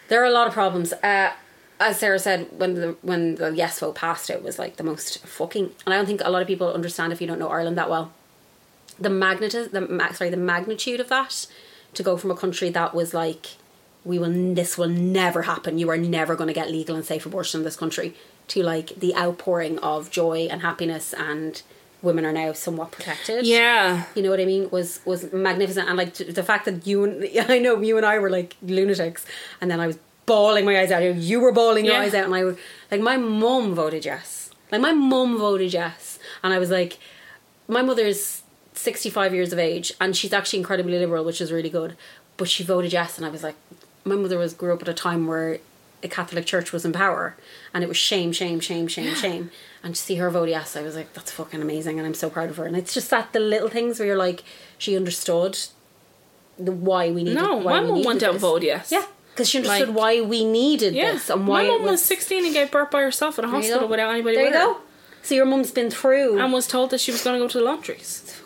[0.07, 0.93] there are a lot of problems.
[0.93, 1.31] Uh,
[1.81, 5.26] as Sarah said, when the when the yes vote passed, it was like the most
[5.26, 5.72] fucking.
[5.85, 7.89] And I don't think a lot of people understand if you don't know Ireland that
[7.89, 8.14] well.
[9.02, 11.48] The magnitude, the ma- sorry, the magnitude of that
[11.94, 13.48] to go from a country that was like
[14.03, 15.78] we will this will never happen.
[15.78, 18.14] You are never going to get legal and safe abortion in this country.
[18.49, 21.61] To like the outpouring of joy and happiness and
[22.02, 23.45] women are now somewhat protected.
[23.45, 24.06] Yeah.
[24.15, 24.69] You know what I mean?
[24.72, 28.18] Was was magnificent, and like the fact that you and I know you and I
[28.19, 29.26] were like lunatics,
[29.61, 31.03] and then I was bawling my eyes out.
[31.15, 32.02] You were bawling your Yeah.
[32.02, 32.57] eyes out, and I was
[32.90, 34.49] like, my mum voted yes.
[34.72, 36.98] Like my mum voted yes, and I was like,
[37.68, 38.40] my mother's
[38.73, 41.95] sixty five years of age, and she's actually incredibly liberal, which is really good.
[42.38, 43.56] But she voted yes, and I was like,
[44.06, 45.60] my mother was grew up at a time where
[46.02, 47.35] the Catholic Church was in power,
[47.73, 49.52] and it was shame, shame, shame, shame, shame.
[49.84, 52.30] And to see her vote yes, I was like, that's fucking amazing, and I'm so
[52.30, 52.65] proud of her.
[52.65, 54.43] And it's just that the little things where you're like,
[54.80, 55.60] she understood
[56.57, 57.35] the why we needed.
[57.41, 58.91] No, why my we mum went out and voted yes.
[58.91, 61.14] Yeah, because she understood Like- why we needed Yeah.
[61.14, 63.48] this and why my mum was, was 16 and gave birth by herself in a
[63.49, 64.60] hospital without anybody There you her.
[64.73, 64.77] go.
[65.23, 66.39] So your mum's been through.
[66.39, 68.40] And was told that she was going to go to the laundries.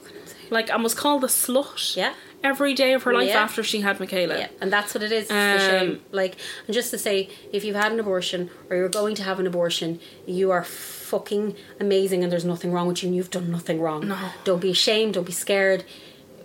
[0.50, 1.96] Like, and was called a slut.
[1.96, 2.14] Yeah.
[2.44, 3.42] Every day of her life Yeah.
[3.42, 4.38] after she had Michaela.
[4.38, 5.32] Yeah, and that's what it is.
[5.32, 6.02] Um, shame.
[6.12, 6.36] Like,
[6.68, 9.48] and just to say, if you've had an abortion or you're going to have an
[9.48, 13.82] abortion, you are fucking amazing, and there's nothing wrong with you, and you've done nothing
[13.82, 14.08] wrong.
[14.08, 14.18] No.
[14.44, 15.16] Don't be ashamed.
[15.16, 15.86] Don't be scared.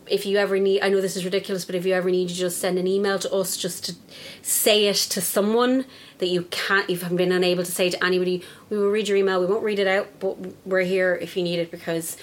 [0.06, 2.36] If you ever need, I know this is ridiculous, but if you ever need, you
[2.36, 3.94] just send an email to us just to
[4.42, 5.84] say it to someone
[6.18, 8.42] that you can't, you've been unable to say to anybody.
[8.70, 9.38] We will read your email.
[9.38, 10.36] We won't read it out, but
[10.66, 12.16] we're here if you need it because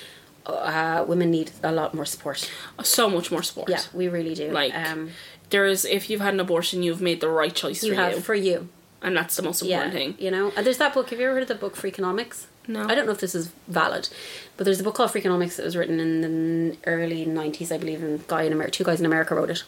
[0.47, 2.49] uh, women need a lot more support.
[2.83, 3.69] So much more support.
[3.69, 4.51] Yeah, we really do.
[4.51, 5.11] Like, um,
[5.49, 8.19] there's, if you've had an abortion, you've made the right choice you for have you.
[8.21, 8.69] for you.
[9.01, 10.25] and that's the most Yeah, important thing.
[10.25, 10.51] you know.
[10.55, 11.09] And there's that book.
[11.11, 12.45] Have you ever heard of the book Freakonomics?
[12.69, 12.85] No.
[12.85, 14.09] I don't know if this is valid,
[14.57, 16.21] but there's a book called Freakonomics that was written in
[16.69, 18.03] the early '90s, I believe.
[18.03, 19.63] And guy in America, two guys in America wrote it,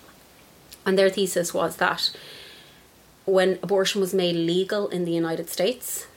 [0.86, 2.12] and their thesis was that
[3.26, 6.08] when abortion was made legal in the United States,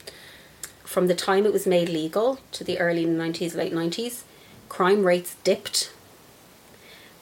[0.82, 4.22] from the time it was made legal to the early '90s, late '90s,
[4.76, 5.92] crime rates dipped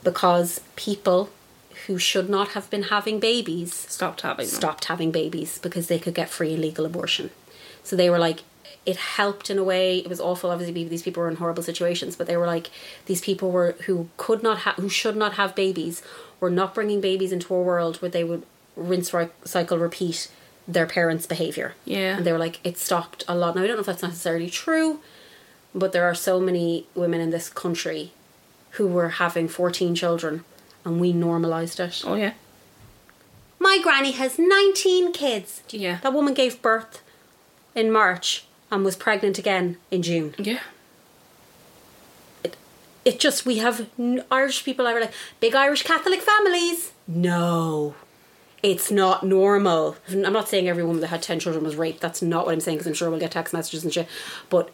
[0.03, 1.31] because people
[1.87, 4.55] who should not have been having babies Stopped having them.
[4.55, 7.31] stopped having babies because they could get free and legal abortion.
[7.83, 8.41] So they were like,
[8.87, 9.99] it helped in a way.
[9.99, 10.51] It was awful.
[10.51, 12.71] Obviously, these people were in horrible situations, but they were like,
[13.07, 16.03] these people were who could not have, who should not have babies,
[16.39, 18.43] were not bringing babies into a world where they would
[18.77, 20.31] rinse, ri- cycle, repeat
[20.69, 21.75] their parents' behavior.
[21.85, 22.17] Yeah.
[22.19, 23.55] and they were like, it stopped a lot.
[23.55, 25.01] Now I don't know if that's necessarily true,
[25.75, 28.13] but there are so many women in this country
[28.73, 30.45] who were having fourteen children,
[30.85, 32.03] and we normalized it.
[32.05, 32.33] Oh, yeah.
[33.63, 35.63] My granny has 19 kids.
[35.69, 35.99] Yeah.
[36.03, 37.03] That woman gave birth
[37.75, 40.35] in March and was pregnant again in June.
[40.39, 40.61] Yeah.
[42.43, 42.57] It
[43.05, 46.93] it just, we have n- Irish people are like, big Irish Catholic families.
[47.07, 47.95] No.
[48.63, 49.97] It's not normal.
[50.11, 52.01] I'm not saying every woman that had 10 children was raped.
[52.01, 54.09] That's not what I'm saying because I'm sure we'll get text messages and shit.
[54.49, 54.71] But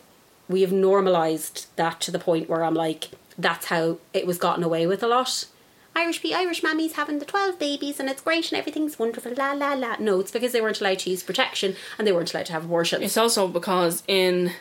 [0.49, 3.09] we have normalised that to the point where I'm like,
[3.39, 5.47] that's how it was gotten away with a lot.
[5.95, 9.53] Irish be Irish mammies having the 12 babies and it's great and everything's wonderful, la
[9.53, 9.97] la la.
[9.99, 12.67] No, it's because they weren't allowed to use protection and they weren't allowed to have
[12.67, 13.03] abortions.
[13.03, 14.53] It's also because in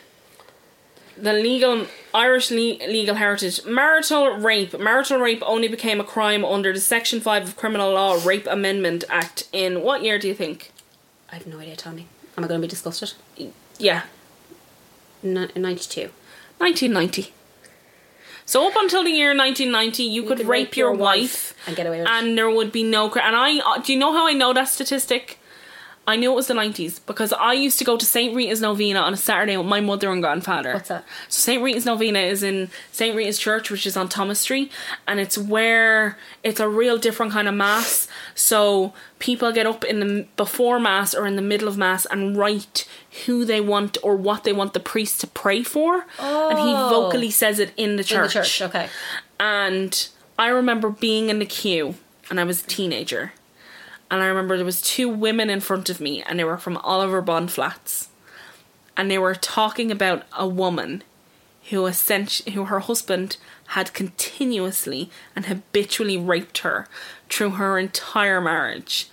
[1.18, 6.72] the legal Irish le- legal heritage, marital rape, marital rape only became a crime under
[6.72, 10.72] the Section Five of Criminal Law Rape Amendment Act in what year do you think?
[11.30, 12.06] I have no idea, Tony.
[12.36, 13.12] Am I going to be disgusted?
[13.78, 14.08] Yeah, N-
[15.22, 16.10] 92.
[16.58, 17.32] 1990.
[18.44, 21.98] So up until the year 1990, you, could, could rape, your, wife, and get away
[21.98, 22.12] with it.
[22.12, 23.08] and there would be no.
[23.10, 25.38] cr- And I, uh, do you know how I know that statistic?
[26.08, 28.32] I knew it was the 90s because I used to go to St.
[28.34, 30.72] Rita's Novena on a Saturday with my mother and grandfather.
[30.74, 31.04] What's that?
[31.28, 31.60] So St.
[31.62, 33.16] Rita's Novena is in St.
[33.16, 34.70] Rita's Church, which is on Thomas Street,
[35.08, 38.06] and it's where it's a real different kind of mass.
[38.36, 42.36] So people get up in the before mass or in the middle of mass and
[42.36, 42.86] write
[43.26, 46.88] who they want or what they want the priest to pray for, and he Oh.
[46.88, 48.88] vocally says it in the In the church, okay.
[49.40, 50.08] And
[50.38, 51.96] I remember being in the queue,
[52.30, 53.32] and I was a teenager.
[54.10, 56.76] And I remember there was two women in front of me, and they were from
[56.78, 58.08] Oliver Bond Flats,
[58.96, 61.02] and they were talking about a woman
[61.70, 63.36] who essentially, who her husband
[63.68, 66.86] had continuously and habitually raped her
[67.28, 69.08] through her entire marriage.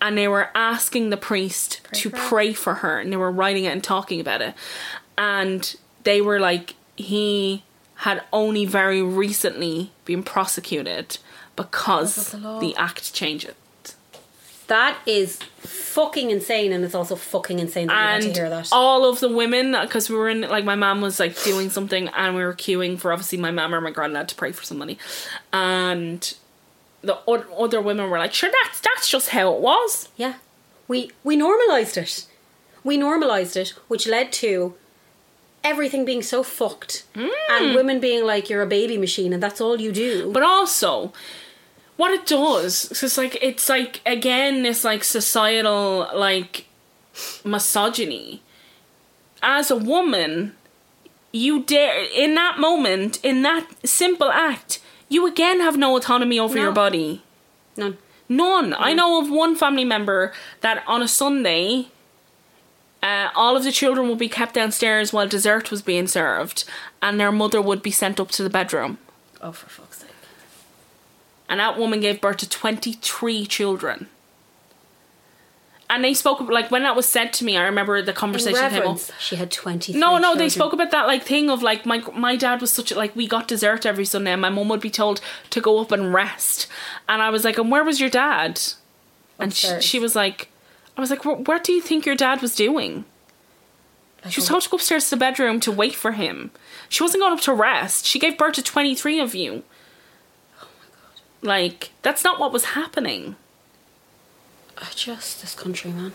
[0.00, 2.28] And they were asking the priest to for her?
[2.28, 4.54] pray for her, and they were writing it and talking about it.
[5.16, 7.62] And they were like, he
[7.98, 11.18] had only very recently been prosecuted
[11.56, 13.56] because the the act changed it.
[14.68, 18.68] That is fucking insane, and it's also fucking insane that you had to hear that.
[18.72, 22.08] all of the women because we were in like my mom was like doing something
[22.08, 24.98] and we were queuing for obviously my mom or my granddad to pray for somebody
[25.52, 26.34] and
[27.02, 30.34] the other women were like sure that's that's just how it was yeah,
[30.88, 32.26] we we normalized it.
[32.82, 34.74] We normalized it, which led to
[35.62, 37.30] everything being so fucked, Mm.
[37.50, 41.12] and women being like, "You're a baby machine, and that's all you do." but also
[41.96, 46.66] what it does it's like it's like again this like societal like
[47.44, 48.42] misogyny
[49.42, 50.54] as a woman
[51.32, 56.54] you dare in that moment in that simple act you again have no autonomy over
[56.56, 56.62] No.
[56.62, 57.22] your body
[57.76, 57.98] None.
[58.28, 58.74] None.
[58.78, 61.88] I know of one family member that on a Sunday,
[63.02, 66.64] uh, all of the children would be kept downstairs while dessert was being served,
[67.02, 68.96] and their mother would be sent up to the bedroom.
[69.42, 69.83] Oh, for sake.
[71.54, 74.08] And that woman gave birth to 23 children.
[75.88, 78.82] And they spoke, like, when that was said to me, I remember the conversation came
[78.88, 79.20] up.
[79.20, 82.34] she had 23 No, no, they spoke about that like thing of like my my
[82.34, 84.90] dad was such a, like we got dessert every Sunday and my mum would be
[84.90, 85.20] told
[85.50, 86.66] to go up and rest,
[87.08, 88.60] and I was like, and where was your dad?
[89.38, 90.48] And she, she was like,
[90.96, 93.04] I was like, "Wh- what do you think your dad was doing?
[94.30, 96.50] She was told to go upstairs to the bedroom to wait for him.
[96.88, 98.06] She wasn't going up to rest.
[98.06, 99.62] She gave birth to twenty three of you.
[101.44, 103.36] Like that's not what was happening.
[104.76, 106.14] I just, this country, man.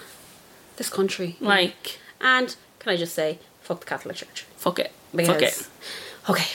[0.76, 1.38] This country.
[1.40, 4.46] Like And, can I just say, fuck the Catholic Church.
[4.58, 5.70] fuck it, Because,
[6.24, 6.42] fuck it.
[6.42, 6.48] Okay.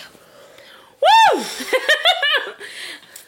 [1.34, 1.44] Woo!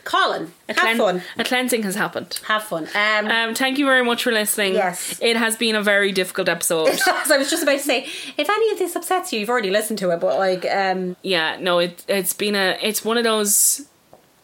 [0.05, 1.23] Colin, A have clean- fun.
[1.39, 2.39] A cleansing has happened.
[2.45, 2.87] Have fun.
[2.95, 4.75] Um, Um, thank you very much for listening.
[4.75, 5.19] Yes.
[5.21, 6.89] It has been a very difficult episode.
[7.09, 8.05] as I was just about to say,
[8.37, 11.57] if any of this upsets you, you've already listened to it, but like, um, yeah,
[11.61, 13.87] no, it it's been a it's one of those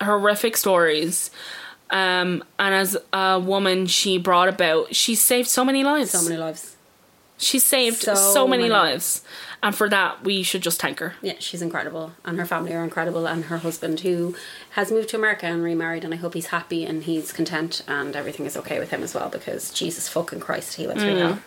[0.04, 1.30] horrific stories.
[1.90, 6.10] Um, and as a woman she brought about she saved so many lives.
[6.12, 6.76] so many lives.
[7.36, 8.72] She saved so, So many, many.
[8.72, 9.22] lives.
[9.62, 11.14] And for that we should just thank her.
[11.22, 14.34] Yeah, she's incredible, and her family are incredible, and her husband who
[14.70, 18.16] has moved to America and remarried, and I hope he's happy and he's content and
[18.16, 21.38] everything is okay with him as well because Jesus fucking Christ, he went through hell.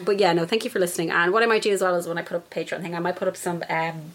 [0.00, 1.10] But yeah, no, thank you for listening.
[1.10, 2.94] And what I might do as well is when I put up a Patreon thing,
[2.94, 4.12] I might put up some um,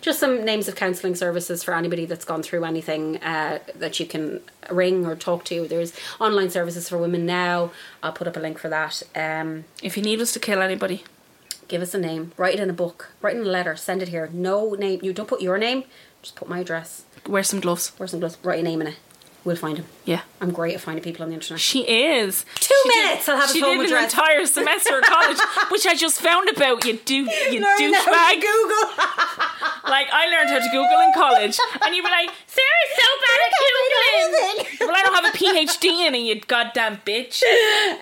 [0.00, 4.06] just some names of counselling services for anybody that's gone through anything uh, that you
[4.06, 4.40] can
[4.70, 5.66] ring or talk to.
[5.68, 7.70] There's online services for women now.
[8.02, 9.02] I'll put up a link for that.
[9.14, 11.04] Um, If you need us to kill anybody,
[11.68, 14.08] give us a name, write it in a book, write in a letter, send it
[14.08, 14.28] here.
[14.32, 15.84] No name, you don't put your name,
[16.22, 17.04] just put my address.
[17.26, 17.92] wear some gloves.
[17.96, 18.38] Where's some gloves?
[18.42, 18.96] Write your name in it.
[19.42, 19.86] We'll find him.
[20.04, 20.20] Yeah.
[20.42, 21.60] I'm great at finding people on the internet.
[21.60, 22.44] She is.
[22.56, 25.38] Two She did- minutes, I'll have She did an entire semester of college,
[25.70, 26.84] which I just found about.
[26.84, 28.40] You do, you douchebag.
[28.42, 28.90] Google.
[29.88, 33.38] Like I learned how to Google in college, and you were like, "Sarah's so bad
[33.46, 37.42] at googling." well, I don't have a PhD in it, you goddamn bitch.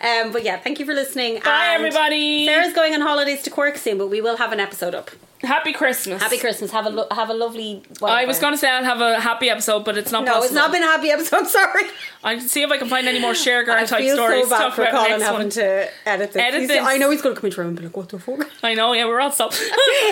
[0.02, 1.34] um, but yeah, thank you for listening.
[1.36, 2.46] Bye, and everybody.
[2.46, 5.10] Sarah's going on holidays to Cork soon, but we will have an episode up.
[5.42, 6.20] Happy Christmas.
[6.20, 6.72] Happy Christmas.
[6.72, 7.82] Have a lo- have a lovely.
[8.02, 10.44] I was going to say I'll have a happy episode, but it's not No, possible.
[10.46, 11.46] it's not been a happy episode.
[11.58, 11.84] Sorry.
[12.24, 14.48] I'll see if I can find any more share girl I type feel stories.
[14.48, 15.50] so bad for Colin having one.
[15.50, 16.42] to edit this.
[16.42, 16.84] Edit this.
[16.84, 18.74] I know he's going to come into room and be like, "What the fuck?" I
[18.74, 19.58] know, yeah, we're all stopped.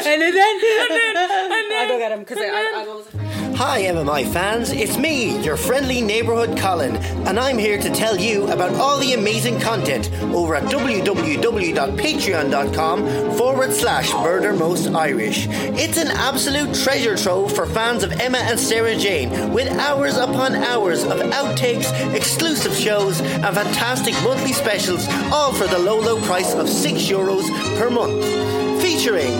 [0.06, 0.60] and then, and then-
[1.72, 3.06] I'll go get him because I'm always.
[3.56, 4.70] Hi, MMI fans.
[4.70, 6.96] It's me, your friendly neighborhood Colin,
[7.26, 13.72] and I'm here to tell you about all the amazing content over at www.patreon.com forward
[13.72, 15.46] slash Murder Most Irish.
[15.50, 20.54] It's an absolute treasure trove for fans of Emma and Sarah Jane, with hours upon
[20.54, 26.52] hours of outtakes, exclusive shows, and fantastic monthly specials, all for the low, low price
[26.52, 27.48] of 6 euros
[27.78, 28.22] per month.
[28.82, 29.32] Featuring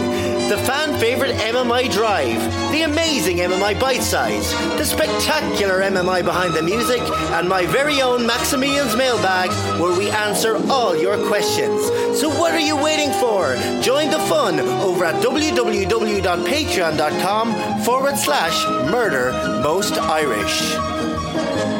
[0.49, 2.41] the fan favorite MMI Drive,
[2.71, 8.25] the amazing MMI Bite Size, the spectacular MMI Behind the Music, and my very own
[8.25, 9.51] Maximilian's Mailbag,
[9.81, 11.85] where we answer all your questions.
[12.21, 13.57] So what are you waiting for?
[13.83, 19.33] Join the fun over at www.patreon.com forward slash murder
[19.63, 21.76] most Irish.